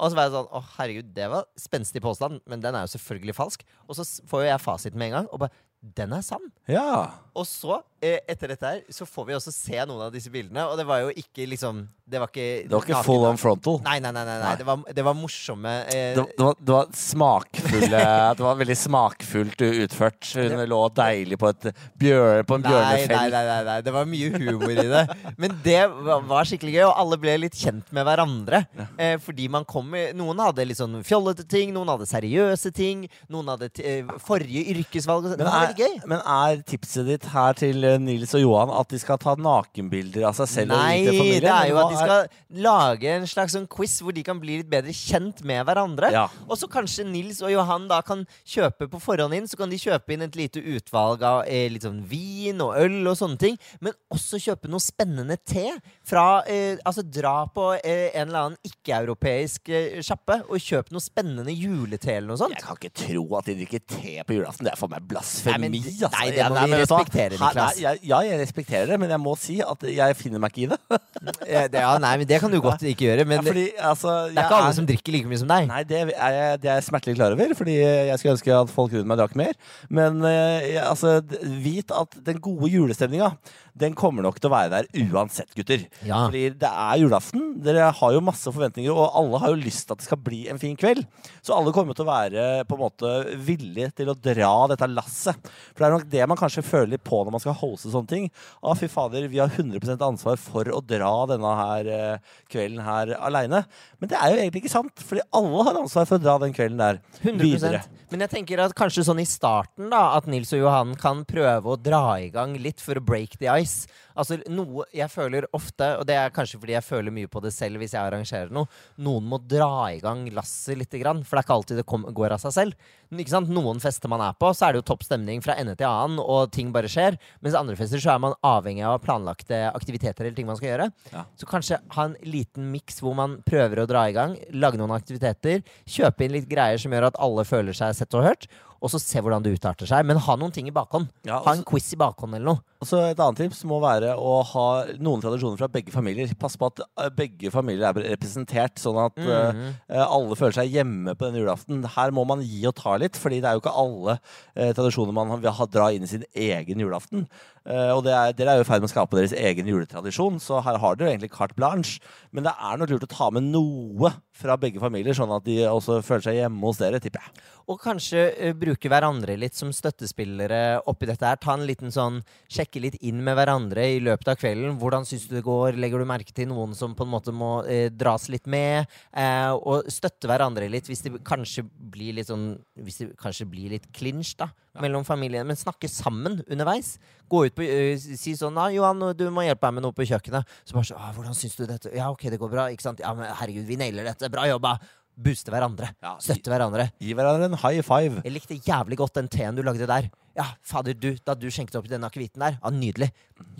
Og 0.00 0.08
så 0.10 0.16
var 0.16 0.26
jeg 0.26 0.32
sånn 0.34 0.48
Å, 0.56 0.62
herregud, 0.78 1.10
det 1.14 1.26
var 1.30 1.44
spenstig 1.60 2.00
påstand, 2.02 2.40
men 2.48 2.62
den 2.62 2.74
er 2.74 2.86
jo 2.86 2.94
selvfølgelig 2.94 3.34
falsk. 3.36 3.66
Og 3.86 3.98
så 3.98 4.06
får 4.30 4.42
jo 4.46 4.48
jeg 4.48 4.62
fasiten 4.64 4.98
med 4.98 5.10
en 5.10 5.18
gang, 5.20 5.28
og 5.30 5.42
bare 5.44 5.54
Den 5.80 6.12
er 6.12 6.20
sann! 6.20 6.50
Ja. 6.68 7.08
Og 7.30 7.46
så, 7.46 7.78
eh, 8.02 8.18
etter 8.28 8.50
dette 8.52 8.66
her, 8.66 8.80
så 8.92 9.06
får 9.08 9.26
vi 9.28 9.34
også 9.36 9.52
se 9.54 9.78
noen 9.88 10.02
av 10.04 10.10
disse 10.12 10.28
bildene, 10.32 10.64
og 10.68 10.76
det 10.76 10.84
var 10.84 11.04
jo 11.04 11.12
ikke 11.14 11.46
liksom 11.48 11.84
Det 12.10 12.18
var 12.18 12.26
ikke 12.26 12.66
Det 12.66 12.74
var 12.74 12.84
ikke 12.84 13.02
full 13.06 13.24
on 13.24 13.38
frontal. 13.38 13.78
Nei, 13.84 14.00
nei, 14.02 14.10
nei. 14.12 14.24
nei, 14.26 14.38
nei. 14.42 14.54
Det, 14.58 14.66
var, 14.66 14.82
det 14.98 15.04
var 15.06 15.14
morsomme 15.14 15.74
eh, 15.94 16.16
Det, 16.18 16.24
var, 16.36 16.56
det 16.58 16.74
var 16.74 16.90
smakfulle 16.98 18.02
Det 18.36 18.44
var 18.44 18.58
veldig 18.58 18.76
smakfullt 18.76 19.62
utført. 19.68 20.32
Hun 20.34 20.64
lå 20.68 20.80
deilig 20.98 21.38
på, 21.40 21.52
et 21.54 21.68
bjør, 22.02 22.42
på 22.48 22.58
en 22.58 22.66
bjørnefell. 22.66 23.14
nei, 23.14 23.30
nei, 23.30 23.44
nei, 23.46 23.60
nei, 23.70 23.78
det 23.86 23.94
var 23.94 24.10
mye 24.10 24.32
humor 24.34 24.74
i 24.74 24.86
det. 24.90 25.04
Men 25.40 25.56
det 25.64 25.80
var, 25.88 26.50
skikkelig 26.50 26.74
gøy, 26.76 26.84
og 26.88 27.00
alle 27.04 27.20
ble 27.22 27.36
litt 27.46 27.56
kjent 27.56 27.94
med 27.94 28.08
hverandre. 28.08 28.64
Eh, 28.98 29.16
fordi 29.22 29.48
man 29.52 29.64
kom 29.68 29.94
Noen 30.18 30.42
hadde 30.42 30.66
litt 30.66 30.80
sånn 30.80 31.00
fjollete 31.06 31.46
ting, 31.48 31.72
noen 31.74 31.94
hadde 31.94 32.10
seriøse 32.10 32.74
ting. 32.74 33.06
Noen 33.30 33.54
hadde 33.54 33.70
eh, 33.80 34.10
forrige 34.22 34.66
yrkesvalg. 34.74 35.30
sånn. 35.30 35.40
Men 35.40 35.69
var 35.69 35.69
er, 35.70 35.78
gøy. 35.78 35.96
men 36.10 36.20
er 36.20 36.62
tipset 36.68 37.08
ditt 37.08 37.26
her 37.32 37.56
til 37.58 37.84
eh, 37.86 37.98
Nils 38.02 38.34
og 38.36 38.42
Johan 38.44 38.72
at 38.74 38.92
de 38.92 39.00
skal 39.02 39.20
ta 39.22 39.34
nakenbilder 39.38 40.26
av 40.28 40.36
seg 40.38 40.50
selv? 40.50 40.74
Nei, 40.74 41.06
og 41.06 41.14
familien? 41.14 41.46
det 41.46 41.54
er 41.54 41.70
jo 41.70 41.80
at 41.80 41.92
de 41.92 42.00
skal 42.00 42.64
lage 42.66 43.14
en 43.14 43.28
slags 43.30 43.56
sånn 43.56 43.68
quiz 43.70 43.98
hvor 44.04 44.16
de 44.16 44.24
kan 44.26 44.40
bli 44.42 44.60
litt 44.60 44.70
bedre 44.70 44.94
kjent 44.96 45.42
med 45.46 45.64
hverandre. 45.68 46.12
Ja. 46.14 46.26
Og 46.48 46.58
så 46.60 46.68
kanskje 46.70 47.06
Nils 47.08 47.40
og 47.44 47.52
Johan 47.52 47.88
da 47.90 48.00
kan 48.06 48.26
kjøpe 48.48 48.88
på 48.90 49.00
forhånd 49.02 49.34
inn 49.36 49.48
Så 49.50 49.58
kan 49.58 49.70
de 49.70 49.78
kjøpe 49.80 50.14
inn 50.14 50.24
et 50.24 50.36
lite 50.38 50.60
utvalg 50.60 51.22
av 51.26 51.42
eh, 51.48 51.68
litt 51.72 51.84
sånn 51.86 52.02
vin 52.08 52.60
og 52.64 52.76
øl 52.80 53.00
og 53.10 53.16
sånne 53.18 53.40
ting. 53.40 53.58
Men 53.84 53.96
også 54.12 54.40
kjøpe 54.42 54.70
noe 54.70 54.82
spennende 54.82 55.36
te. 55.38 55.66
Fra, 56.06 56.42
eh, 56.48 56.78
altså 56.84 57.04
Dra 57.10 57.46
på 57.50 57.66
eh, 57.78 58.10
en 58.14 58.28
eller 58.28 58.46
annen 58.46 58.58
ikke-europeisk 58.66 59.70
eh, 59.72 60.00
sjappe 60.04 60.40
og 60.46 60.62
kjøp 60.62 60.92
noe 60.94 61.02
spennende 61.04 61.54
julete 61.54 62.12
eller 62.14 62.32
noe 62.32 62.40
sånt. 62.40 62.56
Jeg 62.56 62.66
kan 62.66 62.78
ikke 62.78 62.92
tro 63.02 63.24
at 63.38 63.50
de 63.50 63.56
drikker 63.60 63.84
te 63.84 64.14
på 64.26 64.36
julaften. 64.38 64.68
Det 64.68 64.74
er 64.74 64.80
for 64.80 64.92
meg 64.92 65.06
blasfemi. 65.10 65.59
Nei, 65.60 65.68
men- 65.68 65.76
altså. 65.80 66.10
nei, 66.16 66.26
det 66.36 66.46
må 66.48 66.54
nei, 66.56 66.64
vi 66.64 66.70
du 66.70 66.76
hva? 66.80 66.98
respektere, 67.00 67.38
Niklas. 67.38 67.80
nei, 67.80 67.94
Ja, 68.10 68.20
jeg 68.26 68.40
respekterer 68.40 68.86
det, 68.94 68.98
men 69.00 69.10
jeg 69.14 69.20
må 69.20 69.36
si 69.38 69.60
at 69.62 69.86
jeg 69.90 70.16
finner 70.16 70.40
meg 70.42 70.52
ikke 70.54 70.64
i 70.64 70.70
det. 70.72 70.80
Det, 71.20 71.74
ja, 71.76 71.90
nei, 72.00 72.14
men 72.16 72.26
det 72.26 72.38
kan 72.40 72.50
du 72.52 72.56
godt 72.64 72.80
ikke 72.86 73.04
gjøre. 73.10 73.24
Men 73.28 73.42
fordi, 73.44 73.66
altså, 73.76 74.12
det 74.32 74.38
er 74.40 74.46
ikke 74.46 74.56
alle 74.62 74.74
som 74.76 74.86
drikker 74.88 75.12
like 75.12 75.28
mye 75.28 75.40
som 75.42 75.50
deg. 75.50 75.66
Nei, 75.68 75.80
det 75.84 75.98
er, 75.98 76.12
jeg, 76.14 76.60
det 76.62 76.70
er 76.70 76.78
jeg 76.78 76.86
smertelig 76.86 77.16
klar 77.18 77.34
over, 77.34 77.52
fordi 77.58 77.74
jeg 77.76 78.16
skulle 78.22 78.34
ønske 78.38 78.54
at 78.56 78.72
folk 78.72 78.94
rundt 78.96 79.10
meg 79.10 79.18
drakk 79.20 79.34
mer. 79.36 79.52
Men 79.92 80.22
eh, 80.24 80.70
jeg- 80.76 80.86
altså, 80.86 81.18
vit 81.60 81.92
at 81.92 82.16
den 82.24 82.40
gode 82.40 82.70
julestemninga, 82.72 83.32
den 83.80 83.94
kommer 83.98 84.24
nok 84.24 84.40
til 84.40 84.48
å 84.50 84.54
være 84.54 84.70
der 84.72 84.88
uansett, 85.12 85.52
gutter. 85.56 85.84
Ja. 86.06 86.22
Fordi 86.30 86.46
det 86.62 86.70
er 86.70 86.96
julaften. 87.02 87.44
Dere 87.64 87.90
har 88.00 88.12
jo 88.16 88.20
masse 88.24 88.48
forventninger, 88.52 88.94
og 88.94 89.12
alle 89.20 89.42
har 89.44 89.52
jo 89.52 89.60
lyst 89.60 89.86
til 89.88 89.96
at 89.96 90.00
det 90.02 90.08
skal 90.08 90.22
bli 90.24 90.40
en 90.48 90.58
fin 90.62 90.76
kveld. 90.80 91.04
Så 91.44 91.54
alle 91.56 91.74
kommer 91.76 91.96
til 91.98 92.06
å 92.06 92.10
være 92.10 92.48
på 92.68 92.78
en 92.78 92.84
måte 92.86 93.12
villige 93.44 93.92
til 94.00 94.08
å 94.12 94.16
dra 94.16 94.52
dette 94.72 94.88
lasset. 94.88 95.49
For 95.72 95.82
det 95.82 95.88
er 95.88 95.94
nok 95.96 96.08
det 96.12 96.28
man 96.30 96.40
kanskje 96.40 96.66
føler 96.66 96.94
litt 96.94 97.06
på 97.06 97.22
når 97.24 97.36
man 97.36 97.44
skal 97.44 97.58
hoste 97.60 97.92
sånne 97.92 98.10
ting. 98.10 98.28
Å, 98.60 98.74
fy 98.78 98.90
fader, 98.90 99.28
vi 99.30 99.42
har 99.42 99.52
100% 99.52 100.04
ansvar 100.06 100.40
for 100.40 100.70
å 100.72 100.82
dra 100.84 101.12
denne 101.30 101.54
her 101.62 101.90
eh, 101.94 102.36
kvelden 102.52 102.82
her 102.86 103.14
aleine. 103.20 103.64
Men 104.00 104.12
det 104.12 104.20
er 104.20 104.34
jo 104.34 104.42
egentlig 104.42 104.64
ikke 104.64 104.76
sant, 104.76 105.06
fordi 105.06 105.26
alle 105.36 105.66
har 105.68 105.82
ansvar 105.82 106.08
for 106.08 106.20
å 106.20 106.24
dra 106.24 106.38
den 106.42 106.56
kvelden 106.56 106.80
der 106.80 107.02
100 107.22 107.42
videre. 107.44 107.82
Men 108.10 108.24
jeg 108.24 108.32
tenker 108.32 108.58
at 108.58 108.72
kanskje 108.74 109.04
sånn 109.06 109.20
i 109.22 109.26
starten 109.28 109.90
da 109.92 110.00
At 110.16 110.26
Nils 110.26 110.50
og 110.56 110.64
Johan 110.64 110.96
kan 110.98 111.22
prøve 111.28 111.70
å 111.70 111.78
dra 111.78 112.18
i 112.18 112.26
gang 112.34 112.56
litt 112.58 112.82
for 112.82 112.98
å 112.98 113.04
break 113.06 113.36
the 113.38 113.46
ice. 113.52 113.86
Altså 114.18 114.40
noe 114.50 114.84
jeg 114.92 115.06
føler 115.12 115.46
ofte, 115.56 115.86
og 115.96 116.02
det 116.08 116.16
er 116.18 116.32
kanskje 116.34 116.58
fordi 116.60 116.74
jeg 116.74 116.84
føler 116.84 117.14
mye 117.14 117.30
på 117.30 117.40
det 117.44 117.52
selv 117.54 117.80
hvis 117.80 117.94
jeg 117.94 118.02
arrangerer 118.02 118.50
noe, 118.52 118.66
noen 119.00 119.28
må 119.30 119.38
dra 119.38 119.92
i 119.94 120.00
gang 120.02 120.26
lasset 120.34 120.80
lite 120.80 120.98
grann. 121.00 121.22
For 121.22 121.38
det 121.38 121.44
er 121.44 121.46
ikke 121.46 121.58
alltid 121.60 121.80
det 121.80 122.16
går 122.18 122.34
av 122.34 122.42
seg 122.42 122.56
selv. 122.56 122.90
Men 123.10 123.22
ikke 123.22 123.32
sant? 123.32 123.50
Noen 123.50 123.80
fester 123.82 124.10
man 124.10 124.22
er 124.22 124.34
på, 124.38 124.50
så 124.54 124.66
er 124.66 124.74
det 124.74 124.82
jo 124.82 124.88
topp 124.90 125.06
stemning 125.06 125.40
fra 125.42 125.56
ende 125.58 125.76
til 125.78 125.88
annen, 125.88 126.20
og 126.22 126.50
ting 126.54 126.74
bare 126.74 126.90
skjer. 126.90 127.16
Mens 127.42 127.56
andre 127.58 127.78
fester 127.78 128.02
så 128.02 128.12
er 128.14 128.20
man 128.26 128.36
avhengig 128.46 128.84
av 128.86 129.00
planlagte 129.02 129.62
aktiviteter 129.70 130.26
eller 130.26 130.36
ting 130.36 130.50
man 130.50 130.58
skal 130.58 130.72
gjøre. 130.72 130.90
Ja. 131.14 131.24
Så 131.38 131.48
kanskje 131.50 131.80
ha 131.94 132.06
en 132.10 132.18
liten 132.26 132.68
miks 132.74 133.00
hvor 133.02 133.16
man 133.18 133.38
prøver 133.46 133.82
å 133.82 133.88
dra 133.90 134.04
i 134.10 134.14
gang, 134.14 134.36
lage 134.54 134.78
noen 134.78 134.94
aktiviteter, 134.94 135.64
kjøpe 135.90 136.26
inn 136.26 136.36
litt 136.36 136.50
greier 136.50 136.78
som 136.82 136.94
gjør 136.94 137.08
at 137.10 137.18
alle 137.22 137.46
føler 137.48 137.76
seg 137.76 137.96
sett 138.00 138.16
og 138.18 138.24
hørt, 138.26 138.48
og 138.80 138.92
så 138.92 139.00
se 139.02 139.20
hvordan 139.22 139.44
det 139.44 139.54
utarter 139.58 139.88
seg. 139.88 140.06
Men 140.08 140.20
ha 140.24 140.36
noen 140.40 140.54
ting 140.56 140.68
i 140.70 140.74
bakhånd. 140.74 141.10
Ja, 141.28 141.42
Ha 141.44 141.54
en 141.58 141.64
quiz 141.68 141.92
i 141.94 142.00
bakhånd 142.00 142.34
eller 142.38 142.54
noe. 142.54 142.64
Og 142.80 142.88
så 142.88 143.00
Et 143.10 143.18
annet 143.20 143.36
tips 143.42 143.60
må 143.68 143.76
være 143.82 144.14
å 144.16 144.38
ha 144.54 144.66
noen 145.04 145.20
tradisjoner 145.20 145.60
fra 145.60 145.68
begge 145.72 145.92
familier. 145.92 146.30
Pass 146.40 146.56
på 146.56 146.70
at 146.70 146.80
eh, 146.80 147.10
begge 147.12 147.52
familier 147.52 147.90
er 147.90 148.14
representert, 148.14 148.80
sånn 148.80 148.96
at 149.02 149.18
mm 149.20 149.28
-hmm. 149.28 149.74
uh, 149.92 150.06
alle 150.06 150.36
føler 150.36 150.56
seg 150.56 150.72
hjemme 150.72 151.14
på 151.14 151.26
denne 151.26 151.42
julaften. 151.42 151.84
Her 151.84 152.10
må 152.10 152.24
man 152.24 152.40
gi 152.40 152.64
og 152.66 152.74
ta 152.76 152.96
litt, 152.96 153.16
fordi 153.16 153.40
det 153.40 153.48
er 153.50 153.58
jo 153.58 153.60
ikke 153.60 153.76
alle 153.84 154.16
uh, 154.16 154.72
tradisjoner 154.72 155.12
man 155.12 155.40
vil 155.40 155.52
ha 155.52 155.66
dra 155.66 155.92
inn 155.92 156.02
i 156.02 156.06
sin 156.06 156.24
egen 156.34 156.80
julaften. 156.80 157.28
Uh, 157.68 157.92
og 157.92 158.04
det 158.04 158.12
er, 158.16 158.32
Dere 158.32 158.50
er 158.50 158.56
jo 158.56 158.64
i 158.64 158.70
ferd 158.70 158.80
med 158.80 158.88
å 158.88 158.94
skape 158.94 159.16
deres 159.16 159.36
egen 159.36 159.68
juletradisjon, 159.68 160.40
så 160.40 160.62
her 160.64 160.78
har 160.80 160.96
dere 160.96 161.12
egentlig 161.12 161.36
carte 161.36 161.54
blanche. 161.54 162.00
Men 162.32 162.44
det 162.44 162.54
er 162.56 162.78
nok 162.80 162.90
lurt 162.90 163.04
å 163.04 163.12
ta 163.12 163.30
med 163.30 163.42
noe 163.42 164.14
fra 164.32 164.56
begge 164.56 164.80
familier, 164.80 165.12
sånn 165.12 165.36
at 165.36 165.44
de 165.44 165.68
også 165.68 166.00
føler 166.00 166.24
seg 166.24 166.38
hjemme 166.40 166.64
hos 166.64 166.80
dere, 166.80 166.98
tipper 166.98 167.20
jeg. 167.20 167.44
Og 167.68 167.78
kanskje 167.78 168.54
bruke 168.56 168.88
hverandre 168.88 169.36
litt 169.36 169.54
som 169.54 169.70
støttespillere 169.70 170.80
oppi 170.88 171.06
dette 171.06 171.26
her. 171.26 171.36
Ta 171.36 171.52
en 171.52 171.68
liten 171.68 171.92
sånn 171.92 172.22
Sjekke 172.70 172.84
litt 172.84 173.00
inn 173.02 173.18
med 173.26 173.34
hverandre 173.34 173.82
i 173.82 173.96
løpet 173.98 174.28
av 174.30 174.36
kvelden. 174.38 174.76
Hvordan 174.78 175.02
syns 175.02 175.24
du 175.26 175.32
det 175.34 175.42
går? 175.42 175.74
Legger 175.74 175.98
du 175.98 176.06
merke 176.06 176.30
til 176.30 176.46
noen 176.46 176.70
som 176.78 176.92
på 176.94 177.02
en 177.02 177.10
måte 177.10 177.32
må 177.34 177.64
eh, 177.66 177.88
dras 177.90 178.28
litt 178.30 178.46
med? 178.46 178.86
Eh, 179.10 179.50
og 179.50 179.88
støtte 179.90 180.30
hverandre 180.30 180.68
litt 180.70 180.86
hvis 180.86 181.02
det 181.02 181.16
kanskje 181.26 181.64
blir 181.66 182.14
litt 182.14 182.30
sånn 182.30 182.60
Hvis 182.78 183.00
det 183.00 183.08
kanskje 183.18 183.48
blir 183.50 183.74
litt 183.74 183.88
clinch 183.90 184.36
da 184.38 184.52
mellom 184.78 185.02
familiene. 185.02 185.48
Men 185.50 185.58
snakke 185.58 185.90
sammen 185.90 186.44
underveis. 186.46 186.92
Gå 187.26 187.42
ut 187.48 187.58
på 187.58 187.66
uh, 187.66 187.98
Si 187.98 188.36
sånn 188.38 188.54
da 188.54 188.68
'Johan, 188.70 189.02
du 189.18 189.26
må 189.34 189.42
hjelpe 189.48 189.66
meg 189.66 189.80
med 189.80 189.88
noe 189.88 189.96
på 189.96 190.06
kjøkkenet.' 190.06 190.46
Så 190.62 190.78
bare 190.78 190.92
så, 190.92 190.94
ah, 190.94 191.10
'Hvordan 191.16 191.34
syns 191.34 191.58
du 191.58 191.66
dette?' 191.66 191.90
'Ja, 191.90 192.12
ok, 192.14 192.28
det 192.30 192.38
går 192.38 192.54
bra.' 192.54 192.70
Ikke 192.70 192.86
sant? 192.86 193.02
'Ja, 193.02 193.10
men 193.18 193.34
herregud, 193.34 193.66
vi 193.66 193.82
nailer 193.82 194.06
dette. 194.06 194.30
Bra 194.30 194.46
jobba.' 194.46 194.78
Booste 195.20 195.52
hverandre. 195.52 195.90
Ja, 196.00 196.14
Støtte 196.22 196.48
hverandre. 196.48 196.86
Gi 197.02 197.12
hverandre 197.18 197.50
en 197.50 197.58
high 197.60 197.82
five. 197.84 198.22
Jeg 198.24 198.32
likte 198.32 198.56
jævlig 198.56 198.96
godt 199.02 199.18
den 199.18 199.28
teen 199.28 199.58
du 199.58 199.62
lagde 199.66 199.88
der. 199.90 200.08
Ja, 200.38 200.46
fader, 200.62 200.94
du, 200.94 201.08
da 201.26 201.34
du 201.34 201.48
skjenkte 201.50 201.80
opp 201.80 201.88
i 201.88 201.92
den 201.92 202.04
akevitten 202.06 202.42
der. 202.44 202.58
Ja, 202.60 202.70
Nydelig. 202.74 203.10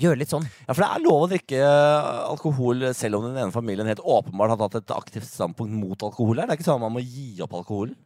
Gjør 0.00 0.20
litt 0.20 0.30
sånn. 0.30 0.46
Ja, 0.66 0.74
for 0.74 0.84
det 0.84 0.90
er 0.90 1.02
lov 1.04 1.24
å 1.24 1.30
drikke 1.32 1.58
eh, 1.64 2.10
alkohol 2.30 2.86
selv 2.96 3.18
om 3.18 3.26
den 3.26 3.40
ene 3.40 3.54
familien 3.54 3.90
helt 3.90 4.04
åpenbart 4.04 4.54
har 4.54 4.60
tatt 4.62 4.78
et 4.82 4.94
aktivt 4.94 5.26
standpunkt 5.28 5.74
mot 5.74 6.06
alkohol. 6.06 6.38
her. 6.38 6.46
Det 6.46 6.54
er 6.54 6.60
ikke 6.60 6.68
sånn 6.68 6.78
at 6.78 6.86
man 6.86 6.94
må 6.94 7.02
gi 7.04 7.32
opp 7.42 7.56
alkoholen. 7.58 7.96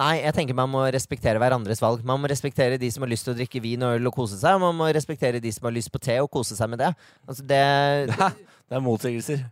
Nei, 0.00 0.14
jeg 0.24 0.34
tenker 0.34 0.56
man 0.58 0.72
må 0.72 0.80
respektere 0.90 1.38
hverandres 1.38 1.82
valg. 1.84 2.00
Man 2.06 2.18
må 2.22 2.30
respektere 2.30 2.80
de 2.80 2.88
som 2.90 3.04
har 3.04 3.12
lyst 3.12 3.28
til 3.28 3.34
å 3.34 3.38
drikke 3.38 3.60
vin 3.62 3.84
og 3.86 3.98
øl 4.00 4.10
og 4.10 4.16
kose 4.16 4.40
seg, 4.40 4.56
og 4.56 4.64
man 4.64 4.80
må 4.80 4.88
respektere 4.96 5.42
de 5.42 5.52
som 5.54 5.68
har 5.68 5.76
lyst 5.76 5.92
på 5.94 6.00
te 6.02 6.16
og 6.24 6.32
kose 6.34 6.56
seg 6.58 6.72
med 6.72 6.82
det. 6.82 6.90
Altså, 7.28 7.44
det 7.46 7.60
Det 8.68 8.78
er 8.78 8.82
motsigelser. 8.82 9.44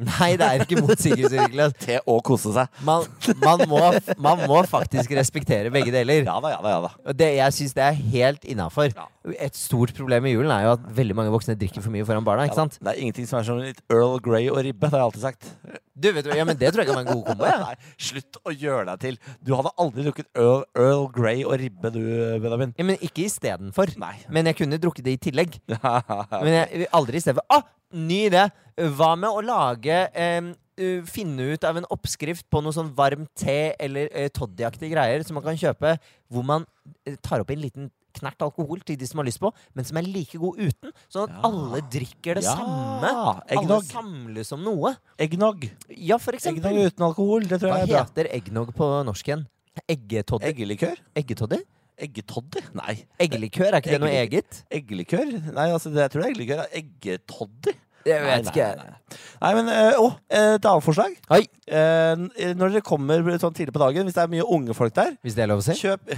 Nei, 0.00 0.30
det 0.40 0.46
er 0.46 0.62
ikke 0.64 0.80
motsigelser, 0.80 1.42
Niklas. 1.42 1.74
Til 1.82 1.98
å 2.08 2.14
kose 2.24 2.52
seg. 2.54 2.78
Man, 2.86 3.04
man, 3.42 3.64
må, 3.68 3.80
man 4.24 4.44
må 4.48 4.62
faktisk 4.68 5.12
respektere 5.18 5.72
begge 5.74 5.92
deler. 5.92 6.22
Ja 6.24 6.38
da, 6.40 6.54
ja 6.54 6.60
da. 6.64 6.72
ja 6.72 6.80
da 6.86 7.12
det, 7.22 7.28
jeg 7.36 7.56
syns 7.58 7.74
det 7.76 7.84
er 7.84 7.98
helt 8.14 8.46
innafor. 8.48 8.88
Ja. 8.96 9.04
Et 9.44 9.56
stort 9.56 9.92
problem 9.94 10.26
i 10.26 10.32
julen 10.32 10.50
er 10.54 10.64
jo 10.64 10.72
at 10.78 10.86
veldig 10.96 11.16
mange 11.18 11.34
voksne 11.34 11.54
drikker 11.60 11.84
for 11.84 11.92
mye 11.94 12.06
foran 12.08 12.24
barna. 12.26 12.46
ikke 12.48 12.58
sant? 12.58 12.78
Det 12.80 12.88
er 12.88 13.02
ingenting 13.04 13.28
som 13.28 13.38
er 13.38 13.46
som 13.46 13.60
litt 13.60 13.82
Earl 13.92 14.16
Grey 14.24 14.48
og 14.50 14.62
ribbe. 14.64 14.88
Det 14.88 14.96
har 14.96 15.04
jeg 15.04 15.10
alltid 15.10 15.26
sagt. 15.26 15.52
Du, 15.92 16.08
vet 16.08 16.24
du, 16.24 16.32
ja, 16.34 16.46
men 16.48 16.56
Det 16.58 16.72
tror 16.72 16.82
jeg 16.82 16.88
kan 16.88 16.98
være 16.98 17.06
en 17.06 17.12
god 17.12 17.26
kombo. 17.28 17.50
Ja. 17.52 17.58
Nei, 17.68 17.92
slutt 18.08 18.40
å 18.42 18.56
gjøre 18.56 18.86
deg 18.94 19.04
til. 19.04 19.20
Du 19.44 19.52
hadde 19.58 19.74
aldri 19.84 20.08
drukket 20.08 20.32
Earl, 20.32 20.64
Earl 20.72 21.06
Grey 21.12 21.44
og 21.44 21.58
ribbe, 21.60 21.92
du, 21.92 22.02
Benjamin. 22.40 22.72
Ja, 22.80 22.88
men 22.88 23.04
ikke 23.04 23.26
istedenfor. 23.28 23.92
Men 24.32 24.50
jeg 24.50 24.58
kunne 24.64 24.80
drukket 24.80 25.06
det 25.06 25.18
i 25.18 25.22
tillegg. 25.28 25.60
Men 26.42 26.52
jeg, 26.56 26.88
aldri 26.96 27.20
i 27.20 27.22
stedet 27.22 27.42
for. 27.42 27.60
Å, 27.60 27.98
ny 28.08 28.24
idé! 28.30 28.48
Hva 28.76 29.12
med 29.20 29.28
å 29.30 29.42
lage 29.44 29.96
em, 30.16 30.52
uh, 30.80 31.00
Finne 31.08 31.50
ut 31.54 31.64
av 31.68 31.76
en 31.76 31.86
oppskrift 31.92 32.46
på 32.50 32.62
noe 32.64 32.72
sånn 32.72 32.92
varm 32.96 33.26
te 33.36 33.74
eller 33.78 34.08
uh, 34.16 34.28
toddyaktige 34.32 34.92
greier 34.94 35.24
som 35.26 35.36
man 35.36 35.44
kan 35.44 35.58
kjøpe, 35.60 35.96
hvor 36.32 36.46
man 36.48 36.64
eh, 37.06 37.16
tar 37.20 37.42
opp 37.44 37.50
en 37.52 37.60
liten 37.60 37.90
knert 38.12 38.42
alkohol 38.44 38.80
til 38.84 38.98
de 39.00 39.06
som 39.08 39.20
har 39.22 39.24
lyst 39.28 39.40
på, 39.40 39.48
men 39.72 39.86
som 39.88 39.96
er 39.96 40.04
like 40.04 40.36
god 40.40 40.58
uten. 40.60 40.90
Sånn 41.08 41.28
at 41.28 41.32
Ja. 41.32 41.40
alle 41.48 41.80
drikker 41.92 42.36
det 42.36 42.44
Ja, 42.44 42.56
samme. 42.58 43.12
Alle 43.56 43.78
samles 43.88 44.52
om 44.52 44.64
noe. 44.64 44.94
Eggnog. 45.16 45.64
Ja, 45.96 46.18
for 46.20 46.36
eksempel. 46.36 46.66
Eggnog 46.74 46.92
uten 46.92 47.06
alkohol. 47.08 47.46
Det 47.48 47.60
tror 47.62 47.72
Hva 47.72 47.78
jeg 47.80 47.88
er 47.88 47.92
bra. 47.94 48.02
heter 48.04 48.28
eggnog 48.36 48.74
på 48.76 48.88
norsk 49.08 49.28
igjen? 49.32 49.46
Eggetoddy? 49.88 50.44
Eggelikør? 50.50 51.00
Eggetoddy? 51.16 51.62
Eggetoddy? 52.02 52.60
Nei. 52.76 52.98
Eggelikør, 53.20 53.72
er 53.72 53.80
ikke 53.80 53.94
det 53.94 54.00
noe 54.02 54.12
eget? 54.12 54.60
Eggelikør? 54.72 55.32
Nei, 55.54 55.68
altså, 55.72 55.88
det, 55.92 56.04
jeg 56.04 56.10
tror 56.12 56.22
det 56.22 56.28
er 56.28 56.34
eggelikør. 56.34 56.62
Eggetoddy? 56.82 57.74
Jeg 58.06 58.22
vet 58.24 58.44
nei, 58.46 58.52
ikke. 58.52 58.68
Nei, 58.76 58.86
nei. 58.90 59.18
nei 59.42 59.52
men 59.58 59.68
eh, 59.72 59.98
Å, 60.00 60.06
et 60.28 60.64
annet 60.68 60.86
forslag. 60.86 61.18
Oi, 61.30 61.44
Eh, 61.72 62.18
når 62.58 62.72
dere 62.74 62.82
kommer 62.84 63.22
sånn 63.40 63.54
tidlig 63.56 63.72
på 63.72 63.80
dagen, 63.80 64.04
hvis 64.04 64.16
det 64.16 64.20
er 64.24 64.30
mye 64.32 64.44
unge 64.44 64.74
folk 64.76 64.92
der, 64.96 65.14
hvis 65.24 65.36
det 65.38 65.44
er 65.44 65.48
lov 65.48 65.62
å 65.62 65.64
si? 65.64 65.72
kjøp, 65.78 66.10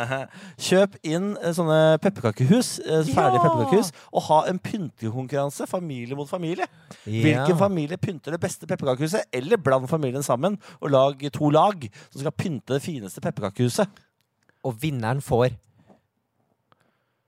kjøp 0.68 0.94
inn 1.04 1.32
eh, 1.42 1.50
sånne 1.56 1.98
pepperkakehus, 2.04 2.78
eh, 2.84 3.02
ferdige 3.10 3.42
Ja. 3.42 3.42
pepperkakehus, 3.42 3.90
og 4.14 4.24
ha 4.30 4.38
en 4.48 4.60
pyntekonkurranse, 4.62 5.66
familie 5.68 6.16
mot 6.16 6.30
familie. 6.30 6.68
Hvilken 7.04 7.58
familie 7.60 7.98
pynter 8.00 8.32
det 8.32 8.40
beste 8.40 8.70
pepperkakehuset? 8.70 9.26
Eller 9.34 9.60
bland 9.60 9.90
familien 9.90 10.24
sammen 10.24 10.56
og 10.80 10.94
lag 10.94 11.26
to 11.34 11.50
lag 11.52 11.84
som 12.08 12.22
skal 12.22 12.32
pynte 12.38 12.78
det 12.78 12.82
fineste 12.86 13.20
pepperkakehuset. 13.20 13.90
Og 14.64 14.78
vinneren 14.80 15.20
får 15.20 15.50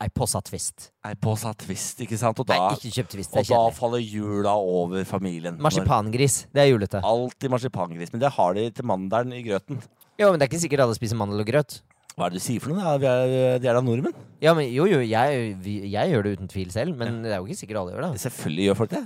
ei 0.02 0.10
påsa 0.12 0.42
twist. 0.44 0.90
Ei 1.08 1.14
påsa 1.16 1.52
twist, 1.56 2.00
ikke 2.04 2.18
sant? 2.20 2.38
Og 2.42 2.48
Nei, 2.50 2.58
ikke 2.76 2.92
kjøp 2.98 3.10
twist. 3.14 3.36
og 3.36 3.48
da 3.48 3.60
faller 3.76 4.02
jula 4.04 4.52
over 4.60 5.04
familien. 5.08 5.56
Marsipangris. 5.62 6.42
Det 6.52 6.64
er 6.64 6.70
julete. 6.72 7.00
Alltid 7.00 7.52
marsipangris. 7.52 8.12
Men 8.12 8.24
det 8.24 8.32
har 8.36 8.56
de 8.58 8.66
til 8.76 8.88
mandelen 8.88 9.32
i 9.36 9.42
grøten. 9.46 9.80
Jo, 10.20 10.30
men 10.30 10.40
det 10.40 10.46
er 10.46 10.52
ikke 10.52 10.64
sikkert 10.66 10.84
alle 10.84 10.96
spiser 10.98 11.18
mandel 11.20 11.40
og 11.44 11.48
grøt. 11.48 11.78
Hva 12.16 12.28
er 12.28 12.32
det 12.32 12.40
du 12.40 12.44
sier 12.46 12.62
for 12.64 12.72
noe? 12.72 12.94
Vi 13.00 13.08
er, 13.08 13.58
de 13.60 13.68
er 13.68 13.76
da 13.76 13.82
nordmenn? 13.84 14.14
Ja, 14.40 14.54
men 14.56 14.70
jo, 14.72 14.86
jo, 14.88 15.02
jeg, 15.04 15.50
jeg 15.64 16.12
gjør 16.12 16.24
det 16.24 16.32
uten 16.38 16.48
tvil 16.48 16.70
selv, 16.72 16.96
men 16.96 17.20
det 17.24 17.34
er 17.34 17.42
jo 17.42 17.48
ikke 17.48 17.60
sikkert 17.60 17.82
alle 17.82 17.92
gjør 17.92 18.06
det. 18.06 18.22
Selvfølgelig 18.24 18.68
gjør 18.70 18.78
folk 18.80 18.94
det. 18.94 19.02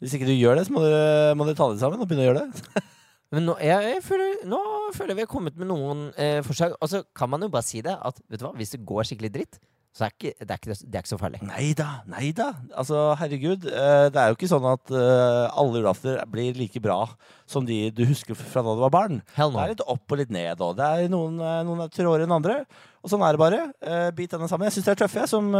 Hvis 0.00 0.16
ikke 0.16 0.28
du 0.28 0.32
gjør 0.32 0.56
det, 0.58 0.64
så 0.68 0.72
må 0.72 0.80
dere, 0.84 1.34
må 1.36 1.44
dere 1.48 1.58
ta 1.58 1.68
det 1.72 1.80
sammen 1.80 2.00
og 2.00 2.08
begynne 2.08 2.24
å 2.24 2.30
gjøre 2.30 2.44
det. 2.44 2.82
Men 3.34 3.48
nå, 3.48 3.54
jeg, 3.64 3.92
jeg 3.96 4.02
føler, 4.04 4.34
nå 4.46 4.58
føler 4.94 5.16
vi 5.18 5.24
har 5.24 5.30
kommet 5.30 5.56
med 5.58 5.66
noen 5.66 6.02
eh, 6.20 6.38
forslag. 6.46 6.76
Og 6.78 6.90
så 6.92 7.00
kan 7.16 7.30
man 7.32 7.42
jo 7.42 7.48
bare 7.50 7.66
si 7.66 7.80
det, 7.82 7.94
at 7.96 8.20
vet 8.30 8.40
du 8.40 8.44
hva, 8.46 8.52
hvis 8.56 8.74
det 8.76 8.84
går 8.86 9.08
skikkelig 9.08 9.30
dritt, 9.34 9.58
så 9.94 10.08
er 10.08 10.10
ikke, 10.10 10.32
det, 10.42 10.50
er 10.50 10.58
ikke, 10.58 10.74
det 10.90 10.98
er 10.98 11.02
ikke 11.04 11.10
så 11.12 11.18
farlig. 11.20 11.38
Nei 11.46 11.68
da, 11.78 11.86
nei 12.10 12.32
da. 12.34 12.48
Altså, 12.74 13.12
herregud. 13.20 13.68
eh, 13.70 14.08
Det 14.10 14.18
er 14.18 14.32
jo 14.32 14.34
ikke 14.34 14.48
sånn 14.50 14.64
at 14.66 14.90
eh, 14.90 15.54
alle 15.54 15.78
julaftener 15.78 16.24
blir 16.26 16.56
like 16.58 16.82
bra 16.82 16.96
som 17.46 17.62
de 17.68 17.76
du 17.94 18.02
husker 18.08 18.34
fra 18.34 18.64
da 18.66 18.74
du 18.74 18.82
var 18.82 18.90
barn. 18.90 19.20
Hell 19.36 19.52
Det 19.54 19.62
er 19.62 19.72
litt 19.76 19.84
opp 19.86 20.10
og 20.10 20.18
litt 20.18 20.32
ned, 20.34 20.58
og 20.66 20.74
det 20.80 20.88
er 21.04 21.12
noen, 21.14 21.38
eh, 21.38 21.60
noen 21.68 21.84
er 21.86 21.92
trådere 21.94 22.26
enn 22.26 22.34
andre. 22.34 22.56
Og 23.04 23.12
sånn 23.12 23.22
er 23.22 23.36
det 23.36 23.42
bare. 23.44 24.10
Bit 24.16 24.32
denne 24.32 24.48
sammen. 24.48 24.64
Jeg 24.66 24.78
syns 24.78 24.86
dere 24.88 24.96
er 24.96 25.02
tøffe, 25.04 25.20
jeg, 25.20 25.28
som 25.28 25.50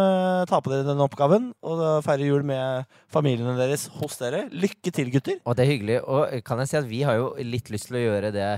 tar 0.49 0.63
på 0.65 0.71
dere 0.73 0.87
denne 0.87 1.05
oppgaven. 1.05 1.51
Og 1.61 1.83
feirer 2.07 2.25
jul 2.25 2.43
med 2.49 2.87
familiene 3.13 3.53
deres 3.59 3.85
hos 4.01 4.17
dere. 4.17 4.47
Lykke 4.49 4.91
til, 4.97 5.11
gutter. 5.13 5.37
Og 5.45 5.53
det 5.59 5.67
er 5.67 5.71
hyggelig. 5.75 5.99
Og 6.09 6.33
kan 6.49 6.63
jeg 6.65 6.71
si 6.73 6.79
at 6.81 6.89
vi 6.89 7.03
har 7.05 7.19
jo 7.21 7.35
litt 7.45 7.69
lyst 7.69 7.91
til 7.91 8.01
å 8.01 8.05
gjøre 8.07 8.33
det 8.33 8.49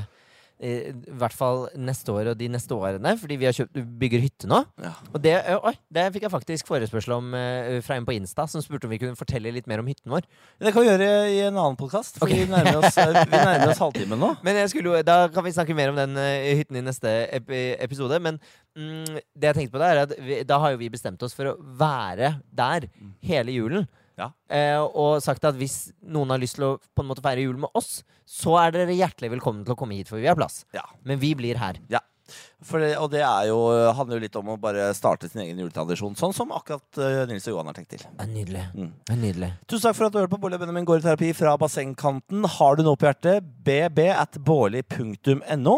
i 0.57 0.95
hvert 1.21 1.35
fall 1.37 1.67
neste 1.77 2.13
år 2.15 2.31
og 2.31 2.39
de 2.41 2.47
neste 2.49 2.73
årene, 2.73 3.13
fordi 3.21 3.37
vi 3.37 3.45
har 3.49 3.57
kjøpt, 3.57 3.77
bygger 4.01 4.23
hytte 4.25 4.49
nå. 4.49 4.63
Ja. 4.81 4.93
Og 5.11 5.21
det, 5.21 5.35
ø, 5.53 5.57
oi, 5.69 5.75
det 5.93 6.07
fikk 6.15 6.25
jeg 6.25 6.33
faktisk 6.33 6.71
forespørsel 6.71 7.13
om 7.19 7.35
uh, 7.37 7.77
fra 7.85 7.99
en 7.99 8.07
på 8.09 8.15
Insta, 8.17 8.47
som 8.49 8.65
spurte 8.65 8.89
om 8.89 8.95
vi 8.95 9.01
kunne 9.03 9.19
fortelle 9.19 9.53
litt 9.53 9.69
mer 9.69 9.83
om 9.83 9.91
hytten 9.91 10.15
vår. 10.15 10.25
Det 10.63 10.73
kan 10.73 10.87
vi 10.87 10.89
gjøre 10.89 11.11
i 11.29 11.43
en 11.45 11.59
annen 11.61 11.77
podkast, 11.77 12.17
for 12.17 12.31
okay. 12.31 12.47
vi 12.47 12.55
nærmer 12.55 12.81
oss, 12.81 12.97
vi 12.97 13.43
nærmer 13.51 13.75
oss 13.75 13.83
halvtimen 13.85 14.23
nå. 14.23 14.33
Men 14.47 14.63
jeg 14.63 14.73
skulle, 14.73 15.03
Da 15.07 15.19
kan 15.35 15.45
vi 15.45 15.53
snakke 15.59 15.77
mer 15.77 15.93
om 15.93 16.01
den 16.01 16.17
uh, 16.17 16.49
hytten 16.57 16.81
i 16.81 16.87
neste 16.87 17.13
ep 17.37 17.53
episode. 17.53 18.17
Men 18.25 18.41
mm, 18.79 19.21
det 19.37 19.53
jeg 19.53 19.59
tenkte 19.61 19.77
på 19.77 19.85
da, 19.85 19.93
er 19.93 20.03
at 20.07 20.17
vi, 20.17 20.41
da 20.49 20.61
har 20.63 20.73
jo 20.73 20.81
vi 20.81 20.93
bestemt 20.93 21.23
oss 21.27 21.37
for 21.37 21.53
å 21.53 21.57
være 21.61 22.39
der 22.49 22.89
hele 23.29 23.55
julen. 23.55 23.87
Ja. 24.17 24.31
Eh, 24.49 24.81
og 24.81 25.21
sagt 25.25 25.45
at 25.45 25.57
hvis 25.61 25.93
noen 26.01 26.33
har 26.33 26.41
lyst 26.43 26.59
til 26.59 26.71
å 26.71 26.75
på 26.79 27.05
en 27.05 27.11
måte 27.11 27.25
feire 27.25 27.45
jul 27.45 27.59
med 27.61 27.73
oss, 27.77 28.01
så 28.27 28.57
er 28.63 28.75
dere 28.75 28.97
hjertelig 28.97 29.35
velkommen 29.37 29.65
til 29.67 29.77
å 29.77 29.79
komme 29.79 29.99
hit, 29.99 30.11
for 30.11 30.21
vi 30.23 30.29
har 30.31 30.39
plass. 30.39 30.65
Ja. 30.77 30.87
Men 31.07 31.21
vi 31.23 31.35
blir 31.39 31.61
her. 31.61 31.81
Ja. 31.93 32.03
Det, 32.27 32.97
og 32.99 33.11
det 33.13 33.21
er 33.23 33.45
jo, 33.51 33.59
handler 33.95 34.19
jo 34.19 34.25
litt 34.25 34.37
om 34.41 34.49
å 34.51 34.57
bare 34.59 34.89
starte 34.99 35.29
sin 35.31 35.45
egen 35.45 35.61
juletradisjon, 35.63 36.17
sånn 36.19 36.33
som 36.35 36.51
akkurat 36.57 36.99
eh, 36.99 37.21
Nils 37.31 37.47
og 37.47 37.55
Johan 37.55 37.69
har 37.71 37.77
tenkt 37.77 37.93
til. 37.95 38.03
Det 38.03 38.25
er 38.25 38.33
nydelig. 38.33 38.65
Mm. 38.75 38.89
Det 38.99 39.15
er 39.15 39.21
nydelig. 39.21 39.51
Tusen 39.71 39.85
takk 39.87 39.99
for 39.99 40.09
at 40.09 40.17
du 40.17 40.19
hørte 40.19 40.33
på 40.33 40.41
Bårli 40.43 40.59
og 40.59 40.65
Benjamin 40.65 40.89
går 40.89 41.03
i 41.03 41.05
terapi 41.05 41.31
fra 41.39 41.55
bassengkanten. 41.61 42.49
Har 42.57 42.79
du 42.79 42.83
noe 42.87 42.99
på 42.99 43.07
hjertet? 43.07 43.47
bb 43.67 44.09
at 44.17 44.41
bårli.no. 44.43 45.77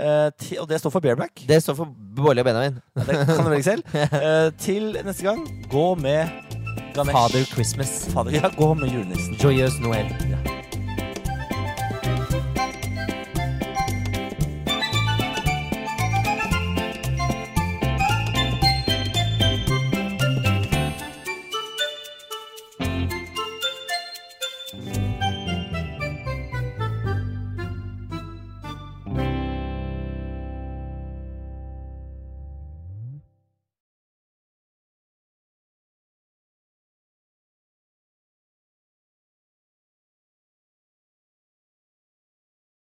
Eh, 0.00 0.54
og 0.62 0.70
det 0.70 0.80
står 0.80 0.94
for 0.94 1.04
bareback. 1.04 1.44
Det 1.50 1.60
står 1.66 1.76
for 1.82 1.92
Bårli 1.92 2.46
og 2.46 2.48
Benjamin. 2.48 2.80
Ja, 2.96 3.04
Det 3.10 3.20
kan 3.34 3.44
du 3.44 3.52
velge 3.52 3.68
selv. 3.68 3.98
Eh, 4.20 4.48
til 4.60 4.94
neste 5.04 5.24
gang, 5.26 5.44
gå 5.72 5.84
med 6.00 6.49
Ganesh. 6.94 7.12
Father 7.12 7.44
Christmas. 7.44 8.06
Father, 8.14 8.32
ja, 8.32 8.50
gå 8.56 8.74
med 8.74 8.88
julenissen. 8.92 9.36
Joyous 9.40 9.80
Noel. 9.80 10.06